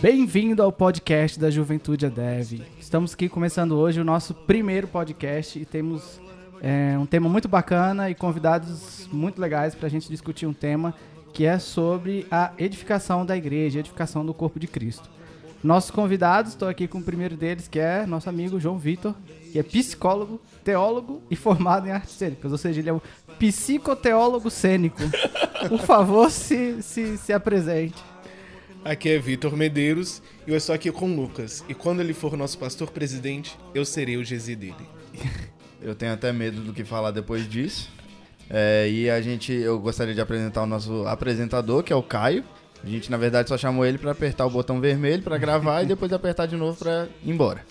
Bem-vindo 0.00 0.62
ao 0.62 0.70
podcast 0.70 1.40
da 1.40 1.50
Juventude 1.50 2.06
Adev. 2.06 2.62
Estamos 2.78 3.14
aqui 3.14 3.28
começando 3.28 3.72
hoje 3.72 4.00
o 4.00 4.04
nosso 4.04 4.32
primeiro 4.32 4.86
podcast 4.86 5.58
e 5.58 5.64
temos 5.64 6.20
é, 6.60 6.96
um 6.96 7.06
tema 7.06 7.28
muito 7.28 7.48
bacana 7.48 8.08
e 8.08 8.14
convidados 8.14 9.08
muito 9.12 9.40
legais 9.40 9.74
para 9.74 9.88
a 9.88 9.90
gente 9.90 10.08
discutir 10.08 10.46
um 10.46 10.52
tema 10.52 10.94
que 11.32 11.44
é 11.44 11.58
sobre 11.58 12.24
a 12.30 12.52
edificação 12.56 13.26
da 13.26 13.36
igreja, 13.36 13.80
a 13.80 13.80
edificação 13.80 14.24
do 14.24 14.32
corpo 14.32 14.60
de 14.60 14.68
Cristo. 14.68 15.10
Nossos 15.62 15.90
convidados, 15.90 16.52
estou 16.52 16.68
aqui 16.68 16.86
com 16.86 16.98
o 16.98 17.02
primeiro 17.02 17.36
deles, 17.36 17.66
que 17.66 17.78
é 17.78 18.04
nosso 18.06 18.28
amigo 18.28 18.58
João 18.60 18.78
Vitor, 18.78 19.14
que 19.52 19.58
é 19.58 19.62
psicólogo, 19.62 20.40
teólogo 20.64 21.22
e 21.30 21.36
formado 21.36 21.86
em 21.86 21.90
artes 21.90 22.14
cênicas, 22.14 22.50
ou 22.50 22.58
seja, 22.58 22.80
ele 22.80 22.90
é 22.90 22.92
um 22.92 23.00
psicoteólogo 23.42 24.48
cênico. 24.48 25.02
Por 25.68 25.80
favor, 25.80 26.30
se, 26.30 26.80
se, 26.80 27.18
se 27.18 27.32
apresente. 27.32 28.00
Aqui 28.84 29.08
é 29.08 29.18
Vitor 29.18 29.56
Medeiros 29.56 30.22
e 30.46 30.50
eu 30.52 30.56
estou 30.56 30.72
aqui 30.72 30.92
com 30.92 31.10
o 31.10 31.16
Lucas. 31.16 31.64
E 31.68 31.74
quando 31.74 31.98
ele 31.98 32.14
for 32.14 32.36
nosso 32.36 32.56
pastor 32.56 32.90
presidente, 32.92 33.58
eu 33.74 33.84
serei 33.84 34.16
o 34.16 34.22
GZ 34.22 34.46
dele. 34.56 34.74
Eu 35.84 35.96
tenho 35.96 36.12
até 36.12 36.32
medo 36.32 36.60
do 36.60 36.72
que 36.72 36.84
falar 36.84 37.10
depois 37.10 37.50
disso. 37.50 37.90
É, 38.48 38.88
e 38.88 39.10
a 39.10 39.20
gente, 39.20 39.52
eu 39.52 39.80
gostaria 39.80 40.14
de 40.14 40.20
apresentar 40.20 40.62
o 40.62 40.66
nosso 40.66 41.04
apresentador, 41.08 41.82
que 41.82 41.92
é 41.92 41.96
o 41.96 42.02
Caio. 42.04 42.44
A 42.84 42.86
gente, 42.86 43.10
na 43.10 43.16
verdade, 43.16 43.48
só 43.48 43.58
chamou 43.58 43.84
ele 43.84 43.98
para 43.98 44.12
apertar 44.12 44.46
o 44.46 44.50
botão 44.50 44.80
vermelho 44.80 45.24
para 45.24 45.36
gravar 45.38 45.82
e 45.82 45.86
depois 45.86 46.12
apertar 46.12 46.46
de 46.46 46.54
novo 46.54 46.78
para 46.78 47.08
ir 47.24 47.32
embora. 47.32 47.64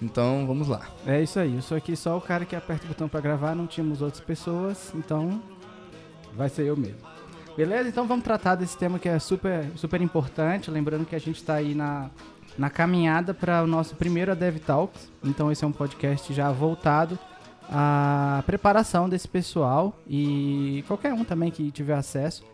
Então, 0.00 0.46
vamos 0.46 0.68
lá. 0.68 0.82
É 1.06 1.22
isso 1.22 1.38
aí, 1.38 1.56
eu 1.56 1.62
sou 1.62 1.76
aqui 1.76 1.96
só 1.96 2.16
o 2.16 2.20
cara 2.20 2.44
que 2.44 2.54
aperta 2.54 2.84
o 2.84 2.88
botão 2.88 3.08
para 3.08 3.20
gravar, 3.20 3.54
não 3.54 3.66
tínhamos 3.66 4.00
outras 4.02 4.22
pessoas, 4.22 4.92
então 4.94 5.42
vai 6.34 6.48
ser 6.48 6.66
eu 6.66 6.76
mesmo. 6.76 7.18
Beleza? 7.58 7.88
Então 7.88 8.06
vamos 8.06 8.22
tratar 8.22 8.54
desse 8.54 8.78
tema 8.78 9.00
que 9.00 9.08
é 9.08 9.18
super, 9.18 9.66
super 9.74 10.00
importante. 10.00 10.70
Lembrando 10.70 11.04
que 11.04 11.16
a 11.16 11.18
gente 11.18 11.38
está 11.38 11.54
aí 11.54 11.74
na, 11.74 12.08
na 12.56 12.70
caminhada 12.70 13.34
para 13.34 13.64
o 13.64 13.66
nosso 13.66 13.96
primeiro 13.96 14.34
Dev 14.36 14.58
Talks. 14.58 15.10
Então 15.24 15.50
esse 15.50 15.64
é 15.64 15.66
um 15.66 15.72
podcast 15.72 16.32
já 16.32 16.52
voltado 16.52 17.18
à 17.68 18.44
preparação 18.46 19.08
desse 19.08 19.26
pessoal 19.26 19.98
e 20.08 20.84
qualquer 20.86 21.12
um 21.12 21.24
também 21.24 21.50
que 21.50 21.72
tiver 21.72 21.94
acesso 21.94 22.44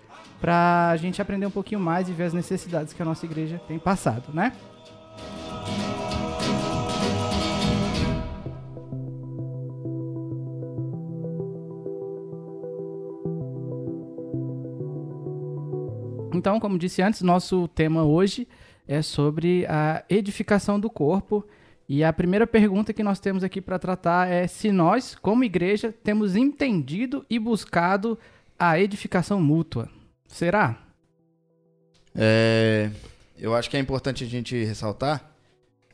para 0.41 0.89
a 0.89 0.97
gente 0.97 1.21
aprender 1.21 1.45
um 1.45 1.51
pouquinho 1.51 1.83
mais 1.83 2.09
e 2.09 2.13
ver 2.13 2.25
as 2.25 2.33
necessidades 2.33 2.95
que 2.95 3.03
a 3.03 3.05
nossa 3.05 3.27
igreja 3.27 3.61
tem 3.69 3.79
passado, 3.79 4.33
né? 4.33 4.55
Então, 16.45 16.61
como 16.61 16.79
disse 16.79 17.01
antes, 17.01 17.23
nosso 17.23 17.67
tema 17.69 18.05
hoje 18.05 18.47
é 18.87 19.01
sobre 19.01 19.65
a 19.65 20.05
edificação 20.11 20.79
do 20.79 20.91
corpo. 20.91 21.43
E 21.89 22.05
a 22.05 22.13
primeira 22.13 22.47
pergunta 22.47 22.93
que 22.93 23.03
nós 23.03 23.19
temos 23.19 23.43
aqui 23.43 23.63
para 23.63 23.79
tratar 23.79 24.29
é 24.29 24.47
se 24.47 24.71
nós, 24.71 25.15
como 25.15 25.43
igreja, 25.43 25.91
temos 26.05 26.37
entendido 26.37 27.25
e 27.31 27.39
buscado 27.39 28.19
a 28.59 28.79
edificação 28.79 29.41
mútua. 29.41 29.89
Será? 30.29 30.87
É, 32.15 32.91
eu 33.39 33.55
acho 33.55 33.71
que 33.71 33.79
é 33.79 33.81
importante 33.81 34.23
a 34.23 34.27
gente 34.27 34.63
ressaltar 34.65 35.35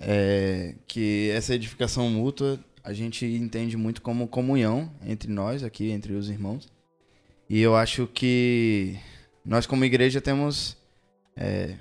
é, 0.01 0.75
que 0.85 1.31
essa 1.31 1.55
edificação 1.55 2.11
mútua 2.11 2.59
a 2.83 2.93
gente 2.93 3.25
entende 3.25 3.77
muito 3.77 4.03
como 4.03 4.27
comunhão 4.27 4.91
entre 5.07 5.31
nós 5.31 5.63
aqui, 5.63 5.93
entre 5.93 6.13
os 6.15 6.29
irmãos. 6.29 6.69
E 7.49 7.61
eu 7.61 7.77
acho 7.77 8.09
que 8.09 8.99
nós 9.45 9.67
como 9.67 9.85
igreja 9.85 10.21
temos 10.21 10.77
é, 11.37 11.77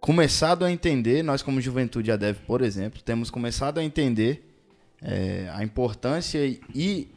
começado 0.00 0.64
a 0.64 0.70
entender, 0.70 1.22
nós 1.22 1.42
como 1.42 1.60
Juventude 1.60 2.10
Adev, 2.10 2.38
por 2.46 2.62
exemplo, 2.62 3.00
temos 3.02 3.30
começado 3.30 3.78
a 3.78 3.84
entender 3.84 4.48
é, 5.02 5.48
a 5.52 5.62
importância 5.62 6.38
e 6.74 7.08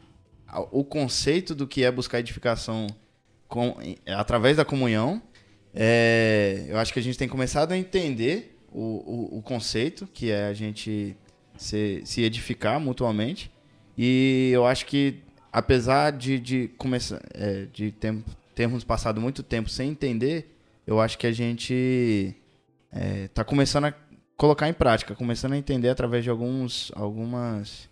o 0.70 0.84
conceito 0.84 1.54
do 1.54 1.66
que 1.66 1.84
é 1.84 1.90
buscar 1.90 2.20
edificação 2.20 2.86
com, 3.48 3.76
através 4.06 4.56
da 4.56 4.64
comunhão. 4.64 5.22
É, 5.74 6.66
eu 6.68 6.78
acho 6.78 6.92
que 6.92 6.98
a 6.98 7.02
gente 7.02 7.16
tem 7.16 7.28
começado 7.28 7.72
a 7.72 7.78
entender 7.78 8.58
o, 8.70 9.34
o, 9.34 9.38
o 9.38 9.42
conceito, 9.42 10.06
que 10.06 10.30
é 10.30 10.46
a 10.46 10.52
gente 10.52 11.16
se, 11.56 12.02
se 12.04 12.22
edificar 12.22 12.78
mutuamente. 12.78 13.50
E 13.96 14.50
eu 14.52 14.66
acho 14.66 14.86
que, 14.86 15.20
apesar 15.50 16.12
de, 16.12 16.38
de, 16.38 16.68
começar, 16.78 17.20
é, 17.34 17.66
de 17.72 17.92
tempo, 17.92 18.30
termos 18.54 18.84
passado 18.84 19.20
muito 19.20 19.42
tempo 19.42 19.68
sem 19.68 19.90
entender, 19.90 20.56
eu 20.86 21.00
acho 21.00 21.16
que 21.18 21.26
a 21.26 21.32
gente 21.32 22.36
está 23.24 23.42
é, 23.42 23.44
começando 23.44 23.86
a 23.86 23.94
colocar 24.36 24.68
em 24.68 24.72
prática, 24.72 25.14
começando 25.14 25.52
a 25.52 25.58
entender 25.58 25.88
através 25.88 26.24
de 26.24 26.30
alguns, 26.30 26.90
algumas, 26.94 27.88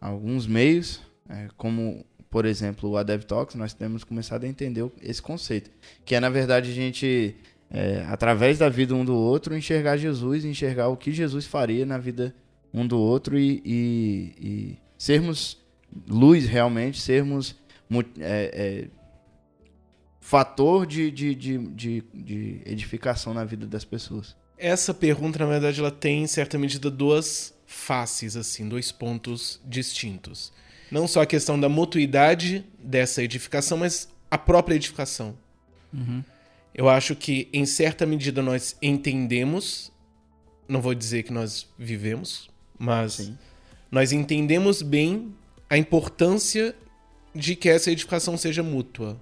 alguns 0.00 0.46
meios, 0.46 1.00
é, 1.28 1.48
como, 1.56 2.04
por 2.30 2.44
exemplo, 2.44 2.90
o 2.90 2.96
Adev 2.96 3.24
Talks, 3.24 3.56
nós 3.56 3.74
temos 3.74 4.04
começado 4.04 4.44
a 4.44 4.48
entender 4.48 4.88
esse 5.02 5.20
conceito, 5.20 5.70
que 6.04 6.14
é, 6.14 6.20
na 6.20 6.30
verdade, 6.30 6.70
a 6.70 6.74
gente, 6.74 7.36
é, 7.70 8.04
através 8.08 8.58
da 8.58 8.68
vida 8.68 8.94
um 8.94 9.04
do 9.04 9.14
outro, 9.14 9.56
enxergar 9.56 9.96
Jesus, 9.96 10.44
enxergar 10.44 10.88
o 10.88 10.96
que 10.96 11.12
Jesus 11.12 11.46
faria 11.46 11.84
na 11.84 11.98
vida 11.98 12.34
um 12.72 12.86
do 12.86 12.98
outro 12.98 13.38
e, 13.38 13.60
e, 13.64 14.34
e 14.40 14.78
sermos 14.96 15.60
luz 16.08 16.46
realmente, 16.46 17.00
sermos 17.00 17.60
é, 18.18 18.88
é 18.88 19.01
fator 20.22 20.86
de, 20.86 21.10
de, 21.10 21.34
de, 21.34 21.58
de, 21.58 22.04
de 22.14 22.62
edificação 22.64 23.34
na 23.34 23.44
vida 23.44 23.66
das 23.66 23.84
pessoas? 23.84 24.36
Essa 24.56 24.94
pergunta, 24.94 25.40
na 25.40 25.46
verdade, 25.46 25.80
ela 25.80 25.90
tem, 25.90 26.22
em 26.22 26.26
certa 26.28 26.56
medida, 26.56 26.88
duas 26.88 27.52
faces, 27.66 28.36
assim, 28.36 28.68
dois 28.68 28.92
pontos 28.92 29.60
distintos. 29.64 30.52
Não 30.90 31.08
só 31.08 31.22
a 31.22 31.26
questão 31.26 31.58
da 31.58 31.68
mutuidade 31.68 32.64
dessa 32.78 33.20
edificação, 33.20 33.78
mas 33.78 34.08
a 34.30 34.38
própria 34.38 34.76
edificação. 34.76 35.36
Uhum. 35.92 36.22
Eu 36.72 36.88
acho 36.88 37.16
que, 37.16 37.48
em 37.52 37.66
certa 37.66 38.06
medida, 38.06 38.40
nós 38.40 38.76
entendemos, 38.80 39.90
não 40.68 40.80
vou 40.80 40.94
dizer 40.94 41.24
que 41.24 41.32
nós 41.32 41.66
vivemos, 41.76 42.48
mas 42.78 43.14
Sim. 43.14 43.36
nós 43.90 44.12
entendemos 44.12 44.82
bem 44.82 45.34
a 45.68 45.76
importância 45.76 46.76
de 47.34 47.56
que 47.56 47.68
essa 47.68 47.90
edificação 47.90 48.36
seja 48.36 48.62
mútua 48.62 49.20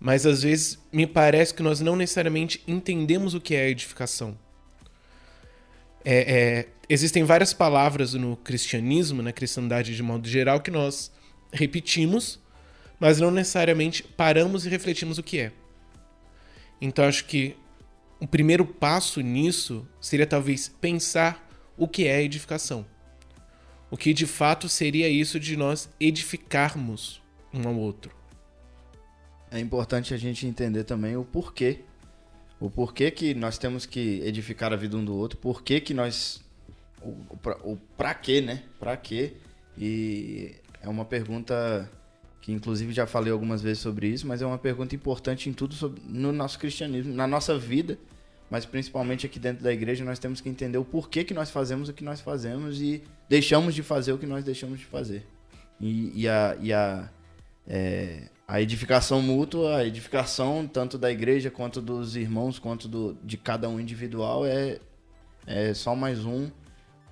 mas 0.00 0.24
às 0.24 0.42
vezes 0.42 0.78
me 0.92 1.06
parece 1.06 1.52
que 1.52 1.62
nós 1.62 1.80
não 1.80 1.96
necessariamente 1.96 2.62
entendemos 2.66 3.34
o 3.34 3.40
que 3.40 3.54
é 3.54 3.68
edificação. 3.68 4.38
É, 6.04 6.16
é, 6.16 6.68
existem 6.88 7.24
várias 7.24 7.52
palavras 7.52 8.14
no 8.14 8.36
cristianismo, 8.36 9.22
na 9.22 9.32
cristandade 9.32 9.96
de 9.96 10.02
modo 10.02 10.28
geral, 10.28 10.60
que 10.60 10.70
nós 10.70 11.10
repetimos, 11.52 12.40
mas 13.00 13.18
não 13.18 13.30
necessariamente 13.30 14.02
paramos 14.02 14.64
e 14.64 14.68
refletimos 14.68 15.18
o 15.18 15.22
que 15.22 15.40
é. 15.40 15.52
Então 16.80 17.04
acho 17.04 17.24
que 17.24 17.56
o 18.20 18.26
primeiro 18.26 18.64
passo 18.64 19.20
nisso 19.20 19.86
seria 20.00 20.26
talvez 20.26 20.68
pensar 20.68 21.46
o 21.76 21.88
que 21.88 22.06
é 22.06 22.22
edificação. 22.22 22.86
O 23.90 23.96
que 23.96 24.12
de 24.12 24.26
fato 24.26 24.68
seria 24.68 25.08
isso 25.08 25.40
de 25.40 25.56
nós 25.56 25.88
edificarmos 25.98 27.20
um 27.52 27.66
ao 27.66 27.74
outro 27.74 28.17
é 29.50 29.58
importante 29.58 30.12
a 30.14 30.16
gente 30.16 30.46
entender 30.46 30.84
também 30.84 31.16
o 31.16 31.24
porquê. 31.24 31.80
O 32.60 32.68
porquê 32.68 33.10
que 33.10 33.34
nós 33.34 33.56
temos 33.56 33.86
que 33.86 34.20
edificar 34.24 34.72
a 34.72 34.76
vida 34.76 34.96
um 34.96 35.04
do 35.04 35.16
outro, 35.16 35.38
porquê 35.38 35.80
que 35.80 35.94
nós. 35.94 36.42
O, 37.00 37.10
o, 37.10 37.72
o 37.72 37.76
pra 37.96 38.14
quê, 38.14 38.40
né? 38.40 38.64
Pra 38.78 38.96
quê? 38.96 39.34
E 39.76 40.56
é 40.82 40.88
uma 40.88 41.04
pergunta 41.04 41.88
que 42.40 42.52
inclusive 42.52 42.92
já 42.92 43.06
falei 43.06 43.32
algumas 43.32 43.62
vezes 43.62 43.78
sobre 43.78 44.08
isso, 44.08 44.26
mas 44.26 44.42
é 44.42 44.46
uma 44.46 44.58
pergunta 44.58 44.94
importante 44.94 45.48
em 45.48 45.52
tudo 45.52 45.74
sobre, 45.74 46.02
no 46.06 46.32
nosso 46.32 46.58
cristianismo, 46.58 47.12
na 47.14 47.26
nossa 47.26 47.58
vida, 47.58 47.98
mas 48.50 48.64
principalmente 48.64 49.26
aqui 49.26 49.38
dentro 49.38 49.62
da 49.62 49.72
igreja 49.72 50.04
nós 50.04 50.18
temos 50.18 50.40
que 50.40 50.48
entender 50.48 50.78
o 50.78 50.84
porquê 50.84 51.24
que 51.24 51.34
nós 51.34 51.50
fazemos 51.50 51.88
o 51.88 51.92
que 51.92 52.02
nós 52.02 52.20
fazemos 52.20 52.80
e 52.80 53.02
deixamos 53.28 53.74
de 53.74 53.82
fazer 53.82 54.12
o 54.12 54.18
que 54.18 54.26
nós 54.26 54.44
deixamos 54.44 54.78
de 54.78 54.86
fazer. 54.86 55.26
E, 55.80 56.22
e 56.22 56.28
a, 56.28 56.56
e 56.60 56.72
a 56.72 57.08
é, 57.66 58.28
a 58.48 58.62
edificação 58.62 59.20
mútua, 59.20 59.76
a 59.76 59.86
edificação 59.86 60.66
tanto 60.66 60.96
da 60.96 61.12
igreja 61.12 61.50
quanto 61.50 61.82
dos 61.82 62.16
irmãos, 62.16 62.58
quanto 62.58 62.88
do, 62.88 63.14
de 63.22 63.36
cada 63.36 63.68
um 63.68 63.78
individual 63.78 64.46
é, 64.46 64.78
é 65.46 65.74
só 65.74 65.94
mais 65.94 66.24
um 66.24 66.50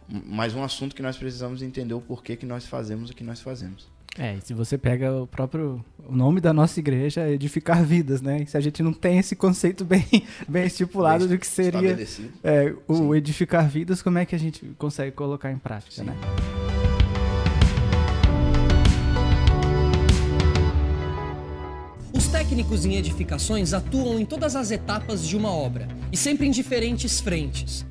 mais 0.09 0.55
um 0.55 0.63
assunto 0.63 0.95
que 0.95 1.03
nós 1.03 1.17
precisamos 1.19 1.63
entender 1.63 1.93
o 1.93 2.01
porquê 2.01 2.37
que 2.37 2.47
nós 2.47 2.65
fazemos 2.65 3.11
o 3.11 3.15
que 3.15 3.25
nós 3.25 3.41
fazemos. 3.41 3.89
É, 4.19 4.37
e 4.37 4.41
se 4.41 4.55
você 4.55 4.79
pega 4.79 5.13
o 5.13 5.27
próprio 5.27 5.85
o 6.09 6.15
nome 6.17 6.41
da 6.41 6.55
nossa 6.55 6.81
igreja 6.81 7.23
é 7.23 7.33
edificar 7.33 7.85
vidas, 7.85 8.23
né? 8.23 8.41
E 8.43 8.47
se 8.47 8.57
a 8.57 8.61
gente 8.61 8.83
não 8.83 8.93
tem 8.93 9.19
esse 9.19 9.37
conceito 9.37 9.85
bem, 9.85 10.07
bem 10.49 10.65
estipulado 10.65 11.27
bem 11.27 11.37
do 11.37 11.39
que 11.39 11.47
seria 11.47 11.99
é, 12.43 12.75
o 12.89 12.95
Sim. 12.95 13.15
edificar 13.15 13.69
vidas, 13.69 14.01
como 14.01 14.17
é 14.17 14.25
que 14.25 14.35
a 14.35 14.39
gente 14.39 14.65
consegue 14.79 15.13
colocar 15.13 15.53
em 15.53 15.59
prática, 15.59 16.03
Sim. 16.03 16.05
né? 16.05 16.17
Técnicos 22.57 22.87
em 22.87 22.95
edificações 22.95 23.75
atuam 23.75 24.19
em 24.19 24.25
todas 24.25 24.57
as 24.57 24.71
etapas 24.71 25.27
de 25.29 25.37
uma 25.37 25.51
obra 25.51 25.87
e 26.11 26.17
sempre 26.17 26.47
em 26.47 26.51
diferentes 26.51 27.21
frentes. 27.21 27.85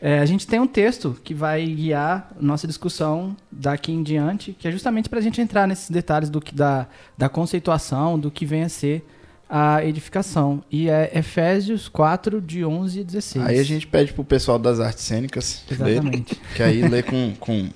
É, 0.00 0.20
a 0.20 0.26
gente 0.26 0.46
tem 0.46 0.60
um 0.60 0.68
texto 0.68 1.18
que 1.24 1.34
vai 1.34 1.66
guiar 1.66 2.32
nossa 2.40 2.68
discussão 2.68 3.36
daqui 3.50 3.90
em 3.90 4.04
diante, 4.04 4.52
que 4.52 4.68
é 4.68 4.70
justamente 4.70 5.08
para 5.08 5.18
a 5.18 5.22
gente 5.22 5.40
entrar 5.40 5.66
nesses 5.66 5.90
detalhes 5.90 6.30
do 6.30 6.40
que, 6.40 6.54
da, 6.54 6.86
da 7.18 7.28
conceituação, 7.28 8.16
do 8.16 8.30
que 8.30 8.46
vem 8.46 8.62
a 8.62 8.68
ser 8.68 9.04
a 9.54 9.84
edificação. 9.84 10.64
E 10.70 10.88
é 10.88 11.10
Efésios 11.14 11.86
4, 11.86 12.40
de 12.40 12.64
11 12.64 13.00
e 13.00 13.04
16. 13.04 13.46
Aí 13.46 13.58
a 13.58 13.62
gente 13.62 13.86
pede 13.86 14.14
pro 14.14 14.24
pessoal 14.24 14.58
das 14.58 14.80
artes 14.80 15.04
cênicas 15.04 15.62
ler, 15.78 15.90
Exatamente. 15.90 16.40
que 16.56 16.62
aí 16.62 16.88
lê 16.88 17.02
com, 17.02 17.34
com, 17.38 17.68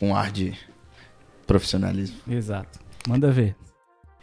com 0.00 0.16
ar 0.16 0.32
de 0.32 0.54
profissionalismo. 1.46 2.16
Exato. 2.26 2.80
Manda 3.06 3.30
ver. 3.30 3.54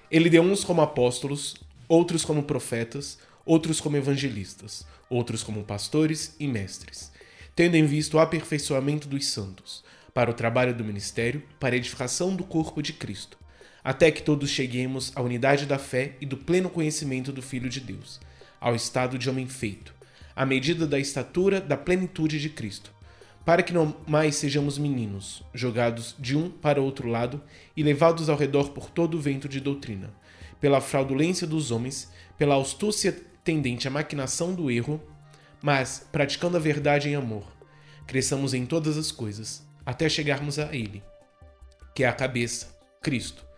Ele 0.09 0.27
deu 0.27 0.41
uns 0.41 0.63
como 0.63 0.81
apóstolos, 0.81 1.53
outros 1.87 2.25
como 2.25 2.41
profetas, 2.41 3.19
outros 3.45 3.79
como 3.79 3.97
evangelistas, 3.97 4.87
outros 5.07 5.43
como 5.43 5.63
pastores 5.63 6.35
e 6.39 6.47
mestres, 6.47 7.11
tendo 7.55 7.75
em 7.75 7.85
vista 7.85 8.17
o 8.17 8.19
aperfeiçoamento 8.19 9.07
dos 9.07 9.27
santos, 9.27 9.83
para 10.15 10.31
o 10.31 10.33
trabalho 10.33 10.73
do 10.73 10.83
ministério, 10.83 11.43
para 11.59 11.75
a 11.75 11.77
edificação 11.77 12.35
do 12.35 12.43
corpo 12.43 12.81
de 12.81 12.91
Cristo, 12.91 13.37
até 13.83 14.11
que 14.11 14.21
todos 14.21 14.49
cheguemos 14.49 15.11
à 15.15 15.21
unidade 15.21 15.65
da 15.65 15.77
fé 15.77 16.15
e 16.19 16.25
do 16.25 16.37
pleno 16.37 16.69
conhecimento 16.69 17.31
do 17.31 17.41
Filho 17.41 17.69
de 17.69 17.79
Deus, 17.79 18.19
ao 18.59 18.75
estado 18.75 19.17
de 19.17 19.29
homem 19.29 19.47
feito, 19.47 19.93
à 20.35 20.45
medida 20.45 20.85
da 20.85 20.99
estatura 20.99 21.61
da 21.61 21.77
plenitude 21.77 22.39
de 22.39 22.49
Cristo, 22.49 22.93
para 23.45 23.63
que 23.63 23.73
não 23.73 23.95
mais 24.07 24.35
sejamos 24.35 24.77
meninos, 24.77 25.43
jogados 25.53 26.15
de 26.19 26.37
um 26.37 26.49
para 26.49 26.81
outro 26.81 27.07
lado 27.07 27.41
e 27.75 27.81
levados 27.81 28.29
ao 28.29 28.37
redor 28.37 28.69
por 28.69 28.89
todo 28.89 29.15
o 29.15 29.21
vento 29.21 29.49
de 29.49 29.59
doutrina, 29.59 30.13
pela 30.59 30.81
fraudulência 30.81 31.47
dos 31.47 31.71
homens, 31.71 32.11
pela 32.37 32.59
astúcia 32.61 33.15
tendente 33.43 33.87
à 33.87 33.91
maquinação 33.91 34.53
do 34.53 34.69
erro, 34.69 35.01
mas, 35.61 36.07
praticando 36.11 36.57
a 36.57 36.59
verdade 36.59 37.09
em 37.09 37.15
amor, 37.15 37.43
cresçamos 38.05 38.53
em 38.53 38.65
todas 38.65 38.97
as 38.97 39.11
coisas, 39.11 39.65
até 39.85 40.07
chegarmos 40.07 40.59
a 40.59 40.73
Ele, 40.75 41.01
que 41.95 42.03
é 42.03 42.07
a 42.07 42.13
cabeça, 42.13 42.77
Cristo, 43.01 43.48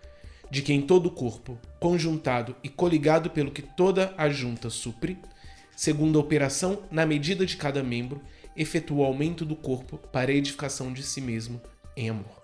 de 0.52 0.62
quem 0.62 0.82
todo 0.82 1.06
o 1.08 1.12
corpo, 1.12 1.58
conjuntado 1.80 2.56
e 2.64 2.70
coligado 2.70 3.30
pelo 3.32 3.50
que 3.50 3.62
toda 3.64 4.14
a 4.18 4.30
junta 4.30 4.70
supre, 4.70 5.18
segundo 5.76 6.20
a 6.20 6.22
operação 6.22 6.84
na 6.92 7.06
medida 7.06 7.46
de 7.46 7.56
cada 7.58 7.82
membro, 7.82 8.22
efetua 8.56 8.98
o 9.00 9.04
aumento 9.06 9.46
do 9.46 9.56
corpo 9.56 9.98
para 9.98 10.30
a 10.30 10.34
edificação 10.36 10.92
de 10.92 11.02
si 11.04 11.22
mesmo 11.22 11.60
em 11.96 12.10
amor. 12.10 12.42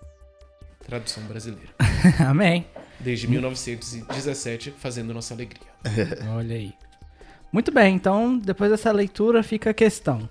Tradução 0.86 1.22
brasileira. 1.24 1.68
Amém. 2.26 2.66
Desde 2.98 3.28
1917, 3.28 4.72
fazendo 4.78 5.12
nossa 5.12 5.34
alegria. 5.34 5.68
Olha 6.34 6.56
aí. 6.56 6.72
Muito 7.52 7.70
bem, 7.70 7.94
então, 7.94 8.38
depois 8.38 8.70
dessa 8.70 8.90
leitura 8.90 9.42
fica 9.42 9.70
a 9.70 9.74
questão. 9.74 10.28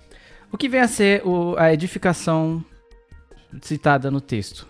O 0.50 0.58
que 0.58 0.68
vem 0.68 0.80
a 0.80 0.88
ser 0.88 1.24
o- 1.26 1.56
a 1.56 1.72
edificação 1.72 2.64
citada 3.62 4.10
no 4.10 4.20
texto? 4.20 4.66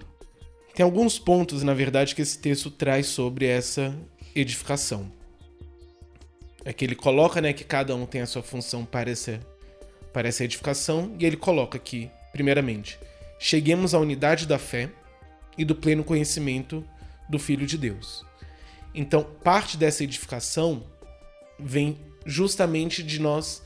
Tem 0.79 0.85
alguns 0.85 1.19
pontos, 1.19 1.65
na 1.65 1.75
verdade, 1.75 2.15
que 2.15 2.23
esse 2.23 2.39
texto 2.39 2.71
traz 2.71 3.09
sobre 3.09 3.47
essa 3.47 3.93
edificação. 4.33 5.11
É 6.65 6.73
que 6.73 6.85
ele 6.85 6.95
coloca, 6.95 7.41
né, 7.41 7.53
que 7.53 7.65
cada 7.65 7.97
um 7.97 8.07
tem 8.07 8.21
a 8.21 8.27
sua 8.27 8.45
função 8.45 8.85
para 8.85 9.11
essa, 9.11 9.41
para 10.13 10.29
essa 10.29 10.45
edificação, 10.45 11.17
e 11.19 11.27
ele 11.27 11.37
coloca 11.37 11.77
aqui, 11.77 12.09
primeiramente, 12.31 12.97
cheguemos 13.41 13.93
à 13.93 13.99
unidade 13.99 14.47
da 14.47 14.57
fé 14.57 14.89
e 15.59 15.65
do 15.65 15.75
pleno 15.75 16.05
conhecimento 16.05 16.85
do 17.29 17.41
Filho 17.41 17.67
de 17.67 17.77
Deus. 17.77 18.25
Então, 18.95 19.25
parte 19.43 19.77
dessa 19.77 20.05
edificação 20.05 20.85
vem 21.59 21.99
justamente 22.25 23.03
de 23.03 23.21
nós 23.21 23.65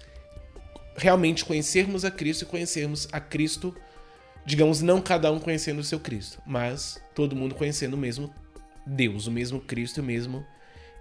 realmente 0.96 1.44
conhecermos 1.44 2.06
a 2.06 2.10
Cristo 2.10 2.44
e 2.44 2.46
conhecermos 2.46 3.06
a 3.12 3.20
Cristo 3.20 3.76
digamos, 4.44 4.80
não 4.80 5.00
cada 5.00 5.30
um 5.30 5.38
conhecendo 5.38 5.80
o 5.80 5.84
seu 5.84 6.00
Cristo, 6.00 6.40
mas 6.46 7.01
todo 7.14 7.36
mundo 7.36 7.54
conhecendo 7.54 7.94
o 7.94 7.98
mesmo 7.98 8.32
Deus, 8.86 9.26
o 9.26 9.30
mesmo 9.30 9.60
Cristo 9.60 9.98
e 9.98 10.00
o 10.00 10.04
mesmo 10.04 10.44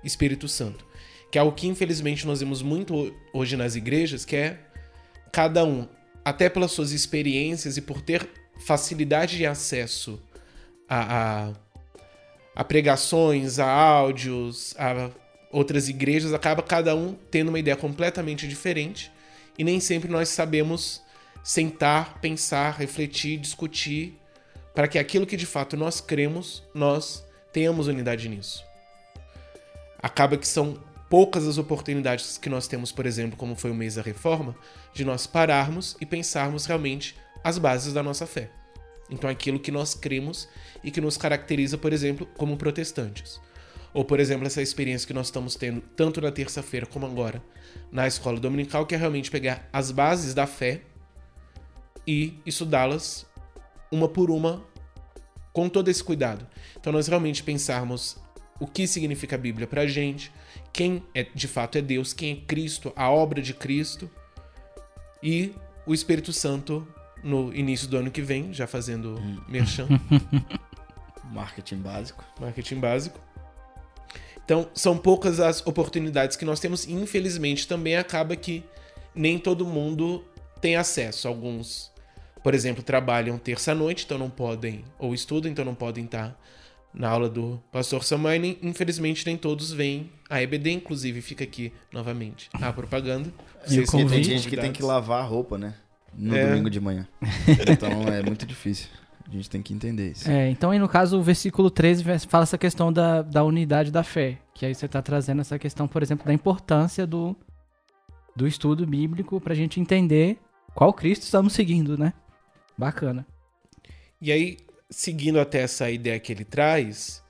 Espírito 0.03 0.47
Santo. 0.47 0.85
Que 1.31 1.37
é 1.37 1.41
algo 1.41 1.55
que 1.55 1.67
infelizmente 1.67 2.25
nós 2.27 2.39
vemos 2.41 2.61
muito 2.61 2.93
ho- 2.93 3.13
hoje 3.33 3.55
nas 3.55 3.75
igrejas, 3.75 4.25
que 4.25 4.35
é 4.35 4.59
cada 5.31 5.63
um, 5.63 5.87
até 6.23 6.49
pelas 6.49 6.71
suas 6.71 6.91
experiências 6.91 7.77
e 7.77 7.81
por 7.81 8.01
ter 8.01 8.29
facilidade 8.65 9.37
de 9.37 9.45
acesso 9.45 10.21
a, 10.87 11.47
a, 11.47 11.53
a 12.55 12.63
pregações, 12.63 13.59
a 13.59 13.69
áudios, 13.69 14.75
a 14.77 15.09
outras 15.51 15.89
igrejas, 15.89 16.33
acaba 16.33 16.61
cada 16.61 16.95
um 16.95 17.13
tendo 17.29 17.49
uma 17.49 17.59
ideia 17.59 17.75
completamente 17.75 18.47
diferente 18.47 19.11
e 19.57 19.63
nem 19.63 19.79
sempre 19.79 20.09
nós 20.09 20.29
sabemos 20.29 21.01
sentar, 21.43 22.19
pensar, 22.21 22.71
refletir, 22.77 23.37
discutir, 23.37 24.17
para 24.73 24.87
que 24.87 24.97
aquilo 24.97 25.25
que 25.25 25.37
de 25.37 25.45
fato 25.45 25.75
nós 25.75 25.99
cremos, 25.99 26.63
nós 26.73 27.25
tenhamos 27.51 27.87
unidade 27.87 28.29
nisso. 28.29 28.63
Acaba 30.01 30.37
que 30.37 30.47
são 30.47 30.81
poucas 31.09 31.45
as 31.45 31.57
oportunidades 31.57 32.37
que 32.37 32.49
nós 32.49 32.67
temos, 32.67 32.91
por 32.91 33.05
exemplo, 33.05 33.37
como 33.37 33.55
foi 33.55 33.69
o 33.69 33.75
mês 33.75 33.95
da 33.95 34.01
reforma, 34.01 34.55
de 34.93 35.03
nós 35.03 35.27
pararmos 35.27 35.95
e 35.99 36.05
pensarmos 36.05 36.65
realmente 36.65 37.15
as 37.43 37.57
bases 37.57 37.93
da 37.93 38.01
nossa 38.01 38.25
fé. 38.25 38.49
Então, 39.09 39.29
aquilo 39.29 39.59
que 39.59 39.71
nós 39.71 39.93
cremos 39.93 40.47
e 40.81 40.89
que 40.89 41.01
nos 41.01 41.17
caracteriza, 41.17 41.77
por 41.77 41.91
exemplo, 41.91 42.25
como 42.37 42.55
protestantes. 42.55 43.41
Ou, 43.93 44.05
por 44.05 44.21
exemplo, 44.21 44.47
essa 44.47 44.61
experiência 44.61 45.05
que 45.05 45.13
nós 45.13 45.27
estamos 45.27 45.55
tendo 45.55 45.81
tanto 45.81 46.21
na 46.21 46.31
terça-feira 46.31 46.85
como 46.85 47.05
agora 47.05 47.43
na 47.91 48.07
escola 48.07 48.39
dominical, 48.39 48.85
que 48.85 48.95
é 48.95 48.97
realmente 48.97 49.29
pegar 49.29 49.67
as 49.71 49.91
bases 49.91 50.33
da 50.33 50.47
fé 50.47 50.81
e 52.07 52.39
estudá-las 52.45 53.25
uma 53.91 54.07
por 54.07 54.31
uma 54.31 54.63
com 55.53 55.67
todo 55.67 55.89
esse 55.89 56.03
cuidado. 56.03 56.47
Então 56.79 56.93
nós 56.93 57.07
realmente 57.07 57.43
pensarmos 57.43 58.17
o 58.59 58.67
que 58.67 58.87
significa 58.87 59.35
a 59.35 59.39
Bíblia 59.39 59.67
pra 59.67 59.87
gente, 59.87 60.31
quem 60.71 61.03
é 61.13 61.23
de 61.23 61.47
fato 61.47 61.77
é 61.77 61.81
Deus, 61.81 62.13
quem 62.13 62.33
é 62.33 62.45
Cristo, 62.45 62.93
a 62.95 63.09
obra 63.09 63.41
de 63.41 63.53
Cristo 63.53 64.09
e 65.21 65.53
o 65.85 65.93
Espírito 65.93 66.31
Santo 66.31 66.87
no 67.23 67.53
início 67.53 67.87
do 67.87 67.97
ano 67.97 68.09
que 68.11 68.21
vem, 68.21 68.53
já 68.53 68.65
fazendo 68.65 69.19
merchan, 69.47 69.87
Marketing 71.31 71.77
básico. 71.77 72.23
marketing 72.39 72.79
básico. 72.79 73.19
Então, 74.43 74.69
são 74.73 74.97
poucas 74.97 75.39
as 75.39 75.65
oportunidades 75.65 76.35
que 76.35 76.43
nós 76.43 76.59
temos 76.59 76.85
e 76.85 76.91
infelizmente 76.91 77.67
também 77.67 77.95
acaba 77.95 78.35
que 78.35 78.63
nem 79.15 79.39
todo 79.39 79.65
mundo 79.65 80.25
tem 80.59 80.75
acesso. 80.75 81.27
Alguns, 81.27 81.91
por 82.43 82.53
exemplo, 82.53 82.81
trabalham 82.83 83.37
terça-noite, 83.37 84.03
então 84.05 84.17
não 84.17 84.29
podem, 84.29 84.83
ou 84.99 85.13
estudam, 85.13 85.51
então 85.51 85.63
não 85.65 85.75
podem 85.75 86.05
estar 86.05 86.37
na 86.93 87.07
aula 87.09 87.29
do 87.29 87.61
pastor 87.71 88.01
nem- 88.39 88.57
Infelizmente, 88.61 89.25
nem 89.25 89.37
todos 89.37 89.71
vêm. 89.71 90.09
A 90.29 90.41
EBD, 90.41 90.71
inclusive, 90.71 91.21
fica 91.21 91.43
aqui 91.43 91.71
novamente 91.91 92.49
a 92.53 92.73
propaganda. 92.73 93.29
E 93.29 93.31
o 93.31 93.69
Vocês 93.69 93.85
Porque 93.85 93.97
tem 93.97 94.05
convite? 94.07 94.23
gente 94.29 94.49
que 94.49 94.57
tem 94.57 94.71
que 94.71 94.83
lavar 94.83 95.21
a 95.21 95.25
roupa, 95.25 95.57
né? 95.57 95.73
No 96.13 96.35
É. 96.35 96.47
domingo 96.49 96.69
de 96.69 96.79
manhã. 96.81 97.07
Então 97.69 97.89
é 98.11 98.21
muito 98.21 98.45
difícil. 98.45 98.87
A 99.27 99.31
gente 99.31 99.49
tem 99.49 99.61
que 99.61 99.73
entender 99.73 100.11
isso. 100.11 100.29
É, 100.29 100.49
então, 100.49 100.71
aí 100.71 100.79
no 100.79 100.89
caso, 100.89 101.17
o 101.17 101.23
versículo 101.23 101.71
13 101.71 102.03
vai- 102.03 102.19
fala 102.19 102.43
essa 102.43 102.57
questão 102.57 102.91
da, 102.91 103.21
da 103.21 103.43
unidade 103.45 103.89
da 103.89 104.03
fé. 104.03 104.39
Que 104.53 104.65
aí 104.65 104.75
você 104.75 104.87
está 104.87 105.01
trazendo 105.01 105.39
essa 105.39 105.57
questão, 105.57 105.87
por 105.87 106.03
exemplo, 106.03 106.25
da 106.25 106.33
importância 106.33 107.07
do, 107.07 107.33
do 108.35 108.45
estudo 108.45 108.85
bíblico 108.85 109.39
para 109.39 109.53
a 109.53 109.55
gente 109.55 109.79
entender 109.79 110.37
qual 110.75 110.91
Cristo 110.91 111.23
estamos 111.23 111.53
seguindo, 111.53 111.97
né? 111.97 112.11
Bacana. 112.77 113.25
E 114.21 114.31
aí, 114.31 114.57
seguindo 114.89 115.39
até 115.39 115.59
essa 115.59 115.89
ideia 115.89 116.19
que 116.19 116.31
ele 116.31 116.45
traz, 116.45 117.23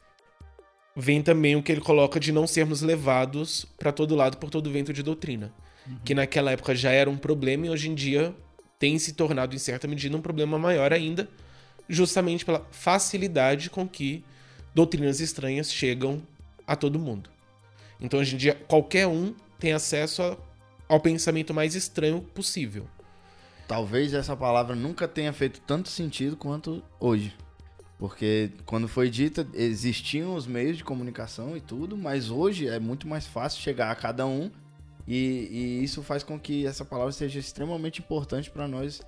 vem 0.95 1.21
também 1.21 1.55
o 1.55 1.63
que 1.63 1.71
ele 1.71 1.81
coloca 1.81 2.19
de 2.19 2.31
não 2.31 2.45
sermos 2.45 2.81
levados 2.81 3.65
para 3.77 3.91
todo 3.91 4.15
lado 4.15 4.37
por 4.37 4.49
todo 4.49 4.71
vento 4.71 4.91
de 4.91 5.03
doutrina. 5.03 5.53
Que 6.05 6.13
naquela 6.13 6.51
época 6.51 6.75
já 6.75 6.91
era 6.91 7.09
um 7.09 7.17
problema 7.17 7.65
e 7.65 7.69
hoje 7.69 7.89
em 7.89 7.95
dia 7.95 8.35
tem 8.77 8.97
se 8.99 9.13
tornado, 9.13 9.55
em 9.55 9.59
certa 9.59 9.87
medida, 9.87 10.15
um 10.15 10.21
problema 10.21 10.57
maior 10.57 10.93
ainda, 10.93 11.29
justamente 11.87 12.45
pela 12.45 12.65
facilidade 12.71 13.69
com 13.69 13.87
que 13.87 14.23
doutrinas 14.73 15.19
estranhas 15.19 15.71
chegam 15.71 16.21
a 16.65 16.75
todo 16.75 16.99
mundo. 16.99 17.29
Então, 17.99 18.19
hoje 18.19 18.35
em 18.35 18.37
dia, 18.37 18.55
qualquer 18.67 19.07
um 19.07 19.35
tem 19.59 19.73
acesso 19.73 20.23
a- 20.23 20.37
ao 20.87 20.99
pensamento 20.99 21.53
mais 21.53 21.75
estranho 21.75 22.21
possível. 22.21 22.87
Talvez 23.71 24.13
essa 24.13 24.35
palavra 24.35 24.75
nunca 24.75 25.07
tenha 25.07 25.31
feito 25.31 25.61
tanto 25.61 25.87
sentido 25.87 26.35
quanto 26.35 26.83
hoje. 26.99 27.33
Porque 27.97 28.51
quando 28.65 28.85
foi 28.85 29.09
dita, 29.09 29.47
existiam 29.53 30.35
os 30.35 30.45
meios 30.45 30.75
de 30.75 30.83
comunicação 30.83 31.55
e 31.55 31.61
tudo, 31.61 31.95
mas 31.95 32.29
hoje 32.29 32.67
é 32.67 32.79
muito 32.79 33.07
mais 33.07 33.25
fácil 33.25 33.61
chegar 33.61 33.89
a 33.89 33.95
cada 33.95 34.25
um 34.27 34.51
E, 35.07 35.47
e 35.49 35.83
isso 35.85 36.03
faz 36.03 36.21
com 36.21 36.37
que 36.37 36.65
essa 36.67 36.83
palavra 36.83 37.13
seja 37.13 37.39
extremamente 37.39 38.01
importante 38.01 38.51
para 38.51 38.67
nós 38.67 39.01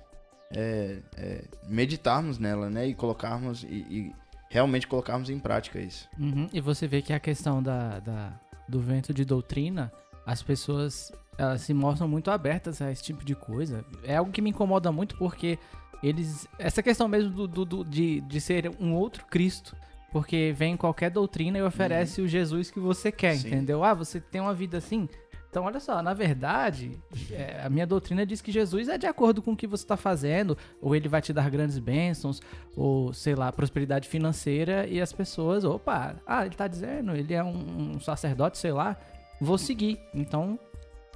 é, 0.50 0.98
é, 1.16 1.44
meditarmos 1.68 2.38
nela, 2.38 2.70
né? 2.70 2.86
E 2.88 2.94
colocarmos 2.94 3.64
e, 3.64 3.66
e 3.90 4.12
realmente 4.48 4.86
colocarmos 4.86 5.28
em 5.28 5.38
prática 5.38 5.78
isso. 5.78 6.08
Uhum, 6.18 6.48
E 6.52 6.60
você 6.60 6.86
vê 6.88 7.02
que 7.02 7.12
a 7.12 7.20
questão 7.20 7.62
da, 7.62 8.00
da- 8.00 8.40
do 8.66 8.80
vento 8.80 9.12
de 9.12 9.24
doutrina, 9.26 9.92
as 10.24 10.42
pessoas 10.42 11.12
elas 11.38 11.60
se 11.62 11.72
mostram 11.74 12.06
muito 12.08 12.30
abertas 12.30 12.80
a 12.82 12.90
esse 12.90 13.02
tipo 13.02 13.24
de 13.24 13.34
coisa. 13.34 13.84
É 14.02 14.16
algo 14.16 14.30
que 14.32 14.40
me 14.42 14.50
incomoda 14.50 14.90
muito 14.92 15.16
porque 15.16 15.58
eles. 16.02 16.46
Essa 16.58 16.82
questão 16.82 17.08
mesmo 17.08 17.30
do, 17.30 17.46
do- 17.48 17.64
do- 17.64 17.84
de, 17.84 18.20
de 18.22 18.40
ser 18.40 18.70
um 18.80 18.94
outro 18.94 19.24
Cristo. 19.26 19.76
Porque 20.12 20.54
vem 20.56 20.76
qualquer 20.76 21.10
doutrina 21.10 21.58
e 21.58 21.62
oferece 21.62 22.20
o 22.22 22.28
Jesus 22.28 22.70
que 22.70 22.78
você 22.78 23.10
quer, 23.10 23.34
Sim. 23.34 23.48
entendeu? 23.48 23.82
Ah, 23.82 23.92
você 23.94 24.20
tem 24.20 24.40
uma 24.40 24.54
vida 24.54 24.78
assim. 24.78 25.08
Então, 25.50 25.64
olha 25.64 25.80
só, 25.80 26.00
na 26.02 26.14
verdade, 26.14 26.96
é, 27.32 27.60
a 27.64 27.68
minha 27.68 27.84
doutrina 27.84 28.24
diz 28.24 28.40
que 28.40 28.52
Jesus 28.52 28.88
é 28.88 28.96
de 28.96 29.06
acordo 29.08 29.42
com 29.42 29.52
o 29.52 29.56
que 29.56 29.66
você 29.66 29.82
está 29.82 29.96
fazendo, 29.96 30.56
ou 30.80 30.94
ele 30.94 31.08
vai 31.08 31.20
te 31.20 31.32
dar 31.32 31.50
grandes 31.50 31.80
bênçãos, 31.80 32.40
ou 32.76 33.12
sei 33.12 33.34
lá, 33.34 33.50
prosperidade 33.50 34.08
financeira, 34.08 34.86
e 34.86 35.00
as 35.00 35.12
pessoas, 35.12 35.64
opa, 35.64 36.14
ah, 36.24 36.46
ele 36.46 36.54
tá 36.54 36.68
dizendo, 36.68 37.16
ele 37.16 37.34
é 37.34 37.42
um, 37.42 37.94
um 37.96 38.00
sacerdote, 38.00 38.56
sei 38.58 38.70
lá, 38.72 38.96
vou 39.40 39.58
seguir. 39.58 39.98
Então, 40.14 40.56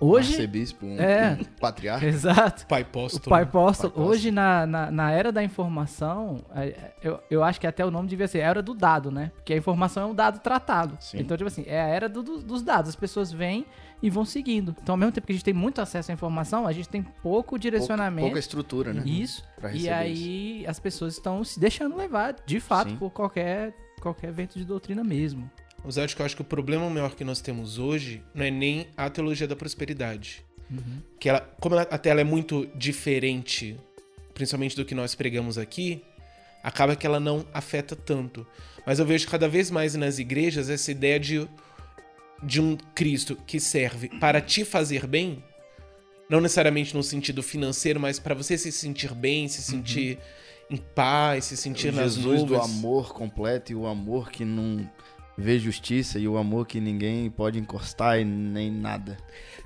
hoje. 0.00 0.33
Arcebispo, 0.33 0.87
um, 0.87 0.99
É. 1.00 1.38
um 1.40 1.45
patriarca. 1.61 2.07
Exato. 2.07 2.67
Pai 2.67 2.83
apóstolo. 2.83 3.25
pai 3.28 3.43
apóstolo. 3.43 3.93
Hoje, 3.97 4.31
na, 4.31 4.67
na, 4.67 4.90
na 4.90 5.11
era 5.11 5.31
da 5.33 5.43
informação, 5.43 6.45
é, 6.55 6.93
eu, 7.02 7.21
eu 7.31 7.43
acho 7.45 7.61
que 7.61 7.67
até 7.67 7.85
o 7.85 7.90
nome 7.90 8.09
devia 8.09 8.28
ser 8.28 8.38
era 8.38 8.62
do 8.62 8.75
dado, 8.75 9.11
né? 9.11 9.31
Porque 9.37 9.52
a 9.52 9.57
informação 9.57 10.02
é 10.02 10.07
um 10.07 10.14
dado 10.14 10.38
tratado. 10.40 10.97
Sim. 11.00 11.19
Então, 11.21 11.37
tipo 11.37 11.49
assim, 11.49 11.64
é 11.67 11.81
a 11.81 11.87
era 11.87 12.09
do- 12.09 12.23
do- 12.23 12.43
dos 12.43 12.62
dados. 12.62 12.88
As 12.90 12.97
pessoas 12.97 13.33
vêm 13.33 13.67
e 14.02 14.09
vão 14.09 14.25
seguindo. 14.25 14.75
Então, 14.83 14.93
ao 14.93 14.97
mesmo 14.97 15.12
tempo 15.12 15.26
que 15.26 15.33
a 15.33 15.35
gente 15.35 15.45
tem 15.45 15.55
muito 15.55 15.81
acesso 15.81 16.11
à 16.11 16.14
informação, 16.14 16.67
a 16.67 16.73
gente 16.73 16.88
tem 16.88 17.02
pouco 17.02 17.59
direcionamento. 17.59 18.26
Pouca 18.26 18.38
estrutura, 18.38 18.93
né? 18.93 19.02
Isso. 19.05 19.43
E 19.75 19.88
aí 19.88 20.64
as 20.67 20.78
pessoas 20.78 21.14
estão 21.14 21.43
se 21.43 21.59
deixando 21.59 21.97
levar, 21.97 22.37
de 22.47 22.61
fato, 22.61 22.90
Sim. 22.90 22.97
por 22.97 23.11
qualquer, 23.11 23.75
qualquer 24.00 24.31
vento 24.33 24.57
de 24.59 24.64
doutrina 24.64 25.02
mesmo. 25.02 25.50
Acho 25.85 26.14
que 26.14 26.23
eu 26.23 26.26
acho 26.26 26.37
que 26.37 26.42
o 26.42 26.44
problema 26.44 26.88
maior 26.90 27.14
que 27.14 27.25
nós 27.25 27.40
temos 27.40 27.78
hoje 27.78 28.23
não 28.35 28.44
é 28.44 28.50
nem 28.50 28.88
a 28.97 29.08
teologia 29.08 29.47
da 29.47 29.56
prosperidade. 29.56 30.44
Que 31.18 31.28
ela, 31.28 31.40
como 31.61 31.75
ela, 31.75 31.82
até 31.90 32.11
ela 32.11 32.20
é 32.20 32.25
muito 32.25 32.68
diferente, 32.75 33.78
principalmente 34.35 34.76
do 34.76 34.85
que 34.85 34.94
nós 34.94 35.14
pregamos 35.14 35.56
aqui, 35.56 36.02
acaba 36.62 36.94
que 36.94 37.06
ela 37.06 37.18
não 37.18 37.47
afeta 37.54 37.97
tanto. 37.97 38.47
Mas 38.85 38.99
eu 38.99 39.06
vejo 39.06 39.26
cada 39.28 39.49
vez 39.49 39.70
mais 39.70 39.94
nas 39.94 40.18
igrejas 40.18 40.68
essa 40.68 40.90
ideia 40.90 41.18
de, 41.18 41.49
de 42.42 42.61
um 42.61 42.76
Cristo 42.94 43.37
que 43.47 43.58
serve 43.58 44.08
para 44.20 44.40
te 44.40 44.64
fazer 44.64 45.06
bem, 45.06 45.42
não 46.28 46.40
necessariamente 46.40 46.94
no 46.94 47.02
sentido 47.02 47.42
financeiro, 47.42 47.99
mas 47.99 48.18
para 48.18 48.35
você 48.35 48.58
se 48.58 48.70
sentir 48.70 49.14
bem, 49.14 49.49
se 49.49 49.62
sentir 49.62 50.18
em 50.70 50.76
paz, 50.76 51.47
se 51.47 51.56
sentir 51.56 51.88
o 51.88 51.92
nas 51.92 52.14
Jesus 52.14 52.42
do 52.42 52.52
nuvens. 52.52 52.76
amor 52.76 53.14
completo 53.14 53.73
e 53.73 53.75
o 53.75 53.87
amor 53.87 54.30
que 54.30 54.44
não 54.44 54.88
vê 55.38 55.57
justiça 55.57 56.18
e 56.18 56.26
o 56.26 56.37
amor 56.37 56.66
que 56.66 56.80
ninguém 56.80 57.30
pode 57.30 57.61
encostar 57.61 58.18
e 58.18 58.25
nem 58.25 58.73
nada. 58.73 59.16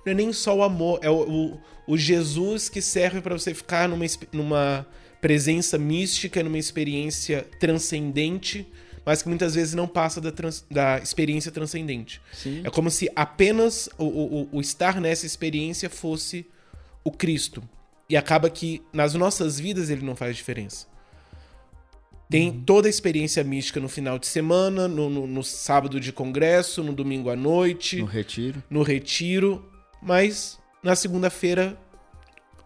Não 0.05 0.13
é 0.13 0.15
nem 0.15 0.31
só 0.33 0.55
o 0.55 0.63
amor, 0.63 1.01
é 1.03 1.09
o, 1.09 1.23
o, 1.23 1.61
o 1.87 1.97
Jesus 1.97 2.69
que 2.69 2.83
serve 2.83 3.23
para 3.23 3.37
você 3.37 3.55
ficar 3.55 3.89
numa, 3.89 4.05
numa 4.31 4.87
presença 5.21 5.79
mística, 5.79 6.43
numa 6.43 6.59
experiência 6.59 7.47
transcendente, 7.59 8.67
mas 9.05 9.23
que 9.23 9.29
muitas 9.29 9.55
vezes 9.55 9.73
não 9.73 9.89
passa 9.89 10.21
da, 10.21 10.31
trans- 10.31 10.65
da 10.71 10.99
experiência 10.99 11.51
transcendente. 11.51 12.21
Sim. 12.33 12.61
É 12.63 12.71
como 12.71 12.91
se 12.91 13.11
apenas 13.17 13.89
o, 13.97 14.05
o, 14.05 14.49
o 14.53 14.61
estar 14.61 15.01
nessa 15.01 15.25
experiência 15.25 15.89
fosse 15.89 16.47
o 17.03 17.11
Cristo. 17.11 17.63
E 18.11 18.17
acaba 18.17 18.51
que 18.51 18.83
nas 18.93 19.15
nossas 19.15 19.59
vidas 19.59 19.89
ele 19.89 20.05
não 20.05 20.15
faz 20.15 20.37
diferença. 20.37 20.87
Tem 22.33 22.51
toda 22.51 22.89
a 22.89 22.91
experiência 22.91 23.45
mística 23.45 23.79
no 23.79 23.89
final 23.89 24.19
de 24.19 24.27
semana, 24.27 24.89
no, 24.89 25.09
no- 25.11 25.27
no 25.27 25.45
sábado 25.45 26.01
de 26.01 26.13
congresso, 26.13 26.83
no 26.83 26.93
domingo 26.93 27.29
à 27.31 27.37
noite 27.37 27.99
No 27.99 28.07
retiro. 28.07 28.63
no 28.71 28.83
retiro, 28.83 29.71
mas 30.03 30.59
na 30.83 30.97
segunda-feira, 30.97 31.79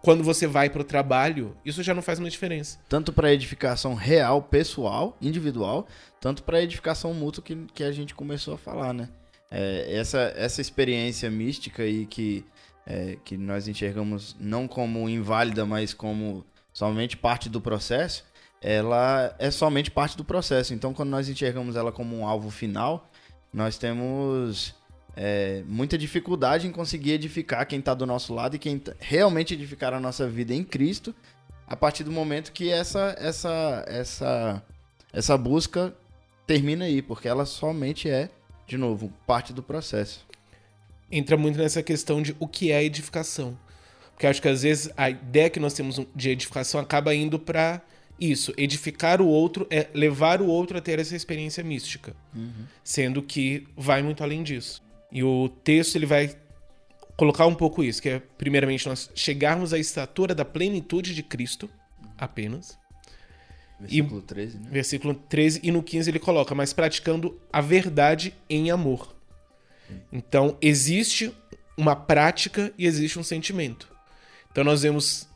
quando 0.01 0.23
você 0.23 0.47
vai 0.47 0.69
pro 0.69 0.83
trabalho, 0.83 1.55
isso 1.65 1.83
já 1.83 1.93
não 1.93 2.01
faz 2.01 2.17
uma 2.17 2.29
diferença. 2.29 2.79
Tanto 2.87 3.11
para 3.11 3.33
edificação 3.33 3.93
real, 3.93 4.41
pessoal, 4.41 5.17
individual, 5.21 5.85
tanto 6.21 6.43
para 6.43 6.61
edificação 6.63 7.13
mútua 7.13 7.43
que, 7.43 7.55
que 7.73 7.83
a 7.83 7.91
gente 7.91 8.15
começou 8.15 8.53
a 8.53 8.57
falar, 8.57 8.93
né? 8.93 9.09
É, 9.51 9.85
essa, 9.95 10.33
essa 10.35 10.61
experiência 10.61 11.29
mística 11.29 11.83
aí 11.83 12.05
que, 12.05 12.43
é, 12.85 13.17
que 13.23 13.37
nós 13.37 13.67
enxergamos 13.67 14.35
não 14.39 14.67
como 14.67 15.07
inválida, 15.09 15.65
mas 15.65 15.93
como 15.93 16.45
somente 16.73 17.15
parte 17.17 17.49
do 17.49 17.59
processo, 17.61 18.23
ela 18.61 19.35
é 19.39 19.51
somente 19.51 19.91
parte 19.91 20.17
do 20.17 20.23
processo. 20.23 20.73
Então, 20.73 20.93
quando 20.93 21.09
nós 21.09 21.29
enxergamos 21.29 21.75
ela 21.75 21.91
como 21.91 22.17
um 22.17 22.25
alvo 22.27 22.49
final, 22.49 23.09
nós 23.53 23.77
temos 23.77 24.75
é, 25.15 25.63
muita 25.67 25.97
dificuldade 25.97 26.67
em 26.67 26.71
conseguir 26.71 27.11
edificar 27.11 27.65
quem 27.65 27.79
está 27.79 27.93
do 27.93 28.05
nosso 28.05 28.33
lado 28.33 28.55
e 28.55 28.59
quem 28.59 28.81
realmente 28.99 29.53
edificar 29.53 29.93
a 29.93 29.99
nossa 29.99 30.27
vida 30.27 30.53
em 30.53 30.63
Cristo 30.63 31.13
a 31.67 31.75
partir 31.75 32.03
do 32.03 32.11
momento 32.11 32.51
que 32.53 32.69
essa 32.69 33.13
essa 33.19 33.83
essa 33.87 34.63
essa 35.11 35.37
busca 35.37 35.93
termina 36.45 36.85
aí, 36.85 37.01
porque 37.01 37.27
ela 37.27 37.45
somente 37.45 38.09
é, 38.09 38.29
de 38.65 38.77
novo, 38.77 39.11
parte 39.25 39.51
do 39.51 39.61
processo. 39.61 40.25
Entra 41.11 41.35
muito 41.35 41.57
nessa 41.57 41.83
questão 41.83 42.21
de 42.21 42.35
o 42.39 42.47
que 42.47 42.71
é 42.71 42.83
edificação. 42.83 43.57
Porque 44.13 44.27
acho 44.27 44.41
que 44.41 44.47
às 44.47 44.63
vezes 44.63 44.89
a 44.95 45.09
ideia 45.09 45.49
que 45.49 45.59
nós 45.59 45.73
temos 45.73 46.01
de 46.15 46.29
edificação 46.29 46.79
acaba 46.79 47.13
indo 47.13 47.37
pra 47.37 47.81
isso. 48.19 48.53
Edificar 48.57 49.21
o 49.21 49.27
outro 49.27 49.67
é 49.69 49.87
levar 49.93 50.41
o 50.41 50.47
outro 50.47 50.77
a 50.77 50.81
ter 50.81 50.99
essa 50.99 51.15
experiência 51.15 51.63
mística. 51.63 52.15
Sendo 52.83 53.21
que 53.21 53.67
vai 53.75 54.01
muito 54.01 54.23
além 54.23 54.43
disso. 54.43 54.81
E 55.11 55.23
o 55.23 55.49
texto 55.49 55.95
ele 55.95 56.05
vai 56.05 56.35
colocar 57.15 57.47
um 57.47 57.55
pouco 57.55 57.83
isso, 57.83 58.01
que 58.01 58.09
é 58.09 58.21
primeiramente 58.37 58.87
nós 58.87 59.09
chegarmos 59.15 59.73
à 59.73 59.79
estatura 59.79 60.35
da 60.35 60.45
plenitude 60.45 61.15
de 61.15 61.23
Cristo 61.23 61.69
apenas. 62.17 62.77
Versículo 63.79 64.21
13, 64.21 64.57
né? 64.59 64.69
Versículo 64.71 65.13
13 65.13 65.59
e 65.63 65.71
no 65.71 65.83
15 65.83 66.09
ele 66.09 66.19
coloca, 66.19 66.55
mas 66.55 66.73
praticando 66.73 67.39
a 67.51 67.61
verdade 67.61 68.33
em 68.49 68.71
amor. 68.71 69.15
Então, 70.11 70.57
existe 70.61 71.33
uma 71.77 71.95
prática 71.95 72.73
e 72.77 72.85
existe 72.85 73.19
um 73.19 73.23
sentimento. 73.23 73.87
Então, 74.51 74.63
nós 74.63 74.81
vemos 74.81 75.27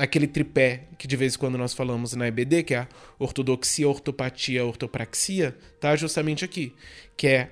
aquele 0.00 0.26
tripé 0.26 0.88
que 0.96 1.06
de 1.06 1.14
vez 1.14 1.34
em 1.34 1.38
quando 1.38 1.58
nós 1.58 1.74
falamos 1.74 2.14
na 2.14 2.26
EBD, 2.26 2.62
que 2.62 2.74
é 2.74 2.78
a 2.78 2.88
ortodoxia, 3.18 3.86
ortopatia, 3.86 4.64
ortopraxia, 4.64 5.54
tá 5.78 5.94
justamente 5.94 6.42
aqui. 6.42 6.74
Que 7.16 7.26
é 7.26 7.50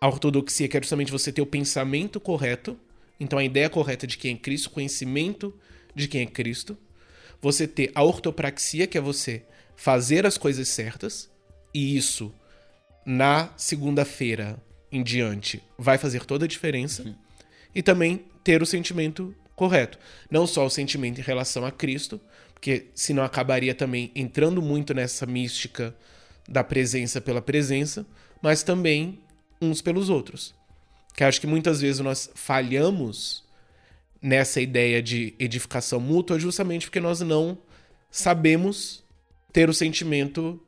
a 0.00 0.08
ortodoxia, 0.08 0.66
que 0.66 0.76
é 0.76 0.80
justamente 0.80 1.12
você 1.12 1.30
ter 1.30 1.42
o 1.42 1.46
pensamento 1.46 2.18
correto, 2.18 2.76
então 3.20 3.38
a 3.38 3.44
ideia 3.44 3.70
correta 3.70 4.04
de 4.04 4.18
quem 4.18 4.34
é 4.34 4.38
Cristo, 4.38 4.70
conhecimento 4.70 5.54
de 5.94 6.08
quem 6.08 6.22
é 6.22 6.26
Cristo. 6.26 6.76
Você 7.40 7.68
ter 7.68 7.92
a 7.94 8.02
ortopraxia, 8.02 8.88
que 8.88 8.98
é 8.98 9.00
você 9.00 9.44
fazer 9.76 10.26
as 10.26 10.36
coisas 10.36 10.68
certas, 10.68 11.30
e 11.72 11.96
isso 11.96 12.34
na 13.04 13.50
segunda-feira 13.56 14.60
em 14.90 15.04
diante 15.04 15.62
vai 15.78 15.98
fazer 15.98 16.24
toda 16.24 16.46
a 16.46 16.48
diferença. 16.48 17.16
E 17.72 17.80
também 17.80 18.24
ter 18.42 18.60
o 18.60 18.66
sentimento 18.66 19.32
correto. 19.56 19.98
Não 20.30 20.46
só 20.46 20.64
o 20.64 20.70
sentimento 20.70 21.18
em 21.18 21.24
relação 21.24 21.64
a 21.64 21.72
Cristo, 21.72 22.20
porque 22.54 22.86
senão 22.94 23.24
acabaria 23.24 23.74
também 23.74 24.12
entrando 24.14 24.62
muito 24.62 24.94
nessa 24.94 25.26
mística 25.26 25.96
da 26.48 26.62
presença 26.62 27.20
pela 27.20 27.42
presença, 27.42 28.06
mas 28.40 28.62
também 28.62 29.18
uns 29.60 29.82
pelos 29.82 30.08
outros. 30.08 30.54
Que 31.14 31.24
acho 31.24 31.40
que 31.40 31.46
muitas 31.46 31.80
vezes 31.80 32.00
nós 32.00 32.30
falhamos 32.34 33.44
nessa 34.20 34.60
ideia 34.60 35.02
de 35.02 35.34
edificação 35.38 35.98
mútua 35.98 36.38
justamente 36.38 36.86
porque 36.86 37.00
nós 37.00 37.20
não 37.20 37.58
sabemos 38.10 39.04
ter 39.52 39.68
o 39.68 39.74
sentimento, 39.74 40.60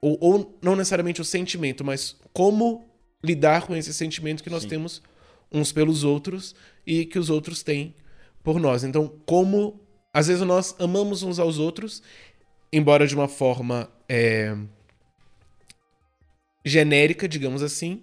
ou, 0.00 0.18
ou 0.20 0.58
não 0.62 0.76
necessariamente 0.76 1.20
o 1.20 1.24
sentimento, 1.24 1.84
mas 1.84 2.16
como 2.32 2.84
lidar 3.22 3.62
com 3.62 3.74
esse 3.74 3.92
sentimento 3.92 4.42
que 4.42 4.50
nós 4.50 4.62
Sim. 4.62 4.68
temos 4.68 5.02
uns 5.50 5.72
pelos 5.72 6.04
outros 6.04 6.54
e 6.86 7.04
que 7.04 7.18
os 7.18 7.30
outros 7.30 7.62
têm 7.62 7.94
por 8.42 8.60
nós. 8.60 8.84
Então, 8.84 9.12
como 9.26 9.80
às 10.16 10.28
vezes 10.28 10.42
nós 10.46 10.74
amamos 10.78 11.22
uns 11.22 11.38
aos 11.38 11.58
outros, 11.58 12.02
embora 12.72 13.06
de 13.06 13.14
uma 13.14 13.28
forma 13.28 13.90
é, 14.08 14.56
genérica, 16.64 17.28
digamos 17.28 17.62
assim, 17.62 18.02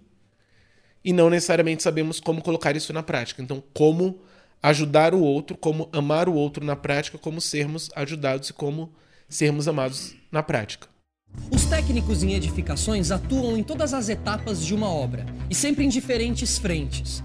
e 1.03 1.11
não 1.11 1.29
necessariamente 1.29 1.81
sabemos 1.81 2.19
como 2.19 2.41
colocar 2.41 2.75
isso 2.75 2.93
na 2.93 3.01
prática. 3.01 3.41
Então, 3.41 3.63
como 3.73 4.21
ajudar 4.61 5.13
o 5.13 5.21
outro, 5.21 5.57
como 5.57 5.89
amar 5.91 6.29
o 6.29 6.33
outro 6.33 6.63
na 6.63 6.75
prática, 6.75 7.17
como 7.17 7.41
sermos 7.41 7.89
ajudados 7.95 8.49
e 8.49 8.53
como 8.53 8.93
sermos 9.27 9.67
amados 9.67 10.15
na 10.31 10.43
prática. 10.43 10.87
Os 11.51 11.65
técnicos 11.65 12.21
em 12.21 12.33
edificações 12.33 13.11
atuam 13.11 13.57
em 13.57 13.63
todas 13.63 13.93
as 13.93 14.07
etapas 14.07 14.63
de 14.63 14.75
uma 14.75 14.87
obra 14.87 15.25
e 15.49 15.55
sempre 15.55 15.83
em 15.83 15.89
diferentes 15.89 16.57
frentes. 16.57 17.23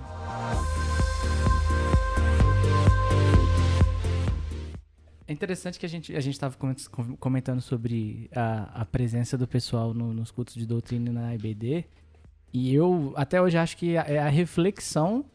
É 5.28 5.32
interessante 5.32 5.78
que 5.78 5.84
a 5.84 5.88
gente 5.88 6.16
a 6.16 6.20
gente 6.20 6.32
estava 6.34 6.56
comentando 7.20 7.60
sobre 7.60 8.30
a, 8.34 8.80
a 8.80 8.84
presença 8.86 9.36
do 9.36 9.46
pessoal 9.46 9.92
no- 9.92 10.14
nos 10.14 10.30
cultos 10.30 10.54
de 10.54 10.64
doutrina 10.66 11.12
na 11.12 11.34
IBD 11.34 11.84
e 12.52 12.74
eu 12.74 13.12
até 13.14 13.40
hoje 13.40 13.58
acho 13.58 13.76
que 13.76 13.94
a, 13.98 14.02
é 14.04 14.18
a 14.18 14.28
reflexão 14.30 15.26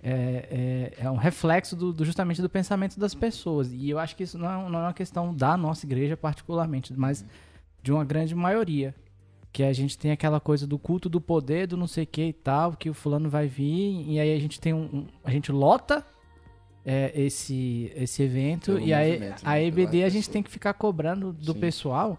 é, 0.00 0.92
é, 1.00 1.04
é 1.06 1.10
um 1.10 1.16
reflexo 1.16 1.74
do, 1.74 1.92
do- 1.92 2.04
justamente 2.04 2.40
do 2.40 2.48
pensamento 2.48 2.98
das 3.00 3.12
pessoas 3.12 3.72
e 3.72 3.90
eu 3.90 3.98
acho 3.98 4.14
que 4.14 4.22
isso 4.22 4.38
não 4.38 4.48
é, 4.48 4.70
não 4.70 4.78
é 4.78 4.82
uma 4.82 4.92
questão 4.94 5.34
da 5.34 5.56
nossa 5.56 5.84
igreja 5.84 6.16
particularmente, 6.16 6.92
mas 6.96 7.24
de 7.82 7.90
uma 7.90 8.04
grande 8.04 8.36
maioria 8.36 8.94
que 9.52 9.64
a 9.64 9.72
gente 9.72 9.98
tem 9.98 10.12
aquela 10.12 10.38
coisa 10.40 10.64
do 10.66 10.78
culto 10.78 11.08
do 11.08 11.20
poder, 11.20 11.66
do 11.66 11.76
não 11.76 11.86
sei 11.88 12.06
que 12.06 12.22
e 12.26 12.32
tal, 12.32 12.72
que 12.74 12.88
o 12.90 12.94
fulano 12.94 13.28
vai 13.30 13.46
vir, 13.46 14.04
e 14.08 14.18
aí 14.18 14.34
a 14.34 14.38
gente 14.40 14.60
tem 14.60 14.72
um. 14.72 14.82
um- 14.92 15.06
a 15.22 15.30
gente 15.30 15.52
lota 15.52 16.04
é, 16.84 17.12
esse, 17.14 17.90
esse 17.96 18.22
evento, 18.22 18.74
Pelo 18.74 18.80
e 18.80 18.92
aí 18.92 19.12
movimento, 19.12 19.42
a 19.44 19.50
né, 19.52 19.64
EBD 19.64 20.04
a 20.04 20.08
gente 20.08 20.28
tem 20.28 20.42
que 20.42 20.50
ficar 20.50 20.74
cobrando 20.74 21.32
do 21.32 21.52
Sim. 21.52 21.60
pessoal. 21.60 22.18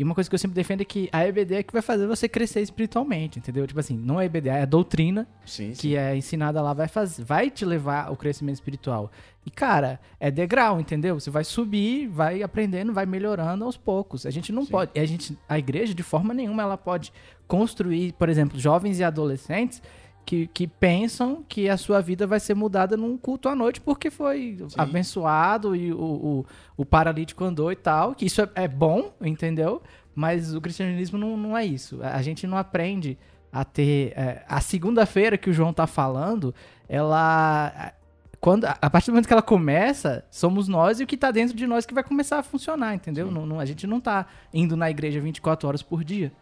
E 0.00 0.02
uma 0.02 0.14
coisa 0.14 0.30
que 0.30 0.34
eu 0.34 0.38
sempre 0.38 0.54
defendo 0.54 0.80
é 0.80 0.84
que 0.84 1.10
a 1.12 1.26
EBD 1.26 1.56
é 1.56 1.62
que 1.62 1.74
vai 1.74 1.82
fazer 1.82 2.06
você 2.06 2.26
crescer 2.26 2.62
espiritualmente, 2.62 3.38
entendeu? 3.38 3.66
Tipo 3.66 3.80
assim, 3.80 3.98
não 3.98 4.18
é 4.18 4.22
a 4.22 4.26
EBD, 4.26 4.48
é 4.48 4.62
a 4.62 4.64
doutrina 4.64 5.28
Sim, 5.44 5.74
sim. 5.74 5.80
que 5.80 5.94
é 5.94 6.16
ensinada 6.16 6.62
lá 6.62 6.72
vai 6.72 6.88
fazer, 6.88 7.22
vai 7.22 7.50
te 7.50 7.66
levar 7.66 8.06
ao 8.06 8.16
crescimento 8.16 8.54
espiritual. 8.54 9.12
E 9.44 9.50
cara, 9.50 10.00
é 10.18 10.30
degrau, 10.30 10.80
entendeu? 10.80 11.20
Você 11.20 11.28
vai 11.28 11.44
subir, 11.44 12.06
vai 12.08 12.42
aprendendo, 12.42 12.94
vai 12.94 13.04
melhorando 13.04 13.62
aos 13.62 13.76
poucos. 13.76 14.24
A 14.24 14.30
gente 14.30 14.50
não 14.52 14.64
Sim. 14.64 14.70
pode, 14.70 14.98
a 14.98 15.04
gente, 15.04 15.36
a 15.46 15.58
igreja 15.58 15.92
de 15.92 16.02
forma 16.02 16.32
nenhuma 16.32 16.62
ela 16.62 16.78
pode 16.78 17.12
construir, 17.46 18.12
por 18.14 18.30
exemplo, 18.30 18.58
jovens 18.58 18.98
e 19.00 19.04
adolescentes 19.04 19.82
que, 20.24 20.46
que 20.48 20.66
pensam 20.66 21.44
que 21.48 21.68
a 21.68 21.76
sua 21.76 22.00
vida 22.00 22.26
vai 22.26 22.38
ser 22.38 22.54
mudada 22.54 22.96
num 22.96 23.16
culto 23.16 23.48
à 23.48 23.54
noite 23.54 23.80
porque 23.80 24.10
foi 24.10 24.56
abençoado 24.76 25.74
e 25.74 25.92
o, 25.92 25.98
o, 25.98 26.46
o 26.76 26.84
paralítico 26.84 27.42
andou 27.44 27.72
e 27.72 27.76
tal. 27.76 28.14
Que 28.14 28.26
isso 28.26 28.40
é, 28.42 28.48
é 28.54 28.68
bom, 28.68 29.12
entendeu? 29.20 29.82
Mas 30.14 30.54
o 30.54 30.60
cristianismo 30.60 31.18
não, 31.18 31.36
não 31.36 31.56
é 31.56 31.64
isso. 31.64 31.98
A 32.02 32.20
gente 32.22 32.46
não 32.46 32.56
aprende 32.58 33.18
a 33.52 33.64
ter. 33.64 34.12
é, 34.16 34.44
a 34.48 34.60
segunda-feira 34.60 35.36
que 35.36 35.50
o 35.50 35.52
João 35.52 35.72
tá 35.72 35.86
falando, 35.86 36.54
ela. 36.88 37.92
Quando, 38.40 38.64
a 38.64 38.88
partir 38.88 39.06
do 39.10 39.12
momento 39.12 39.26
que 39.26 39.32
ela 39.34 39.42
começa, 39.42 40.24
somos 40.30 40.66
nós 40.66 40.98
e 40.98 41.04
o 41.04 41.06
que 41.06 41.14
tá 41.16 41.30
dentro 41.30 41.54
de 41.54 41.66
nós 41.66 41.84
que 41.84 41.92
vai 41.92 42.02
começar 42.02 42.38
a 42.38 42.42
funcionar, 42.42 42.94
entendeu? 42.94 43.30
Não, 43.30 43.44
não- 43.44 43.60
a 43.60 43.66
gente 43.66 43.86
não 43.86 44.00
tá 44.00 44.24
indo 44.54 44.76
na 44.76 44.90
igreja 44.90 45.20
24 45.20 45.68
horas 45.68 45.82
por 45.82 46.02
dia. 46.02 46.32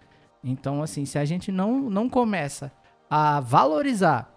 Então, 0.44 0.80
assim, 0.80 1.04
se 1.04 1.18
a 1.18 1.24
gente 1.24 1.50
não, 1.50 1.90
não 1.90 2.08
começa 2.08 2.70
a 3.10 3.40
valorizar 3.40 4.32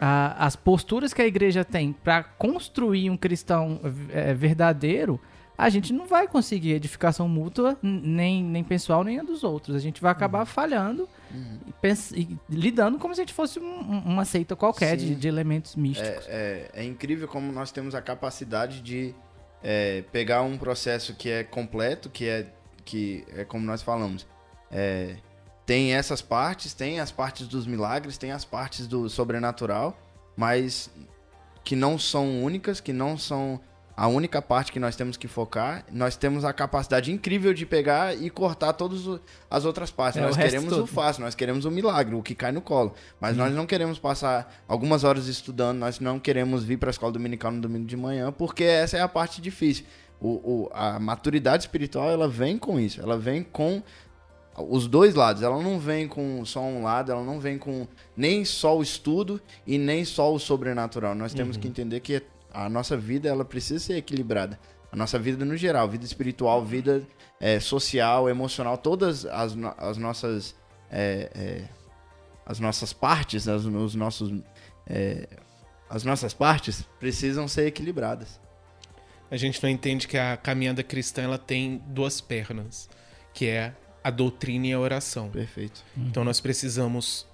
a- 0.00 0.46
as 0.46 0.56
posturas 0.56 1.12
que 1.12 1.20
a 1.22 1.26
igreja 1.26 1.64
tem 1.64 1.92
para 1.92 2.22
construir 2.24 3.10
um 3.10 3.16
cristão 3.16 3.80
é, 4.10 4.32
verdadeiro, 4.34 5.20
a 5.56 5.68
gente 5.68 5.92
não 5.92 6.06
vai 6.06 6.26
conseguir 6.26 6.72
edificação 6.72 7.28
mútua, 7.28 7.78
nem, 7.82 8.42
nem 8.42 8.64
pessoal, 8.64 9.04
nem 9.04 9.20
a 9.20 9.22
dos 9.22 9.44
outros. 9.44 9.76
A 9.76 9.78
gente 9.78 10.00
vai 10.00 10.10
acabar 10.10 10.44
falhando 10.46 11.08
e, 11.66 11.72
pens- 11.80 12.10
e 12.12 12.36
lidando 12.48 12.98
como 12.98 13.14
se 13.14 13.20
a 13.20 13.24
gente 13.24 13.32
fosse 13.34 13.60
um- 13.60 13.64
um- 13.80 13.98
uma 14.04 14.24
seita 14.24 14.56
qualquer 14.56 14.96
de, 14.96 15.14
de 15.14 15.28
elementos 15.28 15.76
místicos. 15.76 16.26
É, 16.28 16.70
é, 16.74 16.82
é 16.82 16.84
incrível 16.84 17.28
como 17.28 17.52
nós 17.52 17.70
temos 17.70 17.94
a 17.94 18.02
capacidade 18.02 18.80
de 18.80 19.14
é, 19.62 20.02
pegar 20.12 20.42
um 20.42 20.58
processo 20.58 21.14
que 21.14 21.30
é 21.30 21.42
completo, 21.44 22.10
que 22.10 22.28
é, 22.28 22.52
que 22.84 23.24
é 23.36 23.44
como 23.44 23.64
nós 23.64 23.80
falamos. 23.82 24.26
é, 24.70 25.16
tem 25.66 25.94
essas 25.94 26.20
partes, 26.20 26.74
tem 26.74 27.00
as 27.00 27.10
partes 27.10 27.46
dos 27.48 27.66
milagres, 27.66 28.18
tem 28.18 28.32
as 28.32 28.44
partes 28.44 28.86
do 28.86 29.08
sobrenatural, 29.08 29.96
mas 30.36 30.90
que 31.62 31.74
não 31.74 31.98
são 31.98 32.42
únicas, 32.42 32.80
que 32.80 32.92
não 32.92 33.16
são 33.16 33.58
a 33.96 34.08
única 34.08 34.42
parte 34.42 34.72
que 34.72 34.80
nós 34.80 34.96
temos 34.96 35.16
que 35.16 35.28
focar. 35.28 35.84
Nós 35.90 36.16
temos 36.16 36.44
a 36.44 36.52
capacidade 36.52 37.12
incrível 37.12 37.54
de 37.54 37.64
pegar 37.64 38.12
e 38.14 38.28
cortar 38.28 38.72
todas 38.72 39.06
o- 39.06 39.20
as 39.48 39.64
outras 39.64 39.90
partes. 39.90 40.20
É, 40.20 40.24
o 40.24 40.26
nós 40.26 40.36
resto 40.36 40.50
queremos 40.50 40.72
o 40.72 40.76
todo. 40.78 40.86
fácil, 40.88 41.22
nós 41.22 41.34
queremos 41.36 41.64
o 41.64 41.70
milagre, 41.70 42.14
o 42.14 42.22
que 42.22 42.34
cai 42.34 42.50
no 42.50 42.60
colo. 42.60 42.92
Mas 43.20 43.36
nós 43.36 43.54
não 43.54 43.64
queremos 43.66 43.98
passar 43.98 44.52
algumas 44.66 45.04
horas 45.04 45.28
estudando, 45.28 45.78
nós 45.78 46.00
não 46.00 46.18
queremos 46.18 46.64
vir 46.64 46.76
para 46.76 46.90
a 46.90 46.92
escola 46.92 47.12
dominical 47.12 47.52
no 47.52 47.60
domingo 47.60 47.86
de 47.86 47.96
manhã, 47.96 48.32
porque 48.32 48.64
essa 48.64 48.96
é 48.98 49.00
a 49.00 49.08
parte 49.08 49.40
difícil. 49.40 49.84
O, 50.20 50.28
o- 50.28 50.70
a 50.74 50.98
maturidade 50.98 51.62
espiritual, 51.62 52.10
ela 52.10 52.26
vem 52.28 52.58
com 52.58 52.80
isso, 52.80 53.00
ela 53.00 53.16
vem 53.16 53.44
com 53.44 53.80
os 54.56 54.86
dois 54.86 55.14
lados. 55.14 55.42
Ela 55.42 55.60
não 55.62 55.78
vem 55.78 56.06
com 56.08 56.44
só 56.44 56.60
um 56.62 56.82
lado, 56.82 57.10
ela 57.12 57.22
não 57.22 57.40
vem 57.40 57.58
com 57.58 57.86
nem 58.16 58.44
só 58.44 58.76
o 58.78 58.82
estudo 58.82 59.40
e 59.66 59.78
nem 59.78 60.04
só 60.04 60.32
o 60.32 60.38
sobrenatural. 60.38 61.14
Nós 61.14 61.32
temos 61.34 61.56
que 61.56 61.68
entender 61.68 62.00
que 62.00 62.22
a 62.52 62.68
nossa 62.68 62.96
vida 62.96 63.28
ela 63.28 63.44
precisa 63.44 63.78
ser 63.84 63.96
equilibrada. 63.96 64.58
A 64.92 64.96
nossa 64.96 65.18
vida 65.18 65.44
no 65.44 65.56
geral, 65.56 65.88
vida 65.88 66.04
espiritual, 66.04 66.64
vida 66.64 67.02
eh, 67.40 67.58
social, 67.58 68.28
emocional, 68.28 68.78
todas 68.78 69.26
as, 69.26 69.54
no- 69.54 69.74
as 69.76 69.96
nossas 69.96 70.54
eh, 70.90 71.30
eh, 71.34 71.64
as 72.46 72.60
nossas 72.60 72.92
partes, 72.92 73.48
as, 73.48 73.64
os 73.64 73.94
nossos 73.96 74.30
eh, 74.86 75.26
as 75.90 76.04
nossas 76.04 76.32
partes 76.32 76.84
precisam 77.00 77.48
ser 77.48 77.66
equilibradas. 77.66 78.38
A 79.30 79.36
gente 79.36 79.60
não 79.62 79.68
entende 79.68 80.06
que 80.06 80.16
a 80.16 80.36
caminhada 80.36 80.82
cristã 80.82 81.22
ela 81.22 81.38
tem 81.38 81.82
duas 81.88 82.20
pernas, 82.20 82.88
que 83.32 83.46
é 83.46 83.74
a 84.04 84.10
doutrina 84.10 84.66
e 84.66 84.72
a 84.74 84.78
oração. 84.78 85.30
Perfeito. 85.30 85.82
Então 85.96 86.22
nós 86.22 86.38
precisamos 86.38 87.26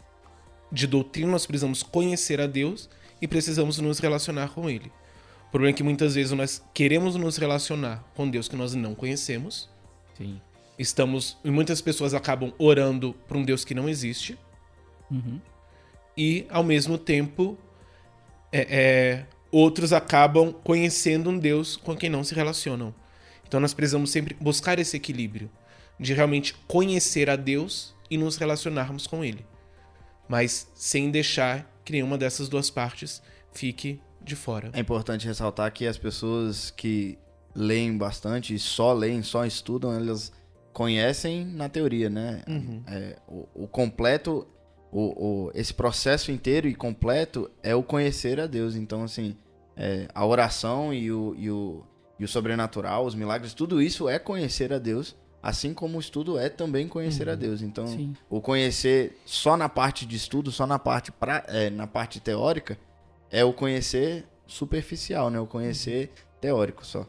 de 0.71 0.87
doutrina, 0.87 1.33
nós 1.33 1.45
precisamos 1.45 1.83
conhecer 1.83 2.41
a 2.41 2.47
Deus 2.47 2.89
e 3.21 3.27
precisamos 3.27 3.79
nos 3.79 3.99
relacionar 3.99 4.51
com 4.51 4.71
Ele. 4.71 4.91
O 5.49 5.51
problema 5.51 5.75
é 5.75 5.77
que 5.77 5.83
muitas 5.83 6.15
vezes 6.15 6.31
nós 6.31 6.63
queremos 6.73 7.17
nos 7.17 7.37
relacionar 7.37 8.05
com 8.15 8.31
Deus 8.31 8.47
que 8.47 8.55
nós 8.55 8.73
não 8.73 8.95
conhecemos. 8.95 9.69
Sim. 10.17 10.41
Estamos 10.79 11.37
e 11.45 11.51
muitas 11.51 11.81
pessoas 11.81 12.15
acabam 12.15 12.53
orando 12.57 13.15
para 13.27 13.37
um 13.37 13.43
Deus 13.43 13.65
que 13.65 13.75
não 13.75 13.89
existe 13.89 14.39
Uhum. 15.11 15.41
e 16.17 16.47
ao 16.51 16.63
mesmo 16.63 16.97
tempo 16.97 17.59
é, 18.53 18.61
é, 18.71 19.27
outros 19.51 19.93
acabam 19.93 20.53
conhecendo 20.53 21.31
um 21.31 21.37
Deus 21.37 21.75
com 21.77 21.97
quem 21.97 22.09
não 22.09 22.23
se 22.23 22.33
relacionam. 22.33 22.95
Então 23.45 23.59
nós 23.59 23.75
precisamos 23.75 24.11
sempre 24.13 24.37
buscar 24.41 24.79
esse 24.79 24.97
equilíbrio 24.97 25.51
de 26.01 26.15
realmente 26.15 26.55
conhecer 26.67 27.29
a 27.31 27.37
Deus 27.37 27.95
e 28.11 28.17
nos 28.17 28.37
relacionarmos 28.37 29.07
com 29.07 29.23
Ele, 29.25 29.45
mas 30.29 30.67
sem 30.75 31.11
deixar 31.11 31.71
que 31.85 31.93
nenhuma 31.93 32.17
dessas 32.19 32.49
duas 32.49 32.71
partes 32.71 33.23
fique 33.53 34.01
de 34.23 34.35
fora. 34.35 34.71
É 34.73 34.81
importante 34.81 35.27
ressaltar 35.27 35.71
que 35.73 35.87
as 35.87 35.99
pessoas 35.99 36.71
que 36.71 37.19
leem 37.55 37.97
bastante, 37.97 38.59
só 38.59 38.93
leem, 38.93 39.23
só 39.23 39.45
estudam, 39.45 39.93
elas 39.93 40.33
conhecem 40.73 41.45
na 41.45 41.69
teoria, 41.69 42.09
né? 42.09 42.43
É, 42.87 43.17
o, 43.29 43.49
o 43.65 43.67
completo, 43.69 44.47
o, 44.93 45.47
o- 45.47 45.51
esse 45.55 45.75
processo 45.75 46.31
inteiro 46.31 46.69
e 46.69 46.75
completo 46.75 47.51
é 47.63 47.75
o 47.75 47.83
conhecer 47.83 48.39
a 48.41 48.47
Deus. 48.47 48.77
Então, 48.77 49.03
assim, 49.03 49.37
é, 49.77 50.07
a 50.15 50.25
oração 50.25 50.95
e 50.95 51.11
o, 51.11 51.35
e, 51.37 51.51
o, 51.51 51.85
e 52.21 52.25
o 52.25 52.29
sobrenatural, 52.29 53.05
os 53.05 53.15
milagres, 53.17 53.53
tudo 53.53 53.83
isso 53.83 54.09
é 54.09 54.19
conhecer 54.19 54.73
a 54.73 54.79
Deus. 54.79 55.17
Assim 55.43 55.73
como 55.73 55.97
o 55.97 56.01
estudo 56.01 56.39
é 56.39 56.49
também 56.49 56.87
conhecer 56.87 57.29
a 57.29 57.35
Deus. 57.35 57.63
Então, 57.63 57.87
Sim. 57.87 58.15
o 58.29 58.41
conhecer 58.41 59.19
só 59.25 59.57
na 59.57 59.69
parte 59.69 60.05
de 60.05 60.17
estudo, 60.17 60.53
só 60.53 60.67
na 60.67 60.79
parte, 60.79 61.11
pra, 61.11 61.45
é, 61.49 61.71
na 61.71 61.87
parte 61.87 62.21
teórica, 62.21 62.79
é 63.31 63.43
o 63.43 63.53
conhecer 63.53 64.27
superficial, 64.47 65.31
né? 65.31 65.41
O 65.41 65.47
conhecer 65.47 66.13
teórico 66.41 66.85
só. 66.85 67.07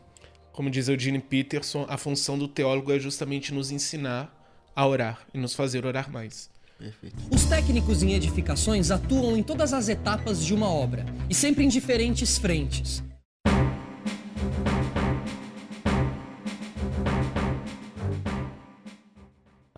Como 0.54 0.70
diz 0.70 0.88
Eugene 0.88 1.20
Peterson, 1.20 1.86
a 1.90 1.98
função 1.98 2.38
do 2.38 2.48
teólogo 2.48 2.92
é 2.92 3.00
justamente 3.00 3.54
nos 3.54 3.72
ensinar 3.72 4.34
a 4.76 4.88
orar 4.88 5.26
e 5.34 5.38
nos 5.38 5.54
fazer 5.54 5.86
orar 5.86 6.10
mais. 6.10 6.50
Perfeito. 6.78 7.16
Os 7.32 7.46
técnicos 7.46 8.02
em 8.02 8.14
edificações 8.14 8.92
atuam 8.92 9.38
em 9.38 9.44
todas 9.44 9.74
as 9.74 9.88
etapas 9.88 10.44
de 10.44 10.54
uma 10.54 10.68
obra 10.68 11.06
e 11.30 11.36
sempre 11.36 11.64
em 11.64 11.68
diferentes 11.68 12.38
frentes. 12.38 13.04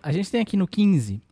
A 0.04 0.12
gente 0.12 0.30
tem 0.30 0.42
aqui 0.42 0.54
no 0.54 0.68
15. 0.68 1.22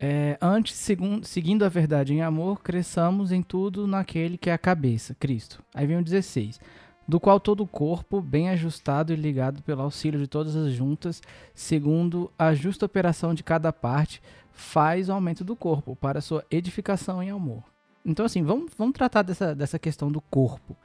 é, 0.00 0.36
antes, 0.42 0.76
seguindo 1.22 1.64
a 1.64 1.68
verdade 1.68 2.12
em 2.12 2.22
amor, 2.22 2.60
cresçamos 2.60 3.30
em 3.30 3.40
tudo 3.40 3.86
naquele 3.86 4.36
que 4.36 4.50
é 4.50 4.52
a 4.52 4.58
cabeça, 4.58 5.14
Cristo. 5.14 5.62
Aí 5.72 5.86
vem 5.86 5.96
o 5.96 6.02
16. 6.02 6.58
Do 7.06 7.20
qual 7.20 7.38
todo 7.38 7.62
o 7.62 7.68
corpo, 7.68 8.20
bem 8.20 8.48
ajustado 8.48 9.12
e 9.12 9.16
ligado 9.16 9.62
pelo 9.62 9.82
auxílio 9.82 10.18
de 10.18 10.26
todas 10.26 10.56
as 10.56 10.72
juntas, 10.72 11.22
segundo 11.54 12.32
a 12.36 12.52
justa 12.52 12.84
operação 12.84 13.32
de 13.32 13.44
cada 13.44 13.72
parte, 13.72 14.20
faz 14.50 15.08
o 15.08 15.12
aumento 15.12 15.44
do 15.44 15.54
corpo 15.54 15.94
para 15.94 16.20
sua 16.20 16.44
edificação 16.50 17.22
em 17.22 17.30
amor. 17.30 17.62
Então, 18.04 18.26
assim, 18.26 18.42
vamos, 18.42 18.72
vamos 18.76 18.94
tratar 18.94 19.22
dessa, 19.22 19.54
dessa 19.54 19.78
questão 19.78 20.10
do 20.10 20.20
corpo. 20.20 20.76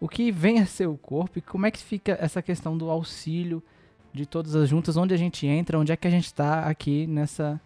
O 0.00 0.08
que 0.08 0.32
vem 0.32 0.58
a 0.58 0.66
ser 0.66 0.88
o 0.88 0.96
corpo 0.96 1.38
e 1.38 1.42
como 1.42 1.66
é 1.66 1.70
que 1.70 1.78
fica 1.78 2.18
essa 2.20 2.42
questão 2.42 2.76
do 2.76 2.90
auxílio 2.90 3.62
de 4.14 4.24
todas 4.24 4.54
as 4.54 4.68
juntas, 4.68 4.96
onde 4.96 5.12
a 5.12 5.16
gente 5.16 5.44
entra, 5.44 5.78
onde 5.78 5.90
é 5.90 5.96
que 5.96 6.06
a 6.06 6.10
gente 6.10 6.26
está 6.26 6.66
aqui 6.66 7.04
nessa, 7.08 7.60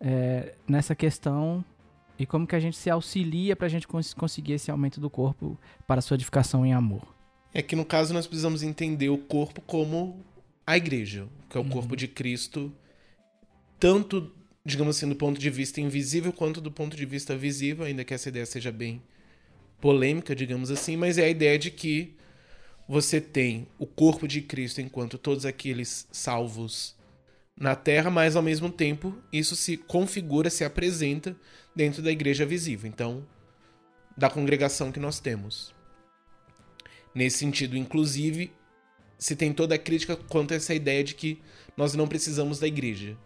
é, 0.00 0.54
nessa 0.68 0.94
questão 0.94 1.64
e 2.18 2.26
como 2.26 2.46
que 2.46 2.56
a 2.56 2.60
gente 2.60 2.76
se 2.76 2.90
auxilia 2.90 3.54
para 3.54 3.66
a 3.66 3.70
gente 3.70 3.86
cons- 3.86 4.12
conseguir 4.12 4.54
esse 4.54 4.70
aumento 4.70 5.00
do 5.00 5.08
corpo 5.08 5.56
para 5.86 6.00
a 6.00 6.02
sua 6.02 6.16
edificação 6.16 6.66
em 6.66 6.72
amor. 6.72 7.02
É 7.52 7.62
que 7.62 7.76
no 7.76 7.84
caso 7.84 8.12
nós 8.12 8.26
precisamos 8.26 8.64
entender 8.64 9.08
o 9.08 9.18
corpo 9.18 9.60
como 9.60 10.18
a 10.66 10.76
igreja, 10.76 11.28
que 11.48 11.56
é 11.56 11.60
o 11.60 11.64
corpo 11.64 11.94
de 11.94 12.08
Cristo, 12.08 12.72
tanto, 13.78 14.32
digamos 14.64 14.96
assim, 14.96 15.08
do 15.08 15.14
ponto 15.14 15.38
de 15.38 15.50
vista 15.50 15.80
invisível 15.80 16.32
quanto 16.32 16.60
do 16.60 16.72
ponto 16.72 16.96
de 16.96 17.06
vista 17.06 17.36
visível, 17.36 17.84
ainda 17.84 18.02
que 18.02 18.12
essa 18.12 18.28
ideia 18.28 18.46
seja 18.46 18.72
bem 18.72 19.00
polêmica, 19.80 20.34
digamos 20.34 20.70
assim, 20.70 20.96
mas 20.96 21.18
é 21.18 21.24
a 21.24 21.28
ideia 21.28 21.56
de 21.58 21.70
que 21.70 22.16
você 22.88 23.20
tem 23.20 23.66
o 23.78 23.86
corpo 23.86 24.28
de 24.28 24.42
Cristo 24.42 24.80
enquanto 24.80 25.18
todos 25.18 25.46
aqueles 25.46 26.06
salvos 26.12 26.94
na 27.56 27.74
terra, 27.74 28.10
mas 28.10 28.36
ao 28.36 28.42
mesmo 28.42 28.70
tempo 28.70 29.16
isso 29.32 29.56
se 29.56 29.76
configura, 29.76 30.50
se 30.50 30.64
apresenta 30.64 31.36
dentro 31.74 32.02
da 32.02 32.10
igreja 32.10 32.44
visível. 32.44 32.88
Então, 32.88 33.26
da 34.16 34.30
congregação 34.30 34.92
que 34.92 35.00
nós 35.00 35.18
temos. 35.18 35.74
Nesse 37.14 37.38
sentido, 37.38 37.76
inclusive, 37.76 38.52
se 39.18 39.34
tem 39.34 39.52
toda 39.52 39.74
a 39.74 39.78
crítica 39.78 40.16
quanto 40.16 40.52
a 40.52 40.56
essa 40.56 40.74
ideia 40.74 41.02
de 41.02 41.14
que 41.14 41.40
nós 41.76 41.94
não 41.94 42.06
precisamos 42.06 42.58
da 42.58 42.66
igreja. 42.66 43.16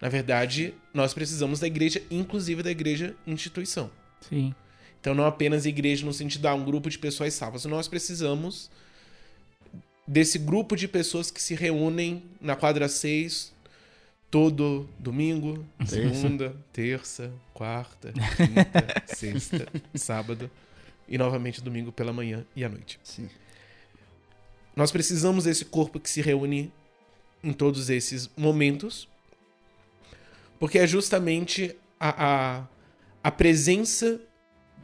Na 0.00 0.08
verdade, 0.08 0.74
nós 0.92 1.14
precisamos 1.14 1.60
da 1.60 1.66
igreja, 1.66 2.02
inclusive 2.10 2.62
da 2.62 2.70
igreja 2.70 3.14
instituição. 3.26 3.90
Sim. 4.20 4.54
Então, 5.00 5.14
não 5.14 5.24
apenas 5.24 5.64
igreja 5.64 6.04
no 6.04 6.12
sentido 6.12 6.42
de 6.42 6.48
ah, 6.48 6.54
um 6.54 6.64
grupo 6.64 6.90
de 6.90 6.98
pessoas 6.98 7.32
salvas. 7.34 7.64
Nós 7.64 7.88
precisamos 7.88 8.70
desse 10.06 10.38
grupo 10.38 10.76
de 10.76 10.86
pessoas 10.86 11.30
que 11.30 11.42
se 11.42 11.54
reúnem 11.54 12.22
na 12.40 12.54
quadra 12.54 12.88
6 12.88 13.54
todo 14.30 14.88
domingo, 14.98 15.64
segunda, 15.86 16.54
terça, 16.72 17.32
quarta, 17.54 18.12
quinta, 18.12 19.02
sexta, 19.14 19.66
sábado 19.94 20.50
e 21.08 21.16
novamente 21.16 21.62
domingo 21.62 21.92
pela 21.92 22.12
manhã 22.12 22.44
e 22.54 22.64
à 22.64 22.68
noite. 22.68 22.98
Sim. 23.02 23.28
Nós 24.74 24.90
precisamos 24.90 25.44
desse 25.44 25.64
corpo 25.64 25.98
que 25.98 26.10
se 26.10 26.20
reúne 26.20 26.72
em 27.42 27.52
todos 27.52 27.88
esses 27.88 28.28
momentos, 28.36 29.08
porque 30.58 30.78
é 30.78 30.86
justamente 30.86 31.74
a, 31.98 32.58
a, 32.58 32.66
a 33.22 33.30
presença 33.30 34.20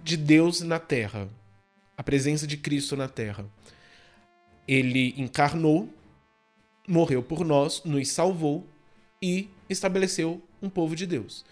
de 0.03 0.17
Deus 0.17 0.61
na 0.61 0.79
Terra, 0.79 1.29
a 1.97 2.03
presença 2.03 2.47
de 2.47 2.57
Cristo 2.57 2.97
na 2.97 3.09
Terra. 3.09 3.45
Ele 4.67 5.15
encarnou, 5.17 5.89
morreu 6.87 7.23
por 7.23 7.45
nós, 7.45 7.83
nos 7.85 8.09
salvou 8.11 8.67
e 9.21 9.49
estabeleceu 9.69 10.43
um 10.61 10.69
povo 10.69 10.95
de 10.95 11.07
Deus. 11.07 11.45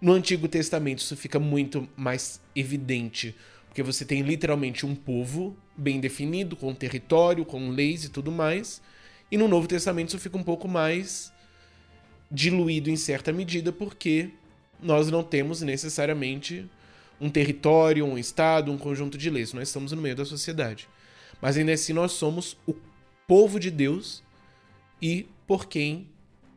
No 0.00 0.12
Antigo 0.12 0.46
Testamento 0.46 1.00
isso 1.00 1.16
fica 1.16 1.38
muito 1.38 1.88
mais 1.96 2.40
evidente, 2.54 3.34
porque 3.66 3.82
você 3.82 4.04
tem 4.04 4.22
literalmente 4.22 4.86
um 4.86 4.94
povo 4.94 5.56
bem 5.76 6.00
definido, 6.00 6.56
com 6.56 6.74
território, 6.74 7.44
com 7.44 7.70
leis 7.70 8.04
e 8.04 8.08
tudo 8.08 8.30
mais. 8.30 8.80
E 9.30 9.36
no 9.36 9.48
Novo 9.48 9.66
Testamento 9.66 10.08
isso 10.08 10.18
fica 10.18 10.36
um 10.36 10.42
pouco 10.42 10.68
mais 10.68 11.32
diluído 12.30 12.90
em 12.90 12.96
certa 12.96 13.32
medida, 13.32 13.72
porque 13.72 14.30
nós 14.80 15.10
não 15.10 15.22
temos 15.22 15.62
necessariamente 15.62 16.68
um 17.20 17.28
território, 17.28 18.04
um 18.04 18.16
estado, 18.16 18.70
um 18.70 18.78
conjunto 18.78 19.18
de 19.18 19.28
leis. 19.28 19.52
Nós 19.52 19.68
estamos 19.68 19.92
no 19.92 20.00
meio 20.00 20.14
da 20.14 20.24
sociedade. 20.24 20.88
Mas 21.40 21.56
ainda 21.56 21.72
assim 21.72 21.92
nós 21.92 22.12
somos 22.12 22.56
o 22.66 22.74
povo 23.26 23.60
de 23.60 23.70
Deus 23.70 24.22
e 25.00 25.28
por 25.46 25.66
quem 25.66 26.08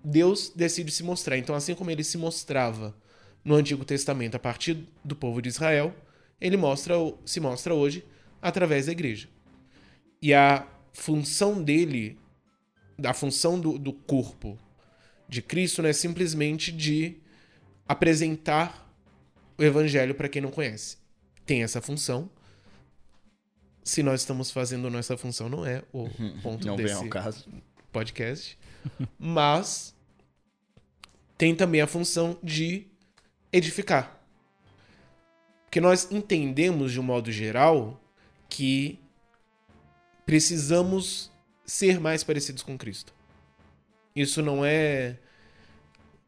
Deus 0.04 0.52
decide 0.56 0.92
se 0.92 1.04
mostrar. 1.04 1.38
Então, 1.38 1.56
assim 1.56 1.76
como 1.76 1.92
ele 1.92 2.04
se 2.04 2.18
mostrava 2.18 2.96
no 3.44 3.56
Antigo 3.56 3.86
Testamento 3.86 4.36
a 4.36 4.40
partir 4.40 4.88
do 5.04 5.16
povo 5.16 5.42
de 5.42 5.50
Israel, 5.50 5.96
ele 6.40 6.58
mostra, 6.58 6.96
se 7.26 7.40
mostra 7.40 7.74
hoje 7.74 8.04
através 8.42 8.88
da 8.88 8.92
igreja. 8.92 9.30
E 10.22 10.34
a 10.34 10.68
função 10.94 11.62
dele, 11.62 12.18
a 13.04 13.14
função 13.14 13.60
do, 13.60 13.78
do 13.78 13.94
corpo 13.94 14.58
de 15.28 15.42
Cristo, 15.42 15.82
não 15.82 15.90
é 15.90 15.94
simplesmente 15.94 16.72
de 16.72 17.18
apresentar 17.88 18.90
o 19.58 19.64
evangelho 19.64 20.16
para 20.16 20.30
quem 20.30 20.42
não 20.42 20.52
conhece. 20.52 20.98
Tem 21.46 21.64
essa 21.64 21.82
função. 21.82 22.30
Se 23.84 24.04
nós 24.04 24.22
estamos 24.22 24.52
fazendo 24.52 24.90
nossa 24.90 25.18
função, 25.18 25.50
não 25.50 25.66
é 25.66 25.84
o 25.92 26.10
ponto 26.44 26.66
Não 26.66 26.76
desse 26.76 27.10
podcast. 27.92 28.58
Mas 29.18 29.96
tem 31.38 31.56
também 31.56 31.82
a 31.82 31.88
função 31.88 32.38
de 32.44 32.88
edificar. 33.52 34.20
Porque 35.66 35.82
nós 35.82 36.12
entendemos, 36.12 36.92
de 36.92 37.00
um 37.00 37.04
modo 37.04 37.32
geral, 37.32 38.00
que 38.50 39.00
precisamos 40.26 41.32
ser 41.66 42.00
mais 42.00 42.24
parecidos 42.24 42.62
com 42.62 42.78
Cristo. 42.78 43.14
Isso 44.16 44.42
não 44.42 44.64
é. 44.66 45.18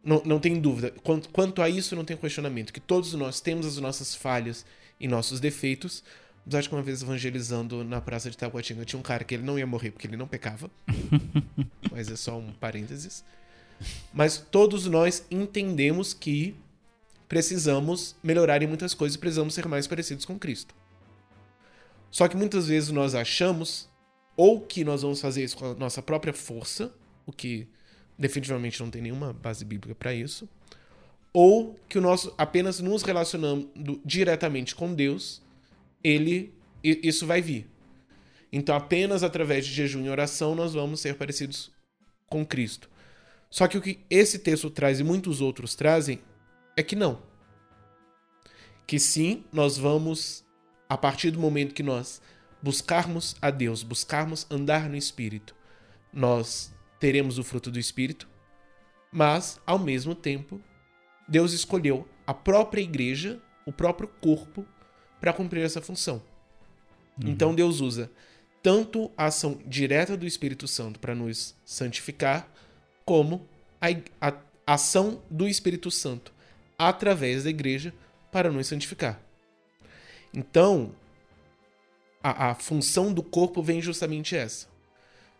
Não, 0.04 0.22
não 0.26 0.40
tem 0.40 0.60
dúvida. 0.60 0.92
Quanto, 1.04 1.30
quanto 1.30 1.62
a 1.62 1.70
isso, 1.70 1.96
não 1.96 2.06
tem 2.06 2.18
questionamento. 2.18 2.74
Que 2.74 2.80
todos 2.80 3.14
nós 3.14 3.40
temos 3.42 3.66
as 3.66 3.78
nossas 3.78 4.16
falhas 4.16 4.66
e 5.00 5.08
nossos 5.08 5.40
defeitos. 5.40 6.04
Apesar 6.46 6.62
de 6.62 6.70
que 6.70 6.76
uma 6.76 6.84
vez 6.84 7.02
evangelizando 7.02 7.84
na 7.84 8.02
praça 8.02 8.30
de 8.30 8.38
Taguatinga 8.38 8.84
tinha 8.84 9.00
um 9.00 9.04
cara 9.04 9.24
que 9.24 9.34
ele 9.34 9.44
não 9.44 9.58
ia 9.58 9.66
morrer 9.66 9.92
porque 9.92 10.08
ele 10.08 10.18
não 10.18 10.28
pecava. 10.28 10.70
Mas 11.90 12.12
é 12.12 12.16
só 12.16 12.38
um 12.38 12.52
parênteses. 12.52 13.24
Mas 14.14 14.38
todos 14.38 14.86
nós 14.86 15.26
entendemos 15.32 16.14
que 16.14 16.56
precisamos 17.28 18.16
melhorar 18.22 18.62
em 18.62 18.68
muitas 18.68 18.94
coisas 18.94 19.16
e 19.16 19.20
precisamos 19.20 19.54
ser 19.54 19.68
mais 19.68 19.88
parecidos 19.88 20.26
com 20.26 20.38
Cristo. 20.38 20.76
Só 22.12 22.28
que 22.28 22.38
muitas 22.38 22.68
vezes 22.68 22.90
nós 22.90 23.16
achamos 23.16 23.90
ou 24.36 24.62
que 24.62 24.84
nós 24.84 25.02
vamos 25.02 25.22
fazer 25.22 25.44
isso 25.44 25.58
com 25.58 25.72
a 25.72 25.74
nossa 25.76 26.02
própria 26.02 26.34
força, 26.34 26.94
o 27.26 27.32
que 27.32 27.68
definitivamente 28.18 28.82
não 28.82 28.90
tem 28.90 29.02
nenhuma 29.02 29.34
base 29.34 29.64
bíblica 29.64 29.96
para 29.96 30.14
isso, 30.14 30.48
ou 31.32 31.80
que 31.90 31.98
o 31.98 32.02
nosso 32.02 32.34
apenas 32.38 32.80
nos 32.80 33.02
relacionando 33.02 33.70
diretamente 34.06 34.76
com 34.76 34.94
Deus, 34.94 35.42
ele 36.04 36.54
isso 36.84 37.26
vai 37.26 37.42
vir. 37.42 37.70
Então 38.52 38.76
apenas 38.76 39.24
através 39.24 39.66
de 39.66 39.74
jejum 39.74 40.04
e 40.06 40.10
oração 40.10 40.54
nós 40.54 40.74
vamos 40.74 41.00
ser 41.00 41.16
parecidos 41.16 41.72
com 42.28 42.46
Cristo. 42.46 42.90
Só 43.50 43.68
que 43.68 43.78
o 43.78 43.82
que 43.82 44.00
esse 44.10 44.40
texto 44.40 44.70
traz 44.70 45.00
e 45.00 45.04
muitos 45.04 45.40
outros 45.40 45.76
trazem 45.76 46.20
é 46.76 46.84
que 46.84 46.96
não. 46.96 47.22
Que 48.86 49.00
sim, 49.00 49.46
nós 49.52 49.78
vamos, 49.78 50.44
a 50.90 50.98
partir 50.98 51.32
do 51.32 51.40
momento 51.40 51.74
que 51.74 51.84
nós 51.84 52.22
buscarmos 52.62 53.36
a 53.42 53.52
Deus, 53.52 53.84
buscarmos 53.84 54.48
andar 54.50 54.90
no 54.90 54.96
Espírito, 54.96 55.56
nós 56.12 56.74
teremos 57.00 57.38
o 57.38 57.44
fruto 57.44 57.70
do 57.70 57.80
Espírito, 57.80 58.28
mas, 59.12 59.60
ao 59.68 59.78
mesmo 59.78 60.16
tempo, 60.16 60.60
Deus 61.28 61.54
escolheu 61.54 62.08
a 62.26 62.34
própria 62.34 62.82
igreja, 62.82 63.42
o 63.66 63.72
próprio 63.72 64.08
corpo, 64.08 64.66
para 65.24 65.32
cumprir 65.32 65.64
essa 65.64 65.80
função. 65.80 66.22
Então 67.18 67.56
Deus 67.56 67.80
usa 67.80 68.12
tanto 68.62 69.10
a 69.16 69.28
ação 69.28 69.58
direta 69.66 70.18
do 70.18 70.28
Espírito 70.28 70.68
Santo 70.68 71.00
para 71.00 71.16
nos 71.16 71.56
santificar, 71.64 72.46
como 73.06 73.48
a, 73.80 73.88
a 74.20 74.38
ação 74.68 75.22
do 75.30 75.48
Espírito 75.48 75.90
Santo 75.90 76.34
através 76.78 77.46
da 77.46 77.50
igreja 77.50 77.94
para 78.34 78.52
nos 78.52 78.68
santificar. 78.68 79.18
Então, 80.34 80.94
a, 82.22 82.50
a 82.50 82.56
função 82.56 83.14
do 83.14 83.24
corpo 83.24 83.64
vem 83.64 83.82
justamente 83.82 84.36
essa: 84.36 84.68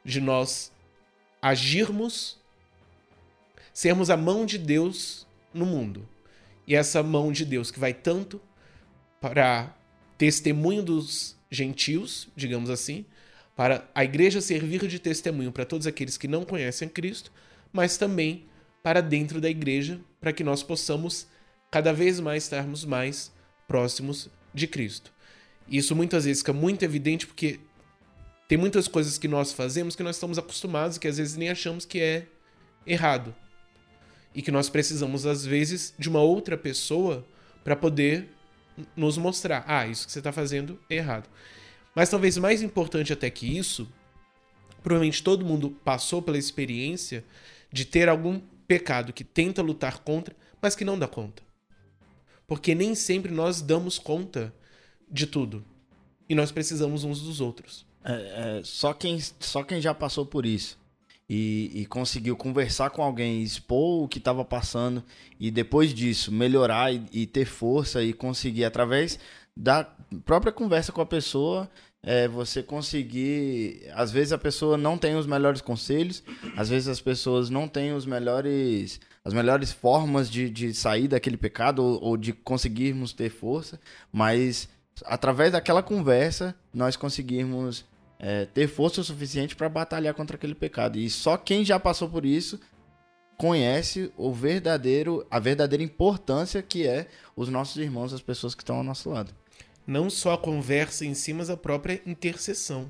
de 0.06 0.22
nós 0.22 0.72
agirmos, 1.42 2.38
sermos 3.74 4.10
a 4.10 4.16
mão 4.16 4.46
de 4.46 4.58
Deus 4.58 5.28
no 5.54 5.66
mundo. 5.66 6.08
E 6.66 6.74
essa 6.74 7.04
mão 7.04 7.34
de 7.34 7.44
Deus 7.44 7.70
que 7.70 7.82
vai 7.82 7.94
tanto 7.94 8.40
para 9.24 9.74
testemunho 10.18 10.84
dos 10.84 11.38
gentios, 11.50 12.28
digamos 12.36 12.70
assim, 12.70 13.06
para 13.56 13.90
a 13.96 14.04
igreja 14.04 14.42
servir 14.42 14.86
de 14.86 15.00
testemunho 15.00 15.50
para 15.50 15.64
todos 15.64 15.88
aqueles 15.88 16.18
que 16.18 16.28
não 16.28 16.44
conhecem 16.44 16.90
Cristo, 16.90 17.32
mas 17.72 17.96
também 17.96 18.44
para 18.84 19.00
dentro 19.00 19.40
da 19.40 19.50
igreja, 19.50 19.98
para 20.20 20.34
que 20.34 20.44
nós 20.44 20.62
possamos 20.62 21.26
cada 21.72 21.94
vez 21.94 22.20
mais 22.20 22.44
estarmos 22.44 22.84
mais 22.84 23.32
próximos 23.66 24.28
de 24.54 24.68
Cristo. 24.68 25.14
Isso 25.70 25.96
muitas 25.96 26.26
vezes 26.26 26.42
fica 26.42 26.52
muito 26.52 26.84
evidente 26.84 27.26
porque 27.26 27.62
tem 28.46 28.58
muitas 28.58 28.90
coisas 28.90 29.18
que 29.18 29.30
nós 29.30 29.54
fazemos 29.54 29.96
que 29.96 30.04
nós 30.04 30.18
estamos 30.18 30.38
acostumados 30.38 30.98
e 30.98 31.00
que 31.00 31.08
às 31.08 31.16
vezes 31.16 31.38
nem 31.38 31.50
achamos 31.50 31.86
que 31.86 32.02
é 32.02 32.28
errado. 32.86 33.34
E 34.36 34.42
que 34.42 34.52
nós 34.52 34.68
precisamos, 34.68 35.26
às 35.26 35.46
vezes, 35.46 35.94
de 35.98 36.10
uma 36.10 36.20
outra 36.20 36.58
pessoa 36.58 37.26
para 37.64 37.74
poder 37.74 38.28
nos 38.96 39.18
mostrar: 39.18 39.64
ah, 39.68 39.88
isso 39.88 40.06
que 40.06 40.12
você 40.12 40.20
está 40.20 40.32
fazendo 40.32 40.80
é 40.90 40.96
errado. 40.96 41.30
Mas 41.96 42.10
talvez 42.10 42.38
mais 42.38 42.62
importante 42.62 43.14
até 43.14 43.30
que 43.30 43.58
isso, 43.58 43.88
provavelmente 44.82 45.24
todo 45.24 45.46
mundo 45.46 45.70
passou 45.70 46.22
pela 46.22 46.38
experiência 46.38 47.24
de 47.72 47.86
ter 47.86 48.10
algum 48.10 48.40
pecado 48.68 49.14
que 49.14 49.24
tenta 49.24 49.62
lutar 49.62 50.00
contra, 50.00 50.36
mas 50.62 50.76
que 50.76 50.86
não 50.86 50.98
dá 50.98 51.08
conta. 51.08 51.44
Porque 52.48 52.74
nem 52.74 52.96
sempre 52.96 53.32
nós 53.32 53.62
damos 53.62 54.00
conta 54.00 54.54
de 55.10 55.28
tudo. 55.28 55.64
E 56.28 56.36
nós 56.36 56.52
precisamos 56.52 57.04
uns 57.04 57.22
dos 57.22 57.42
outros. 57.42 57.86
é, 58.04 58.60
é, 58.60 58.62
só, 58.64 58.94
quem, 58.94 59.20
só 59.40 59.64
quem 59.64 59.80
já 59.80 59.94
passou 59.94 60.26
por 60.26 60.46
isso 60.46 60.83
e, 61.30 61.72
e 61.74 61.86
conseguiu 61.86 62.36
conversar 62.36 62.90
com 62.90 63.02
alguém, 63.02 63.42
expor 63.42 64.04
o 64.04 64.08
que 64.08 64.18
estava 64.18 64.44
passando 64.44 65.04
e 65.40 65.50
depois 65.50 65.94
disso 65.94 66.32
melhorar 66.32 66.94
e, 66.94 67.04
e, 67.12 67.26
ter 67.26 67.46
força 67.46 68.04
e 68.04 68.14
conseguir, 68.14 68.66
através 68.66 69.20
da 69.56 69.84
própria 70.26 70.52
conversa 70.52 70.92
com 70.92 71.02
a 71.02 71.06
pessoa, 71.06 71.70
é, 72.02 72.28
você 72.28 72.62
conseguir. 72.62 73.90
Às 73.94 74.12
vezes 74.12 74.34
a 74.34 74.38
pessoa 74.38 74.78
não 74.78 74.98
tem 74.98 75.16
os 75.16 75.26
melhores 75.26 75.62
conselhos, 75.62 76.24
às 76.58 76.70
vezes 76.70 76.88
as 76.90 77.00
pessoas 77.00 77.50
não 77.50 77.68
têm 77.68 77.94
os 77.94 78.06
melhores. 78.06 79.00
As 79.26 79.34
melhores 79.34 79.72
formas 79.72 80.30
de, 80.30 80.50
de 80.50 80.74
sair 80.74 81.08
daquele 81.08 81.38
pecado 81.38 81.82
ou, 81.82 82.04
ou 82.04 82.18
de 82.18 82.34
conseguirmos 82.34 83.14
ter 83.14 83.30
força, 83.30 83.80
mas 84.12 84.68
através 85.06 85.54
daquela 85.54 85.82
conversa 85.82 86.54
nós 86.74 86.98
conseguirmos 86.98 87.86
é, 88.26 88.46
ter 88.46 88.70
força 88.70 89.02
o 89.02 89.04
suficiente 89.04 89.54
para 89.54 89.68
batalhar 89.68 90.14
contra 90.14 90.38
aquele 90.38 90.56
pecado. 90.56 90.98
E 90.98 91.10
só 91.10 91.36
quem 91.36 91.66
já 91.66 91.78
passou 91.78 92.08
por 92.08 92.26
isso 92.26 92.58
conhece 93.38 94.14
o 94.16 94.32
verdadeiro, 94.32 95.28
a 95.30 95.40
verdadeira 95.40 95.84
importância 95.84 96.62
que 96.62 96.88
é 96.88 97.10
os 97.36 97.50
nossos 97.50 97.76
irmãos, 97.76 98.14
as 98.14 98.22
pessoas 98.22 98.56
que 98.56 98.64
estão 98.64 98.78
ao 98.78 98.84
nosso 98.84 99.10
lado. 99.10 99.36
Não 99.86 100.10
só 100.10 100.36
a 100.36 100.38
conversa 100.38 101.06
em 101.06 101.14
si, 101.14 101.34
mas 101.34 101.50
a 101.50 101.58
própria 101.58 102.02
intercessão. 102.06 102.90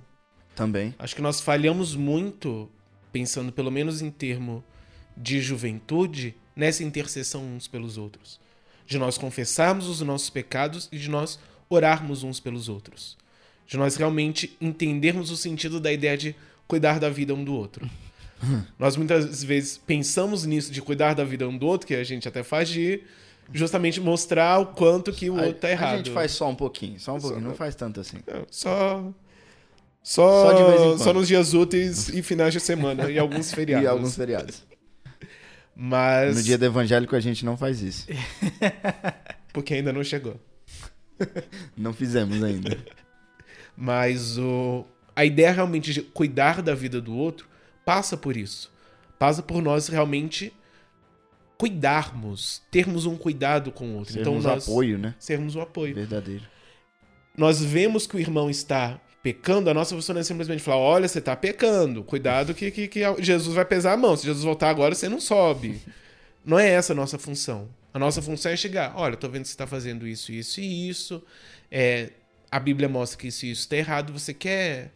Também. 0.55 0.93
Acho 0.99 1.15
que 1.15 1.21
nós 1.21 1.41
falhamos 1.41 1.95
muito, 1.95 2.69
pensando 3.11 3.51
pelo 3.51 3.71
menos 3.71 4.03
em 4.03 4.11
termo 4.11 4.63
de 5.17 5.41
juventude, 5.41 6.35
nessa 6.55 6.83
intercessão 6.83 7.43
uns 7.43 7.67
pelos 7.67 7.97
outros. 7.97 8.39
De 8.85 8.99
nós 8.99 9.17
confessarmos 9.17 9.87
os 9.87 9.99
nossos 10.01 10.29
pecados 10.29 10.87
e 10.91 10.99
de 10.99 11.09
nós 11.09 11.39
orarmos 11.67 12.21
uns 12.21 12.39
pelos 12.39 12.69
outros 12.69 13.17
de 13.67 13.77
nós 13.77 13.95
realmente 13.95 14.55
entendermos 14.59 15.31
o 15.31 15.37
sentido 15.37 15.79
da 15.79 15.91
ideia 15.91 16.17
de 16.17 16.35
cuidar 16.67 16.99
da 16.99 17.09
vida 17.09 17.33
um 17.33 17.43
do 17.43 17.53
outro. 17.53 17.89
nós 18.77 18.95
muitas 18.95 19.43
vezes 19.43 19.77
pensamos 19.77 20.45
nisso 20.45 20.71
de 20.71 20.81
cuidar 20.81 21.13
da 21.13 21.23
vida 21.23 21.47
um 21.47 21.57
do 21.57 21.65
outro, 21.65 21.87
que 21.87 21.95
a 21.95 22.03
gente 22.03 22.27
até 22.27 22.43
faz 22.43 22.69
de 22.69 23.01
justamente 23.51 23.99
mostrar 23.99 24.59
o 24.59 24.67
quanto 24.67 25.11
que 25.11 25.29
o 25.29 25.37
a, 25.37 25.43
outro 25.43 25.61
tá 25.61 25.69
errado. 25.69 25.93
A 25.93 25.97
gente 25.97 26.11
faz 26.11 26.31
só 26.31 26.49
um 26.49 26.55
pouquinho, 26.55 26.99
só 26.99 27.15
um 27.15 27.19
pouquinho, 27.19 27.41
só, 27.41 27.47
não 27.47 27.55
faz 27.55 27.75
tanto 27.75 27.99
assim. 27.99 28.17
só 28.49 29.13
só, 30.03 30.51
só, 30.51 30.97
só 30.97 31.13
nos 31.13 31.29
dias 31.29 31.53
úteis 31.53 32.09
e 32.09 32.21
finais 32.21 32.51
de 32.51 32.59
semana 32.59 33.09
e 33.09 33.17
alguns 33.17 33.51
feriados. 33.55 33.85
e 33.85 33.87
alguns 33.87 34.15
feriados. 34.15 34.63
Mas 35.73 36.35
no 36.35 36.43
dia 36.43 36.57
do 36.57 36.65
evangélico 36.65 37.15
a 37.15 37.19
gente 37.21 37.45
não 37.45 37.55
faz 37.55 37.81
isso. 37.81 38.07
Porque 39.53 39.75
ainda 39.75 39.93
não 39.93 40.03
chegou. 40.03 40.35
não 41.77 41.93
fizemos 41.93 42.43
ainda. 42.43 42.77
Mas 43.75 44.37
o, 44.37 44.85
a 45.15 45.25
ideia 45.25 45.51
realmente 45.51 45.93
de 45.93 46.01
cuidar 46.01 46.61
da 46.61 46.75
vida 46.75 47.01
do 47.01 47.15
outro 47.15 47.47
passa 47.85 48.15
por 48.15 48.37
isso. 48.37 48.71
Passa 49.17 49.41
por 49.41 49.61
nós 49.61 49.87
realmente 49.87 50.53
cuidarmos, 51.57 52.61
termos 52.69 53.05
um 53.05 53.15
cuidado 53.15 53.71
com 53.71 53.91
o 53.91 53.97
outro. 53.97 54.13
Sermos 54.13 54.27
então 54.27 54.51
nós 54.51 54.67
apoio, 54.67 54.97
né? 54.97 55.15
Sermos 55.17 55.55
o 55.55 55.61
apoio. 55.61 55.95
Verdadeiro. 55.95 56.43
Nós 57.37 57.63
vemos 57.63 58.05
que 58.05 58.15
o 58.15 58.19
irmão 58.19 58.49
está 58.49 58.99
pecando, 59.23 59.69
a 59.69 59.73
nossa 59.73 59.95
função 59.95 60.17
é 60.17 60.23
simplesmente 60.23 60.61
falar: 60.61 60.77
olha, 60.77 61.07
você 61.07 61.19
está 61.19 61.35
pecando, 61.35 62.03
cuidado 62.03 62.53
que, 62.53 62.69
que, 62.69 62.87
que 62.87 63.01
Jesus 63.19 63.55
vai 63.55 63.65
pesar 63.65 63.93
a 63.93 63.97
mão. 63.97 64.15
Se 64.17 64.25
Jesus 64.25 64.43
voltar 64.43 64.69
agora, 64.69 64.93
você 64.93 65.07
não 65.07 65.21
sobe. 65.21 65.81
não 66.43 66.59
é 66.59 66.69
essa 66.69 66.93
a 66.93 66.95
nossa 66.95 67.17
função. 67.17 67.69
A 67.93 67.99
nossa 67.99 68.21
função 68.21 68.51
é 68.51 68.57
chegar: 68.57 68.93
olha, 68.95 69.13
estou 69.13 69.29
vendo 69.29 69.43
que 69.43 69.47
você 69.47 69.53
está 69.53 69.65
fazendo 69.65 70.05
isso, 70.07 70.31
isso 70.31 70.59
e 70.59 70.89
isso. 70.89 71.23
É, 71.71 72.11
a 72.53 72.59
Bíblia 72.59 72.87
mostra 72.87 73.17
que 73.17 73.27
isso 73.27 73.47
está 73.47 73.75
errado, 73.75 74.13
você 74.13 74.31
quer 74.31 74.91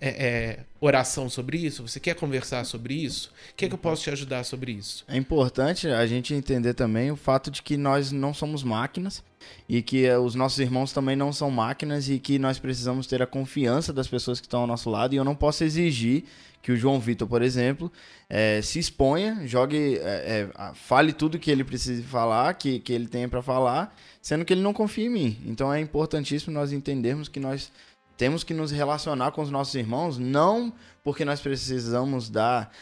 é, 0.00 0.08
é, 0.08 0.58
oração 0.80 1.30
sobre 1.30 1.56
isso? 1.56 1.86
Você 1.86 2.00
quer 2.00 2.16
conversar 2.16 2.64
sobre 2.64 2.94
isso? 2.94 3.30
O 3.52 3.54
que, 3.54 3.64
é 3.64 3.68
que 3.68 3.74
eu 3.74 3.78
posso 3.78 4.02
te 4.02 4.10
ajudar 4.10 4.42
sobre 4.42 4.72
isso? 4.72 5.04
É 5.06 5.16
importante 5.16 5.86
a 5.86 6.04
gente 6.04 6.34
entender 6.34 6.74
também 6.74 7.12
o 7.12 7.16
fato 7.16 7.48
de 7.48 7.62
que 7.62 7.76
nós 7.76 8.10
não 8.10 8.34
somos 8.34 8.64
máquinas 8.64 9.22
e 9.68 9.82
que 9.82 10.04
eh, 10.04 10.18
os 10.18 10.34
nossos 10.34 10.58
irmãos 10.58 10.92
também 10.92 11.14
não 11.14 11.32
são 11.32 11.48
máquinas 11.48 12.08
e 12.08 12.18
que 12.18 12.40
nós 12.40 12.58
precisamos 12.58 13.06
ter 13.06 13.22
a 13.22 13.26
confiança 13.26 13.92
das 13.92 14.08
pessoas 14.08 14.40
que 14.40 14.46
estão 14.46 14.62
ao 14.62 14.66
nosso 14.66 14.90
lado 14.90 15.14
e 15.14 15.16
eu 15.16 15.24
não 15.24 15.36
posso 15.36 15.62
exigir 15.62 16.24
que 16.66 16.72
o 16.72 16.76
João 16.76 16.98
Vitor, 16.98 17.28
por 17.28 17.42
exemplo, 17.42 17.92
é, 18.28 18.60
se 18.60 18.80
exponha, 18.80 19.46
jogue, 19.46 19.98
é, 19.98 20.50
é, 20.58 20.72
fale 20.74 21.12
tudo 21.12 21.38
que 21.38 21.48
ele 21.48 21.62
precise 21.62 22.02
falar, 22.02 22.52
que, 22.54 22.80
que 22.80 22.92
ele 22.92 23.06
tenha 23.06 23.28
para 23.28 23.40
falar, 23.40 23.96
sendo 24.20 24.44
que 24.44 24.52
ele 24.52 24.62
não 24.62 24.72
confia 24.72 25.06
em 25.06 25.08
mim. 25.08 25.38
Então 25.46 25.72
é 25.72 25.78
importantíssimo 25.78 26.52
nós 26.52 26.72
entendermos 26.72 27.28
que 27.28 27.38
nós 27.38 27.70
temos 28.16 28.42
que 28.42 28.52
nos 28.52 28.72
relacionar 28.72 29.30
com 29.30 29.42
os 29.42 29.48
nossos 29.48 29.76
irmãos, 29.76 30.18
não 30.18 30.72
porque 31.04 31.24
nós 31.24 31.40
precisamos 31.40 32.28
dar 32.28 32.72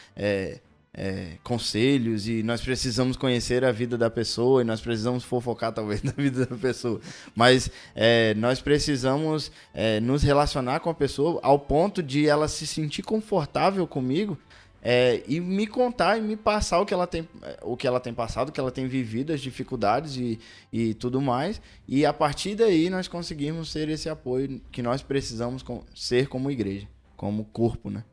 é, 0.95 1.37
conselhos 1.43 2.27
e 2.27 2.41
nós 2.41 2.61
precisamos 2.61 3.17
conhecer 3.17 3.65
a 3.65 3.71
vida 3.71 3.97
da 3.97 4.09
pessoa 4.09 4.61
e 4.61 4.63
nós 4.63 4.79
precisamos 4.79 5.23
fofocar 5.23 5.73
talvez 5.73 5.99
da 6.01 6.11
vida 6.11 6.45
da 6.45 6.55
pessoa, 6.55 7.01
mas 7.35 7.69
é, 7.93 8.33
nós 8.35 8.61
precisamos 8.61 9.51
é, 9.73 9.99
nos 9.99 10.23
relacionar 10.23 10.79
com 10.79 10.89
a 10.89 10.93
pessoa 10.93 11.39
ao 11.43 11.59
ponto 11.59 12.01
de 12.01 12.27
ela 12.27 12.47
se 12.47 12.65
sentir 12.65 13.03
confortável 13.03 13.85
comigo 13.85 14.37
é, 14.81 15.23
e 15.27 15.39
me 15.39 15.67
contar 15.67 16.17
e 16.17 16.21
me 16.21 16.37
passar 16.37 16.79
o 16.79 16.85
que 16.85 16.93
ela 16.93 17.07
tem 17.07 17.27
o 17.63 17.75
que 17.75 17.87
ela 17.87 17.99
tem 17.99 18.13
passado, 18.13 18.49
o 18.49 18.51
que 18.51 18.59
ela 18.59 18.71
tem 18.71 18.87
vivido, 18.87 19.33
as 19.33 19.41
dificuldades 19.41 20.15
e, 20.15 20.39
e 20.71 20.93
tudo 20.93 21.19
mais 21.19 21.61
e 21.87 22.05
a 22.05 22.13
partir 22.13 22.55
daí 22.55 22.89
nós 22.89 23.07
conseguimos 23.07 23.69
ser 23.71 23.89
esse 23.89 24.07
apoio 24.07 24.61
que 24.71 24.81
nós 24.81 25.01
precisamos 25.01 25.65
ser 25.93 26.27
como 26.29 26.49
igreja, 26.49 26.87
como 27.17 27.43
corpo, 27.45 27.89
né? 27.89 28.03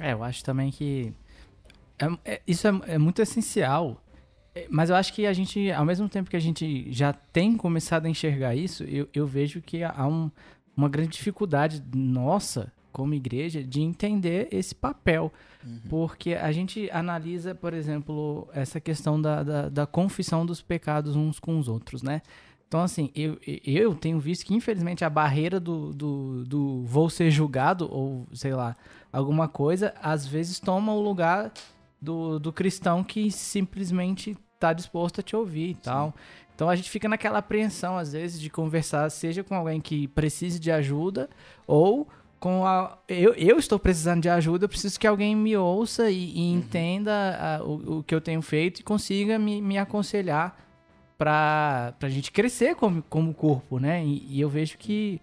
É, 0.00 0.12
eu 0.12 0.22
acho 0.22 0.44
também 0.44 0.70
que 0.70 1.12
é, 1.98 2.32
é, 2.32 2.42
isso 2.46 2.66
é, 2.66 2.80
é, 2.86 2.98
muito 2.98 3.20
essencial. 3.20 4.02
É, 4.54 4.66
mas 4.70 4.90
eu 4.90 4.96
acho 4.96 5.12
que 5.12 5.26
a 5.26 5.32
gente, 5.32 5.70
ao 5.70 5.84
mesmo 5.84 6.08
tempo 6.08 6.30
que 6.30 6.36
a 6.36 6.40
gente 6.40 6.90
já 6.92 7.12
tem 7.12 7.56
começado 7.56 8.06
a 8.06 8.08
enxergar 8.08 8.54
isso, 8.54 8.84
eu, 8.84 9.08
eu 9.12 9.26
vejo 9.26 9.60
que 9.60 9.82
há 9.82 10.06
um, 10.06 10.30
uma 10.76 10.88
grande 10.88 11.10
dificuldade 11.10 11.82
nossa, 11.94 12.72
como 12.92 13.14
igreja, 13.14 13.62
de 13.62 13.80
entender 13.80 14.48
esse 14.50 14.74
papel. 14.74 15.32
Uhum. 15.64 15.80
Porque 15.88 16.34
a 16.34 16.52
gente 16.52 16.88
analisa, 16.92 17.54
por 17.54 17.74
exemplo, 17.74 18.48
essa 18.52 18.80
questão 18.80 19.20
da, 19.20 19.42
da, 19.42 19.68
da 19.68 19.86
confissão 19.86 20.46
dos 20.46 20.62
pecados 20.62 21.16
uns 21.16 21.38
com 21.38 21.58
os 21.58 21.68
outros, 21.68 22.02
né? 22.02 22.22
Então, 22.68 22.82
assim, 22.82 23.10
eu, 23.14 23.38
eu 23.64 23.94
tenho 23.94 24.20
visto 24.20 24.44
que, 24.44 24.54
infelizmente, 24.54 25.02
a 25.02 25.08
barreira 25.08 25.58
do, 25.58 25.94
do, 25.94 26.44
do 26.44 26.84
vou 26.84 27.08
ser 27.08 27.30
julgado, 27.30 27.88
ou 27.90 28.26
sei 28.34 28.54
lá, 28.54 28.76
alguma 29.10 29.48
coisa, 29.48 29.94
às 30.02 30.26
vezes 30.26 30.60
toma 30.60 30.92
o 30.92 31.00
lugar 31.00 31.50
do, 32.00 32.38
do 32.38 32.52
cristão 32.52 33.02
que 33.02 33.30
simplesmente 33.30 34.36
está 34.54 34.72
disposto 34.72 35.20
a 35.20 35.22
te 35.22 35.36
ouvir 35.36 35.70
e 35.70 35.74
tal. 35.74 36.14
Então 36.54 36.68
a 36.68 36.74
gente 36.74 36.90
fica 36.90 37.08
naquela 37.08 37.38
apreensão, 37.38 37.96
às 37.96 38.12
vezes, 38.12 38.40
de 38.40 38.50
conversar, 38.50 39.08
seja 39.10 39.44
com 39.44 39.54
alguém 39.54 39.80
que 39.80 40.08
precise 40.08 40.58
de 40.58 40.72
ajuda, 40.72 41.30
ou 41.66 42.08
com 42.40 42.66
a. 42.66 42.98
Eu, 43.08 43.32
eu 43.34 43.58
estou 43.58 43.78
precisando 43.78 44.22
de 44.22 44.28
ajuda, 44.28 44.64
eu 44.64 44.68
preciso 44.68 44.98
que 44.98 45.06
alguém 45.06 45.36
me 45.36 45.56
ouça 45.56 46.10
e, 46.10 46.36
e 46.36 46.40
uhum. 46.40 46.58
entenda 46.58 47.12
a, 47.40 47.62
o, 47.62 47.98
o 47.98 48.02
que 48.02 48.12
eu 48.12 48.20
tenho 48.20 48.42
feito 48.42 48.80
e 48.80 48.82
consiga 48.82 49.38
me, 49.38 49.62
me 49.62 49.78
aconselhar 49.78 50.58
para 51.16 51.94
a 52.00 52.08
gente 52.08 52.32
crescer 52.32 52.74
como, 52.74 53.02
como 53.04 53.32
corpo, 53.32 53.78
né? 53.78 54.04
E, 54.04 54.26
e 54.28 54.40
eu 54.40 54.48
vejo 54.48 54.76
que. 54.78 55.20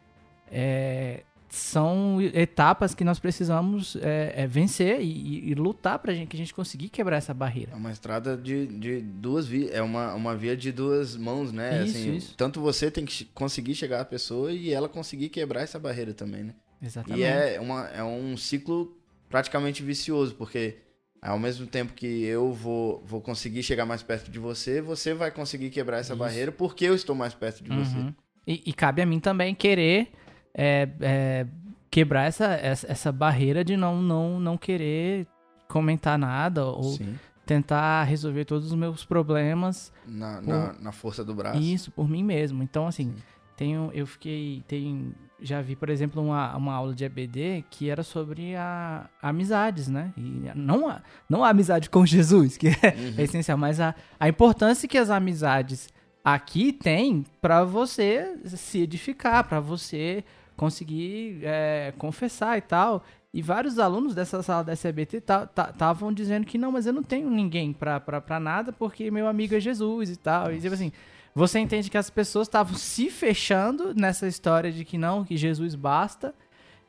É, 0.49 1.23
são 1.55 2.21
etapas 2.21 2.93
que 2.93 3.03
nós 3.03 3.17
precisamos 3.17 3.95
é, 4.01 4.33
é, 4.35 4.47
vencer 4.47 4.99
e, 5.01 5.51
e 5.51 5.55
lutar 5.55 5.97
para 5.99 6.13
gente, 6.13 6.27
que 6.27 6.35
a 6.35 6.39
gente 6.39 6.53
conseguir 6.53 6.89
quebrar 6.89 7.17
essa 7.17 7.33
barreira. 7.33 7.71
É 7.71 7.75
uma 7.75 7.91
estrada 7.91 8.35
de, 8.35 8.67
de 8.67 9.01
duas 9.01 9.47
vias, 9.47 9.71
é 9.73 9.81
uma, 9.81 10.13
uma 10.13 10.35
via 10.35 10.55
de 10.55 10.71
duas 10.71 11.15
mãos, 11.15 11.51
né? 11.53 11.85
Isso, 11.85 11.97
assim, 11.97 12.15
isso. 12.15 12.35
Tanto 12.35 12.59
você 12.59 12.91
tem 12.91 13.05
que 13.05 13.25
conseguir 13.25 13.73
chegar 13.73 14.01
à 14.01 14.05
pessoa 14.05 14.51
e 14.51 14.71
ela 14.71 14.89
conseguir 14.89 15.29
quebrar 15.29 15.61
essa 15.61 15.79
barreira 15.79 16.13
também, 16.13 16.43
né? 16.43 16.53
Exatamente. 16.81 17.21
E 17.21 17.23
é, 17.23 17.57
uma, 17.59 17.87
é 17.87 18.03
um 18.03 18.35
ciclo 18.35 18.97
praticamente 19.29 19.81
vicioso, 19.81 20.35
porque 20.35 20.77
ao 21.21 21.39
mesmo 21.39 21.65
tempo 21.65 21.93
que 21.93 22.23
eu 22.25 22.51
vou, 22.51 23.01
vou 23.05 23.21
conseguir 23.21 23.63
chegar 23.63 23.85
mais 23.85 24.03
perto 24.03 24.29
de 24.29 24.39
você, 24.39 24.81
você 24.81 25.13
vai 25.13 25.31
conseguir 25.31 25.69
quebrar 25.69 25.99
essa 25.99 26.13
isso. 26.13 26.19
barreira 26.19 26.51
porque 26.51 26.85
eu 26.85 26.93
estou 26.93 27.15
mais 27.15 27.33
perto 27.33 27.63
de 27.63 27.71
uhum. 27.71 27.83
você. 27.83 28.13
E, 28.45 28.61
e 28.65 28.73
cabe 28.73 29.01
a 29.01 29.05
mim 29.05 29.19
também 29.19 29.55
querer 29.55 30.11
é, 30.55 30.89
é, 31.01 31.47
quebrar 31.91 32.23
essa, 32.23 32.45
essa, 32.45 32.89
essa, 32.89 33.11
barreira 33.11 33.63
de 33.63 33.75
não, 33.75 34.01
não, 34.01 34.39
não 34.39 34.57
querer 34.57 35.27
comentar 35.67 36.17
nada 36.17 36.65
ou 36.65 36.83
Sim. 36.83 37.19
tentar 37.45 38.03
resolver 38.03 38.45
todos 38.45 38.67
os 38.67 38.73
meus 38.73 39.03
problemas 39.03 39.91
na, 40.07 40.35
por, 40.37 40.47
na, 40.47 40.73
na, 40.79 40.91
força 40.93 41.23
do 41.23 41.35
braço. 41.35 41.59
Isso, 41.59 41.91
por 41.91 42.07
mim 42.07 42.23
mesmo. 42.23 42.63
Então, 42.63 42.87
assim, 42.87 43.13
tenho, 43.57 43.91
eu 43.93 44.07
fiquei. 44.07 44.63
Tenho, 44.67 45.13
já 45.41 45.61
vi, 45.61 45.75
por 45.75 45.89
exemplo, 45.89 46.23
uma, 46.23 46.55
uma 46.55 46.73
aula 46.73 46.95
de 46.95 47.03
EBD 47.03 47.65
que 47.69 47.89
era 47.89 48.03
sobre 48.03 48.55
a, 48.55 49.09
a 49.21 49.29
amizades, 49.29 49.89
né? 49.89 50.13
E 50.15 50.49
não 50.55 50.87
a, 50.87 51.01
não 51.29 51.43
a 51.43 51.49
amizade 51.49 51.89
com 51.89 52.03
Jesus, 52.07 52.55
que 52.55 52.69
é, 52.69 52.71
uhum. 52.71 53.13
é 53.17 53.23
essencial, 53.23 53.57
mas 53.57 53.81
a, 53.81 53.93
a 54.17 54.29
importância 54.29 54.87
que 54.87 54.97
as 54.97 55.09
amizades 55.09 55.89
aqui 56.23 56.71
têm 56.71 57.25
para 57.41 57.63
você 57.63 58.37
se 58.45 58.79
edificar, 58.79 59.43
para 59.47 59.59
você 59.59 60.23
conseguir 60.55 61.39
é, 61.43 61.93
confessar 61.97 62.57
e 62.57 62.61
tal. 62.61 63.03
E 63.33 63.41
vários 63.41 63.77
alunos 63.79 64.15
dessa 64.15 64.41
sala 64.41 64.63
da 64.63 64.71
SBT 64.71 65.17
estavam 65.17 66.13
dizendo 66.13 66.45
que 66.45 66.57
não, 66.57 66.71
mas 66.71 66.85
eu 66.85 66.93
não 66.93 67.03
tenho 67.03 67.29
ninguém 67.29 67.73
pra, 67.73 67.99
pra, 67.99 68.21
pra 68.21 68.39
nada 68.39 68.71
porque 68.71 69.11
meu 69.11 69.27
amigo 69.27 69.55
é 69.55 69.59
Jesus 69.59 70.09
e 70.09 70.15
tal. 70.15 70.53
E 70.53 70.61
tipo 70.61 70.73
assim, 70.73 70.91
você 71.33 71.59
entende 71.59 71.91
que 71.91 71.97
as 71.97 72.09
pessoas 72.09 72.47
estavam 72.47 72.75
se 72.75 73.09
fechando 73.09 73.93
nessa 73.93 74.25
história 74.25 74.71
de 74.71 74.85
que 74.85 74.97
não, 74.97 75.25
que 75.25 75.35
Jesus 75.35 75.75
basta 75.75 76.33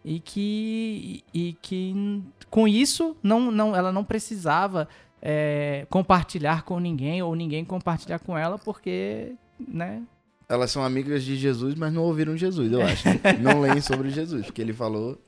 e 0.05 0.21
que, 0.21 1.25
e, 1.35 1.49
e 1.49 1.53
que 1.55 2.23
com 2.49 2.69
isso 2.69 3.17
não, 3.21 3.51
não, 3.51 3.75
ela 3.75 3.91
não 3.91 4.05
precisava 4.05 4.89
é, 5.21 5.85
compartilhar 5.91 6.63
com 6.63 6.79
ninguém 6.79 7.21
ou 7.21 7.35
ninguém 7.35 7.65
compartilhar 7.65 8.21
com 8.21 8.39
ela 8.39 8.57
porque, 8.57 9.35
né? 9.59 10.05
Elas 10.49 10.71
são 10.71 10.85
amigas 10.85 11.25
de 11.25 11.37
Jesus, 11.37 11.75
mas 11.75 11.93
não 11.93 12.03
ouviram 12.03 12.37
Jesus, 12.37 12.71
eu 12.73 12.83
acho. 12.83 13.05
não 13.43 13.61
leem 13.61 13.81
sobre 13.81 14.11
Jesus, 14.11 14.47
porque 14.47 14.63
ele 14.63 14.73
falou 14.73 15.19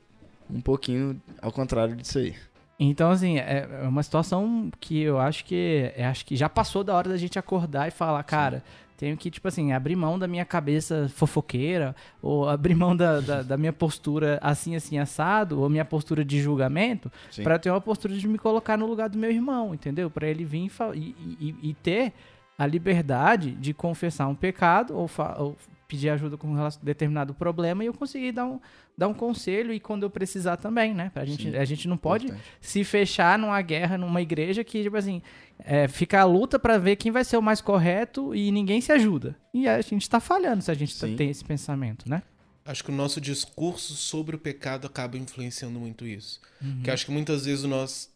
um 0.49 0.61
pouquinho 0.61 1.21
ao 1.41 1.51
contrário 1.51 1.95
disso 1.95 2.19
aí. 2.19 2.35
Então, 2.79 3.11
assim, 3.11 3.37
é, 3.37 3.67
é 3.83 3.87
uma 3.87 4.01
situação 4.01 4.71
que 4.79 5.01
eu 5.01 5.19
acho 5.19 5.43
que 5.43 5.91
é, 5.95 6.05
acho 6.05 6.25
que 6.25 6.37
já 6.37 6.47
passou 6.47 6.83
da 6.83 6.95
hora 6.95 7.09
da 7.09 7.17
gente 7.17 7.37
acordar 7.37 7.89
e 7.89 7.91
falar, 7.91 8.23
cara, 8.23 8.63
tenho 8.99 9.15
que, 9.15 9.29
tipo 9.31 9.47
assim, 9.47 9.71
abrir 9.71 9.95
mão 9.95 10.19
da 10.19 10.27
minha 10.27 10.43
cabeça 10.43 11.09
fofoqueira, 11.09 11.95
ou 12.21 12.47
abrir 12.49 12.75
mão 12.75 12.93
da, 12.95 13.21
da, 13.21 13.41
da 13.41 13.57
minha 13.57 13.71
postura 13.71 14.37
assim, 14.41 14.75
assim, 14.75 14.97
assado, 14.97 15.61
ou 15.61 15.69
minha 15.69 15.85
postura 15.85 16.23
de 16.23 16.41
julgamento, 16.41 17.09
para 17.43 17.57
ter 17.57 17.69
uma 17.69 17.79
postura 17.79 18.13
de 18.13 18.27
me 18.27 18.37
colocar 18.37 18.77
no 18.77 18.85
lugar 18.85 19.07
do 19.07 19.17
meu 19.17 19.31
irmão, 19.31 19.73
entendeu? 19.73 20.09
Para 20.09 20.27
ele 20.27 20.43
vir 20.43 20.69
e, 20.95 21.15
e, 21.39 21.55
e, 21.61 21.73
ter 21.75 22.11
a 22.59 22.67
liberdade 22.67 23.51
de 23.51 23.73
confessar 23.73 24.27
um 24.27 24.35
pecado 24.35 24.93
ou, 24.93 25.09
ou 25.37 25.55
pedir 25.87 26.09
ajuda 26.09 26.37
com 26.37 26.49
um 26.49 26.69
determinado 26.83 27.33
problema 27.33 27.83
e 27.83 27.87
eu 27.87 27.93
conseguir 27.93 28.33
dar 28.33 28.45
um, 28.45 28.59
dar 28.97 29.07
um 29.07 29.13
conselho 29.13 29.71
e 29.71 29.79
quando 29.79 30.03
eu 30.03 30.09
precisar 30.09 30.57
também, 30.57 30.93
né? 30.93 31.09
Pra 31.13 31.23
gente, 31.23 31.55
a 31.55 31.63
gente 31.63 31.87
não 31.87 31.95
pode 31.95 32.25
Importante. 32.25 32.45
se 32.59 32.83
fechar 32.83 33.39
numa 33.39 33.61
guerra, 33.61 33.97
numa 33.97 34.21
igreja 34.21 34.61
que, 34.61 34.83
tipo 34.83 34.97
assim, 34.97 35.21
é, 35.57 35.87
fica 35.87 36.19
a 36.19 36.25
luta 36.25 36.59
para 36.59 36.77
ver 36.77 36.97
quem 36.97 37.13
vai 37.13 37.23
ser 37.23 37.37
o 37.37 37.41
mais 37.41 37.61
correto 37.61 38.35
e 38.35 38.51
ninguém 38.51 38.81
se 38.81 38.91
ajuda. 38.91 39.37
E 39.53 39.65
a 39.65 39.81
gente 39.81 40.07
tá 40.09 40.19
falhando 40.19 40.61
se 40.61 40.69
a 40.69 40.73
gente 40.73 40.99
tá, 40.99 41.07
tem 41.07 41.29
esse 41.29 41.45
pensamento, 41.45 42.09
né? 42.09 42.21
Acho 42.65 42.83
que 42.83 42.91
o 42.91 42.93
nosso 42.93 43.21
discurso 43.21 43.93
sobre 43.93 44.35
o 44.35 44.39
pecado 44.39 44.85
acaba 44.85 45.17
influenciando 45.17 45.79
muito 45.79 46.05
isso. 46.05 46.41
Uhum. 46.61 46.81
Que 46.83 46.91
acho 46.91 47.05
que 47.05 47.11
muitas 47.11 47.45
vezes 47.45 47.63
nós 47.63 48.11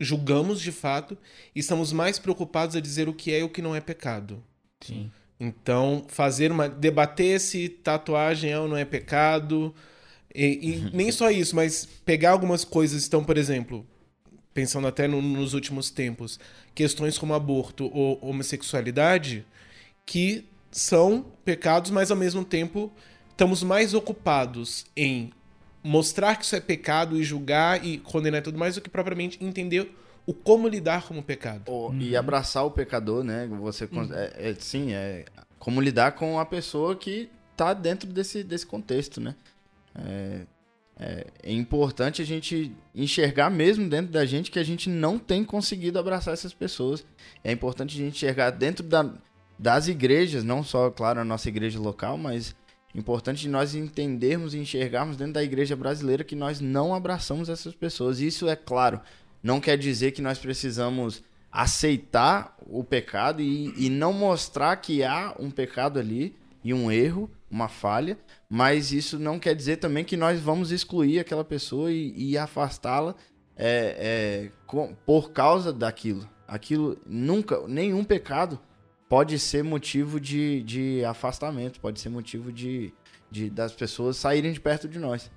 julgamos 0.00 0.60
de 0.60 0.72
fato 0.72 1.16
e 1.54 1.60
estamos 1.60 1.92
mais 1.92 2.18
preocupados 2.18 2.76
a 2.76 2.80
dizer 2.80 3.08
o 3.08 3.14
que 3.14 3.32
é 3.32 3.40
e 3.40 3.42
o 3.42 3.48
que 3.48 3.62
não 3.62 3.74
é 3.74 3.80
pecado. 3.80 4.42
Sim. 4.80 5.10
Então, 5.40 6.04
fazer 6.08 6.50
uma. 6.50 6.68
debater 6.68 7.40
se 7.40 7.68
tatuagem 7.68 8.50
é 8.50 8.58
ou 8.58 8.68
não 8.68 8.76
é 8.76 8.84
pecado. 8.84 9.74
E, 10.34 10.44
e 10.44 10.90
nem 10.96 11.10
só 11.10 11.30
isso, 11.30 11.54
mas 11.54 11.86
pegar 12.04 12.32
algumas 12.32 12.64
coisas. 12.64 13.06
Então, 13.06 13.24
por 13.24 13.36
exemplo, 13.36 13.86
pensando 14.52 14.86
até 14.86 15.06
no, 15.06 15.22
nos 15.22 15.54
últimos 15.54 15.90
tempos, 15.90 16.38
questões 16.74 17.16
como 17.16 17.34
aborto 17.34 17.90
ou 17.94 18.18
homossexualidade, 18.20 19.46
que 20.04 20.44
são 20.70 21.24
pecados, 21.44 21.90
mas 21.90 22.10
ao 22.10 22.16
mesmo 22.16 22.44
tempo 22.44 22.92
estamos 23.30 23.62
mais 23.62 23.94
ocupados 23.94 24.84
em 24.96 25.32
mostrar 25.88 26.36
que 26.36 26.44
isso 26.44 26.54
é 26.54 26.60
pecado 26.60 27.16
e 27.16 27.24
julgar 27.24 27.82
e 27.84 27.96
condenar 27.98 28.42
tudo 28.42 28.58
mais 28.58 28.74
do 28.74 28.80
que 28.80 28.90
propriamente 28.90 29.42
entender 29.42 29.90
o 30.26 30.34
como 30.34 30.68
lidar 30.68 31.08
com 31.08 31.18
o 31.18 31.22
pecado. 31.22 31.62
Oh, 31.66 31.90
E 31.94 32.14
abraçar 32.14 32.64
o 32.66 32.70
pecador, 32.70 33.24
né? 33.24 33.48
Você 33.60 33.88
uhum. 33.90 34.12
é, 34.12 34.50
é, 34.50 34.54
sim, 34.58 34.92
é 34.92 35.24
como 35.58 35.80
lidar 35.80 36.12
com 36.12 36.38
a 36.38 36.44
pessoa 36.44 36.94
que 36.94 37.30
está 37.52 37.72
dentro 37.72 38.06
desse, 38.12 38.44
desse 38.44 38.66
contexto, 38.66 39.18
né? 39.18 39.34
É, 39.94 40.40
é, 41.00 41.26
é, 41.42 41.52
importante 41.52 42.20
a 42.20 42.24
gente 42.26 42.70
enxergar 42.94 43.48
mesmo 43.48 43.88
dentro 43.88 44.12
da 44.12 44.26
gente 44.26 44.50
que 44.50 44.58
a 44.58 44.64
gente 44.64 44.90
não 44.90 45.18
tem 45.18 45.42
conseguido 45.42 45.98
abraçar 45.98 46.34
essas 46.34 46.52
pessoas. 46.52 47.02
É 47.42 47.50
importante 47.50 47.94
a 47.96 48.04
gente 48.04 48.16
enxergar 48.16 48.50
dentro 48.50 48.84
da, 48.84 49.10
das 49.58 49.88
igrejas, 49.88 50.44
não 50.44 50.62
só, 50.62 50.90
claro, 50.90 51.20
a 51.20 51.24
nossa 51.24 51.48
igreja 51.48 51.80
local, 51.80 52.18
mas 52.18 52.54
importante 52.98 53.48
nós 53.48 53.74
entendermos 53.74 54.52
e 54.52 54.58
enxergarmos 54.58 55.16
dentro 55.16 55.34
da 55.34 55.42
igreja 55.42 55.74
brasileira 55.74 56.24
que 56.24 56.36
nós 56.36 56.60
não 56.60 56.94
abraçamos 56.94 57.48
essas 57.48 57.74
pessoas. 57.74 58.20
Isso 58.20 58.48
é 58.48 58.56
claro 58.56 59.00
não 59.42 59.60
quer 59.60 59.78
dizer 59.78 60.12
que 60.12 60.22
nós 60.22 60.38
precisamos 60.38 61.22
aceitar 61.50 62.56
o 62.66 62.84
pecado 62.84 63.40
e, 63.40 63.72
e 63.76 63.88
não 63.88 64.12
mostrar 64.12 64.76
que 64.76 65.02
há 65.02 65.34
um 65.38 65.50
pecado 65.50 65.98
ali 65.98 66.36
e 66.62 66.74
um 66.74 66.90
erro, 66.90 67.30
uma 67.50 67.68
falha, 67.68 68.18
mas 68.48 68.92
isso 68.92 69.18
não 69.18 69.38
quer 69.38 69.54
dizer 69.54 69.76
também 69.76 70.04
que 70.04 70.16
nós 70.16 70.40
vamos 70.40 70.70
excluir 70.70 71.18
aquela 71.18 71.44
pessoa 71.44 71.90
e, 71.90 72.12
e 72.16 72.36
afastá-la 72.36 73.14
é, 73.56 74.50
é, 74.68 74.86
por 75.06 75.30
causa 75.30 75.72
daquilo. 75.72 76.28
Aquilo 76.46 76.98
nunca, 77.06 77.66
nenhum 77.66 78.04
pecado 78.04 78.58
pode 79.08 79.38
ser 79.38 79.64
motivo 79.64 80.20
de, 80.20 80.62
de 80.62 81.04
afastamento, 81.04 81.80
pode 81.80 82.00
ser 82.00 82.08
motivo 82.08 82.52
de, 82.52 82.92
de 83.30 83.48
das 83.48 83.72
pessoas 83.72 84.16
saírem 84.16 84.52
de 84.52 84.60
perto 84.60 84.88
de 84.88 84.98
nós. 84.98 85.30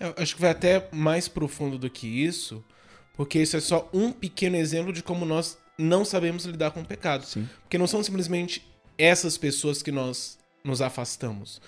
Eu 0.00 0.14
acho 0.16 0.34
que 0.34 0.40
vai 0.40 0.50
até 0.50 0.88
mais 0.90 1.28
profundo 1.28 1.78
do 1.78 1.90
que 1.90 2.06
isso, 2.06 2.64
porque 3.14 3.38
isso 3.38 3.56
é 3.56 3.60
só 3.60 3.88
um 3.92 4.10
pequeno 4.10 4.56
exemplo 4.56 4.92
de 4.92 5.02
como 5.02 5.24
nós 5.24 5.58
não 5.78 6.04
sabemos 6.04 6.44
lidar 6.44 6.70
com 6.70 6.80
o 6.80 6.84
pecado. 6.84 7.24
Sim. 7.24 7.48
Porque 7.62 7.78
não 7.78 7.86
são 7.86 8.02
simplesmente 8.02 8.66
essas 8.96 9.36
pessoas 9.36 9.82
que 9.82 9.92
nós 9.92 10.38
nos 10.64 10.80
afastamos. 10.80 11.60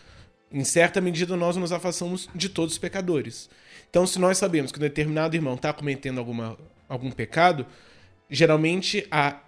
Em 0.51 0.65
certa 0.65 1.01
medida, 1.01 1.37
nós 1.37 1.57
nos 1.57 1.73
afastamos 1.73 2.29
de 2.35 2.49
todos 2.49 2.75
os 2.75 2.79
pecadores. 2.79 3.51
Então, 3.91 4.07
se 4.07 4.19
nós 4.19 4.39
sabemos 4.39 4.71
que 4.71 4.79
um 4.79 4.81
determinado 4.81 5.37
irmão 5.37 5.55
está 5.55 5.73
cometendo 5.73 6.19
alguma, 6.19 6.57
algum 6.89 7.11
pecado, 7.11 7.67
geralmente 8.31 9.07
a 9.11 9.41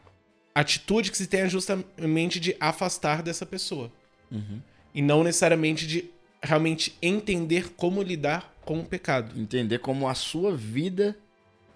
atitude 0.61 1.11
que 1.11 1.17
se 1.19 1.27
tem 1.27 1.41
é 1.43 1.49
justamente 1.49 2.41
de 2.41 2.57
afastar 2.59 3.23
dessa 3.23 3.45
pessoa. 3.45 3.93
Uhum. 4.31 4.61
E 4.95 5.03
não 5.03 5.23
necessariamente 5.23 5.87
de 5.87 6.11
realmente 6.43 6.97
entender 7.03 7.75
como 7.77 8.03
lidar 8.03 8.55
com 8.65 8.81
o 8.81 8.85
pecado. 8.85 9.39
Entender 9.39 9.81
como 9.81 10.09
a 10.09 10.15
sua 10.15 10.57
vida 10.57 11.17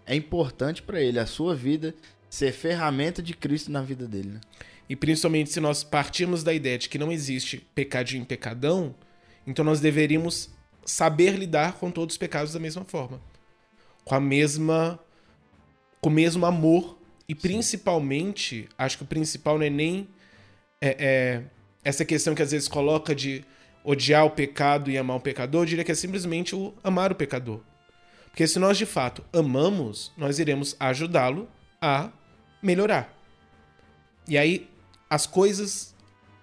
é 0.07 0.14
importante 0.14 0.83
para 0.83 1.01
ele, 1.01 1.19
a 1.19 1.27
sua 1.27 1.55
vida 1.55 1.95
ser 2.31 2.53
ferramenta 2.53 3.23
de 3.23 3.35
Cristo 3.35 3.71
na 3.71 3.83
vida 3.83 4.07
dele. 4.07 4.31
Né? 4.31 4.40
E 4.88 4.97
principalmente 4.97 5.51
se 5.51 5.61
nós 5.61 5.85
partirmos 5.85 6.43
da 6.43 6.55
ideia 6.55 6.79
de 6.79 6.88
que 6.88 6.99
não 6.99 7.12
existe 7.12 7.59
pecadinho 7.75 8.23
em 8.23 8.25
pecadão, 8.25 8.95
então 9.47 9.64
nós 9.64 9.81
deveríamos 9.81 10.51
saber 10.87 11.37
lidar 11.37 11.75
com 11.75 11.90
todos 11.90 12.14
os 12.14 12.19
pecados 12.19 12.53
da 12.53 12.59
mesma 12.59 12.85
forma. 12.85 13.21
Com 14.05 14.14
a 14.14 14.21
mesma. 14.21 14.99
com 16.01 16.09
o 16.09 16.12
mesmo 16.12 16.47
amor. 16.47 17.00
E 17.31 17.35
principalmente, 17.37 18.69
acho 18.77 18.97
que 18.97 19.05
o 19.05 19.07
principal 19.07 19.57
não 19.57 19.64
é 19.64 19.71
nem 19.71 20.09
é, 20.81 20.97
é, 20.99 21.43
essa 21.85 22.05
questão 22.05 22.35
que 22.35 22.43
às 22.43 22.51
vezes 22.51 22.66
coloca 22.66 23.14
de 23.14 23.45
odiar 23.85 24.27
o 24.27 24.31
pecado 24.31 24.90
e 24.90 24.99
amar 24.99 25.16
o 25.16 25.21
pecador, 25.21 25.62
eu 25.62 25.66
diria 25.66 25.85
que 25.85 25.93
é 25.93 25.95
simplesmente 25.95 26.57
o 26.57 26.75
amar 26.83 27.12
o 27.12 27.14
pecador. 27.14 27.61
Porque 28.31 28.49
se 28.49 28.59
nós 28.59 28.77
de 28.77 28.85
fato 28.85 29.25
amamos, 29.33 30.11
nós 30.16 30.40
iremos 30.40 30.75
ajudá-lo 30.81 31.49
a 31.81 32.11
melhorar. 32.61 33.16
E 34.27 34.37
aí, 34.37 34.69
as 35.09 35.25
coisas 35.25 35.95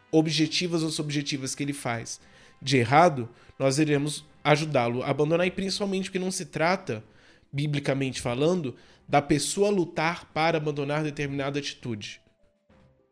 objetivas 0.10 0.84
ou 0.84 0.90
subjetivas 0.90 1.54
que 1.54 1.64
ele 1.64 1.74
faz 1.74 2.18
de 2.62 2.78
errado, 2.78 3.28
nós 3.60 3.78
iremos 3.78 4.24
ajudá-lo 4.42 5.04
a 5.04 5.10
abandonar, 5.10 5.46
e 5.46 5.52
principalmente 5.52 6.06
porque 6.06 6.18
não 6.18 6.32
se 6.32 6.46
trata, 6.46 7.04
biblicamente 7.52 8.22
falando, 8.22 8.74
da 9.08 9.22
pessoa 9.22 9.70
lutar 9.70 10.26
para 10.34 10.58
abandonar 10.58 11.04
determinada 11.04 11.60
atitude. 11.60 12.22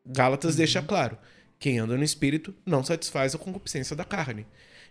Gálatas 0.06 0.52
uhum. 0.52 0.58
deixa 0.58 0.82
claro: 0.82 1.18
quem 1.58 1.80
anda 1.80 1.98
no 1.98 2.04
espírito 2.04 2.54
não 2.66 2.84
satisfaz 2.84 3.34
a 3.34 3.38
concupiscência 3.38 3.96
da 3.96 4.04
carne. 4.04 4.46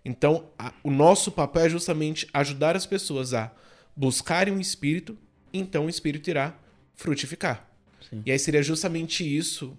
Então, 0.05 0.51
a, 0.59 0.73
o 0.83 0.91
nosso 0.91 1.33
papel 1.33 1.67
é 1.67 1.69
justamente 1.69 2.29
ajudar 2.33 2.77
as 2.77 2.87
pessoas 2.87 3.33
a 3.33 3.53
buscarem 3.97 4.53
um 4.53 4.61
espírito, 4.61 5.17
então 5.53 5.87
o 5.87 5.91
espírito 5.91 6.29
irá 6.29 6.59
frutificar. 6.95 7.69
Sim. 8.09 8.23
E 8.25 8.33
aí 8.33 8.39
seria 8.39 8.63
justamente 8.63 9.25
isso, 9.25 9.79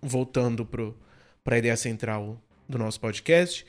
voltando 0.00 0.64
para 0.64 1.56
a 1.56 1.58
ideia 1.58 1.76
central 1.76 2.40
do 2.68 2.78
nosso 2.78 3.00
podcast, 3.00 3.64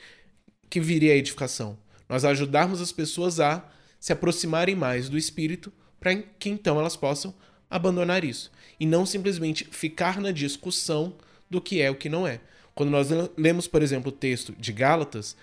que 0.68 0.80
viria 0.80 1.12
a 1.12 1.16
edificação. 1.16 1.78
Nós 2.08 2.24
ajudarmos 2.24 2.80
as 2.80 2.92
pessoas 2.92 3.40
a 3.40 3.68
se 3.98 4.12
aproximarem 4.12 4.76
mais 4.76 5.08
do 5.08 5.18
espírito 5.18 5.72
para 6.00 6.16
que 6.16 6.48
então 6.48 6.80
elas 6.80 6.96
possam 6.96 7.34
abandonar 7.68 8.24
isso. 8.24 8.50
E 8.80 8.86
não 8.86 9.06
simplesmente 9.06 9.64
ficar 9.70 10.20
na 10.20 10.32
discussão 10.32 11.14
do 11.48 11.60
que 11.60 11.80
é 11.80 11.90
o 11.90 11.94
que 11.94 12.08
não 12.08 12.26
é. 12.26 12.40
Quando 12.74 12.90
nós 12.90 13.08
lemos, 13.36 13.68
por 13.68 13.82
exemplo, 13.82 14.08
o 14.08 14.14
texto 14.14 14.54
de 14.58 14.72
Gálatas, 14.72 15.36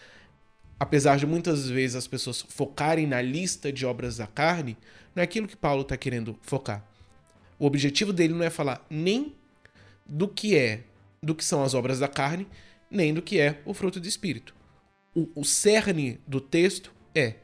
apesar 0.80 1.18
de 1.18 1.28
muitas 1.28 1.70
vezes 1.70 1.95
as 1.95 2.08
pessoas 2.08 2.41
focarem 2.41 3.05
na 3.05 3.22
lista 3.22 3.72
de 3.72 3.86
obras 3.86 4.18
da 4.18 4.26
carne, 4.26 4.76
não 5.16 5.22
é 5.22 5.24
aquilo 5.24 5.47
que 5.47 5.55
Paulo 5.55 5.84
está 5.84 5.95
querendo 5.95 6.38
focar. 6.41 6.84
O 7.60 7.66
objetivo 7.66 8.12
dele 8.12 8.34
não 8.34 8.43
é 8.43 8.49
falar 8.49 8.86
nem 8.89 9.36
do 10.05 10.28
que 10.28 10.55
é, 10.55 10.84
do 11.22 11.36
que 11.36 11.45
são 11.45 11.64
as 11.64 11.74
obras 11.74 11.99
da 11.99 12.08
carne, 12.08 12.47
nem 12.89 13.14
do 13.14 13.22
que 13.22 13.39
é 13.39 13.62
o 13.66 13.74
fruto 13.74 13.99
do 13.99 14.08
espírito. 14.08 14.55
o, 15.14 15.28
o 15.36 15.43
cerne 15.43 16.20
do 16.28 16.39
texto 16.39 16.93
é 17.14 17.36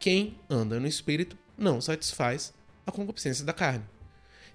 quem 0.00 0.36
anda 0.48 0.80
no 0.80 0.86
espírito 0.88 1.38
não 1.56 1.80
satisfaz 1.80 2.52
a 2.90 2.92
concupiscência 2.92 3.44
da 3.44 3.52
carne. 3.52 3.84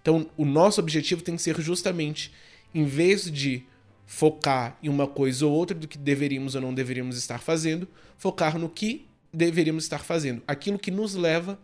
Então, 0.02 0.30
o 0.38 0.46
nosso 0.46 0.80
objetivo 0.80 1.24
tem 1.24 1.36
que 1.36 1.42
ser 1.42 1.60
justamente, 1.60 2.32
em 2.74 2.86
vez 2.86 3.30
de 3.30 3.66
focar 4.06 4.78
em 4.84 4.88
uma 4.88 5.08
coisa 5.08 5.46
ou 5.48 5.52
outra 5.52 5.76
do 5.76 5.88
que 5.88 5.98
deveríamos 5.98 6.54
ou 6.54 6.62
não 6.62 6.74
deveríamos 6.74 7.18
estar 7.18 7.40
fazendo, 7.40 7.88
focar 8.18 8.60
no 8.60 8.70
que 8.70 9.08
deveríamos 9.34 9.84
estar 9.84 10.04
fazendo, 10.04 10.44
aquilo 10.48 10.78
que 10.78 10.92
nos 10.92 11.16
leva 11.16 11.60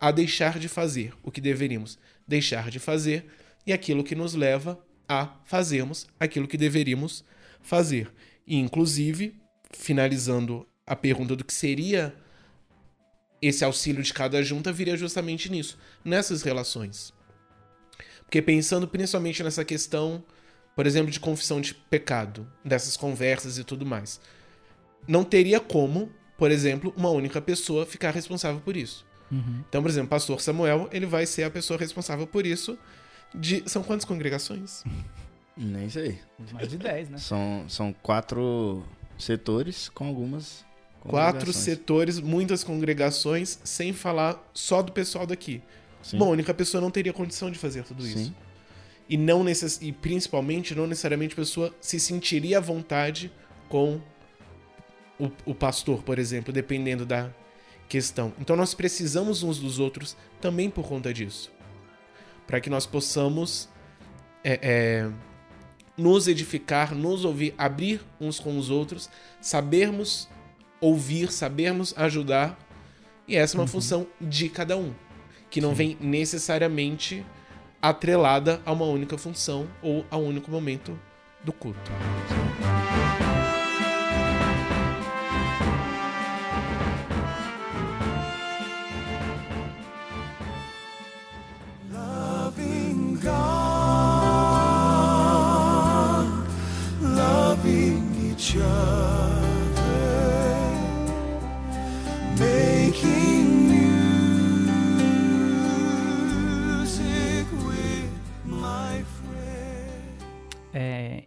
a 0.00 0.10
deixar 0.10 0.58
de 0.58 0.68
fazer 0.68 1.12
o 1.22 1.30
que 1.30 1.40
deveríamos 1.40 1.98
deixar 2.26 2.70
de 2.70 2.78
fazer 2.78 3.26
e 3.66 3.72
aquilo 3.72 4.02
que 4.02 4.14
nos 4.14 4.34
leva 4.34 4.82
a 5.08 5.36
fazermos 5.44 6.06
aquilo 6.18 6.48
que 6.48 6.56
deveríamos 6.56 7.24
fazer. 7.60 8.10
E, 8.46 8.56
inclusive, 8.56 9.34
finalizando 9.70 10.66
a 10.86 10.96
pergunta 10.96 11.36
do 11.36 11.44
que 11.44 11.54
seria 11.54 12.14
esse 13.42 13.64
auxílio 13.64 14.02
de 14.02 14.14
cada 14.14 14.42
junta, 14.42 14.72
viria 14.72 14.96
justamente 14.96 15.50
nisso, 15.50 15.76
nessas 16.04 16.42
relações. 16.42 17.12
Porque 18.24 18.40
pensando 18.40 18.86
principalmente 18.86 19.42
nessa 19.42 19.64
questão, 19.64 20.24
por 20.74 20.86
exemplo, 20.86 21.10
de 21.10 21.20
confissão 21.20 21.60
de 21.60 21.74
pecado, 21.74 22.46
dessas 22.64 22.96
conversas 22.96 23.58
e 23.58 23.64
tudo 23.64 23.84
mais, 23.84 24.20
não 25.06 25.24
teria 25.24 25.60
como, 25.60 26.10
por 26.38 26.50
exemplo, 26.50 26.94
uma 26.96 27.10
única 27.10 27.42
pessoa 27.42 27.84
ficar 27.84 28.12
responsável 28.12 28.60
por 28.60 28.76
isso. 28.76 29.04
Uhum. 29.30 29.64
Então, 29.68 29.82
por 29.82 29.90
exemplo, 29.90 30.06
o 30.06 30.10
pastor 30.10 30.40
Samuel, 30.40 30.88
ele 30.92 31.06
vai 31.06 31.26
ser 31.26 31.42
a 31.42 31.50
pessoa 31.50 31.78
responsável 31.78 32.26
por 32.26 32.46
isso. 32.46 32.78
De... 33.34 33.62
São 33.66 33.82
quantas 33.82 34.04
congregações? 34.04 34.84
Nem 35.56 35.88
sei. 35.88 36.18
Mais 36.52 36.68
de 36.68 36.78
10, 36.78 37.10
né? 37.10 37.18
São, 37.18 37.64
são 37.68 37.92
quatro 37.92 38.84
setores 39.18 39.88
com 39.88 40.06
algumas. 40.06 40.64
Quatro 41.08 41.52
setores, 41.52 42.20
muitas 42.20 42.62
congregações, 42.62 43.58
sem 43.64 43.92
falar 43.92 44.48
só 44.54 44.82
do 44.82 44.92
pessoal 44.92 45.26
daqui. 45.26 45.60
Sim. 46.02 46.16
Uma 46.16 46.26
única 46.26 46.54
pessoa 46.54 46.80
não 46.80 46.90
teria 46.90 47.12
condição 47.12 47.50
de 47.50 47.58
fazer 47.58 47.84
tudo 47.84 48.06
isso. 48.06 48.26
Sim. 48.26 48.34
E, 49.08 49.16
não 49.16 49.42
necess... 49.42 49.78
e 49.82 49.92
principalmente, 49.92 50.74
não 50.74 50.86
necessariamente 50.86 51.34
a 51.34 51.36
pessoa 51.36 51.74
se 51.80 51.98
sentiria 51.98 52.58
à 52.58 52.60
vontade 52.60 53.32
com 53.68 54.00
o, 55.18 55.30
o 55.44 55.54
pastor, 55.54 56.02
por 56.02 56.18
exemplo, 56.18 56.52
dependendo 56.52 57.04
da 57.04 57.30
questão. 57.88 58.32
Então 58.40 58.56
nós 58.56 58.74
precisamos 58.74 59.42
uns 59.42 59.58
dos 59.58 59.78
outros 59.78 60.16
também 60.40 60.70
por 60.70 60.86
conta 60.86 61.12
disso. 61.12 61.52
Para 62.46 62.60
que 62.60 62.70
nós 62.70 62.86
possamos 62.86 63.68
é, 64.42 64.58
é, 64.62 65.10
nos 65.96 66.26
edificar, 66.26 66.94
nos 66.94 67.24
ouvir, 67.24 67.54
abrir 67.58 68.00
uns 68.20 68.40
com 68.40 68.56
os 68.58 68.70
outros, 68.70 69.10
sabermos 69.40 70.28
ouvir, 70.82 71.32
sabermos 71.32 71.94
ajudar. 71.96 72.58
E 73.26 73.36
essa 73.36 73.56
é 73.56 73.60
uma 73.60 73.66
função 73.66 74.06
de 74.20 74.50
cada 74.50 74.76
um, 74.76 74.92
que 75.48 75.60
não 75.60 75.74
vem 75.74 75.96
necessariamente 76.00 77.24
atrelada 77.80 78.60
a 78.66 78.72
uma 78.72 78.84
única 78.84 79.16
função 79.16 79.66
ou 79.80 80.04
a 80.10 80.18
um 80.18 80.26
único 80.26 80.50
momento 80.50 80.98
do 81.42 81.52
culto. 81.52 81.90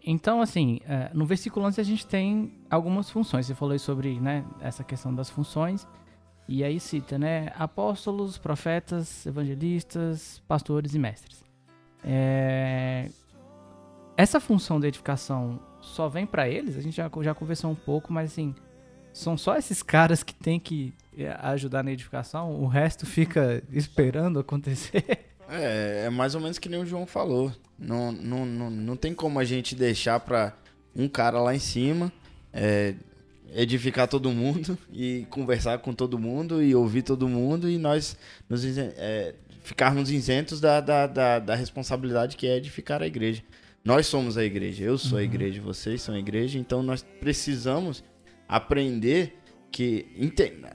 Então, 0.06 0.40
assim, 0.40 0.80
é, 0.88 1.10
no 1.14 1.26
versículo 1.26 1.66
11 1.66 1.82
a 1.82 1.84
gente 1.84 2.06
tem 2.06 2.54
algumas 2.70 3.10
funções. 3.10 3.48
Você 3.48 3.56
falou 3.56 3.78
sobre 3.80 4.20
né, 4.20 4.46
essa 4.62 4.84
questão 4.84 5.14
das 5.14 5.30
funções. 5.30 5.88
E 6.48 6.64
aí 6.64 6.80
cita, 6.80 7.18
né? 7.18 7.52
Apóstolos, 7.58 8.38
profetas, 8.38 9.26
evangelistas, 9.26 10.44
pastores 10.48 10.94
e 10.94 11.00
mestres. 11.00 11.44
É, 12.04 13.10
essa 14.16 14.40
função 14.40 14.80
da 14.80 14.88
edificação 14.88 15.60
só 15.82 16.08
vem 16.08 16.28
pra 16.28 16.48
eles? 16.48 16.78
A 16.78 16.82
gente 16.82 16.96
já, 16.96 17.10
já 17.22 17.34
conversou 17.34 17.72
um 17.72 17.76
pouco, 17.76 18.14
mas 18.14 18.32
assim, 18.32 18.54
são 19.12 19.36
só 19.36 19.58
esses 19.58 19.82
caras 19.82 20.22
que 20.22 20.36
tem 20.36 20.60
que 20.60 20.94
é, 21.18 21.36
ajudar 21.42 21.84
na 21.84 21.92
edificação? 21.92 22.52
O 22.62 22.68
resto 22.68 23.08
fica 23.08 23.64
esperando 23.72 24.38
acontecer? 24.38 25.26
É, 25.48 26.06
é 26.06 26.10
mais 26.10 26.36
ou 26.36 26.42
menos 26.42 26.58
que 26.58 26.68
nem 26.68 26.80
o 26.80 26.86
João 26.86 27.06
falou. 27.06 27.52
Não, 27.78 28.12
não, 28.12 28.46
não, 28.46 28.70
não 28.70 28.96
tem 28.96 29.14
como 29.14 29.40
a 29.40 29.44
gente 29.44 29.76
deixar 29.76 30.20
pra 30.20 30.58
um 30.96 31.08
cara 31.08 31.40
lá 31.42 31.54
em 31.54 31.60
cima 31.60 32.12
é, 32.54 32.96
edificar 33.54 34.08
todo 34.08 34.32
mundo 34.32 34.78
e 34.92 35.28
conversar 35.30 35.80
com 35.80 35.94
todo 35.94 36.18
mundo 36.18 36.64
e 36.64 36.74
ouvir 36.74 37.02
todo 37.02 37.28
mundo 37.28 37.70
e 37.70 37.78
nós 37.78 38.18
nos, 38.50 38.64
é, 38.78 39.36
ficarmos 39.62 40.10
isentos 40.10 40.62
da, 40.62 40.80
da, 40.80 41.06
da, 41.06 41.40
da 41.40 41.56
responsabilidade 41.56 42.38
que 42.38 42.48
é 42.48 42.56
edificar 42.56 43.02
a 43.02 43.08
igreja. 43.08 43.44
Nós 43.84 44.08
somos 44.08 44.36
a 44.38 44.44
igreja, 44.44 44.84
eu 44.84 44.98
sou 44.98 45.20
a 45.20 45.24
igreja, 45.24 45.62
vocês 45.62 46.02
são 46.02 46.16
a 46.16 46.20
igreja, 46.20 46.58
então 46.58 46.82
nós 46.82 47.06
precisamos 47.20 48.04
aprender 48.48 49.38
que 49.72 50.06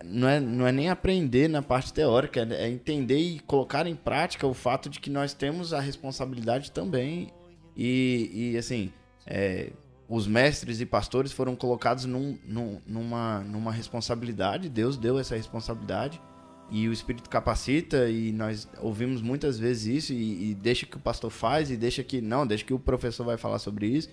não 0.05 0.28
é, 0.28 0.38
não 0.38 0.66
é 0.66 0.72
nem 0.72 0.91
aprender 0.91 1.49
na 1.49 1.62
parte 1.62 1.93
teórica, 1.93 2.47
é 2.51 2.68
entender 2.68 3.18
e 3.18 3.41
colocar 3.41 3.86
em 3.86 3.95
prática 3.95 4.47
o 4.47 4.53
fato 4.55 4.91
de 4.91 5.01
que 5.01 5.09
nós 5.09 5.32
temos 5.32 5.72
a 5.72 5.80
responsabilidade 5.80 6.70
também. 6.70 7.32
E, 7.76 8.53
e 8.53 8.59
assim, 8.59 8.93
é, 9.26 9.70
os 10.09 10.26
mestres 10.26 10.80
e 10.80 10.86
pastores 10.86 11.32
foram 11.32 11.57
colocados 11.57 12.05
num- 12.05 12.38
num- 12.45 12.80
numa, 12.86 13.41
numa 13.41 13.72
responsabilidade, 13.72 14.68
Deus 14.68 14.97
deu 14.97 15.18
essa 15.18 15.36
responsabilidade 15.36 16.20
e 16.70 16.88
o 16.88 16.93
Espírito 16.93 17.28
capacita 17.28 18.09
e 18.09 18.32
nós 18.32 18.68
ouvimos 18.80 19.22
muitas 19.22 19.59
vezes 19.59 19.86
isso 20.05 20.12
e, 20.12 20.51
e 20.51 20.55
deixa 20.55 20.86
que 20.86 20.97
o 20.97 21.01
pastor 21.01 21.30
faz 21.30 21.70
e 21.70 21.76
deixa 21.76 22.03
que, 22.05 22.20
não, 22.20 22.47
deixa 22.47 22.64
que 22.64 22.72
o 22.74 22.78
professor 22.78 23.24
vai 23.24 23.36
falar 23.36 23.59
sobre 23.59 23.86
isso 23.86 24.09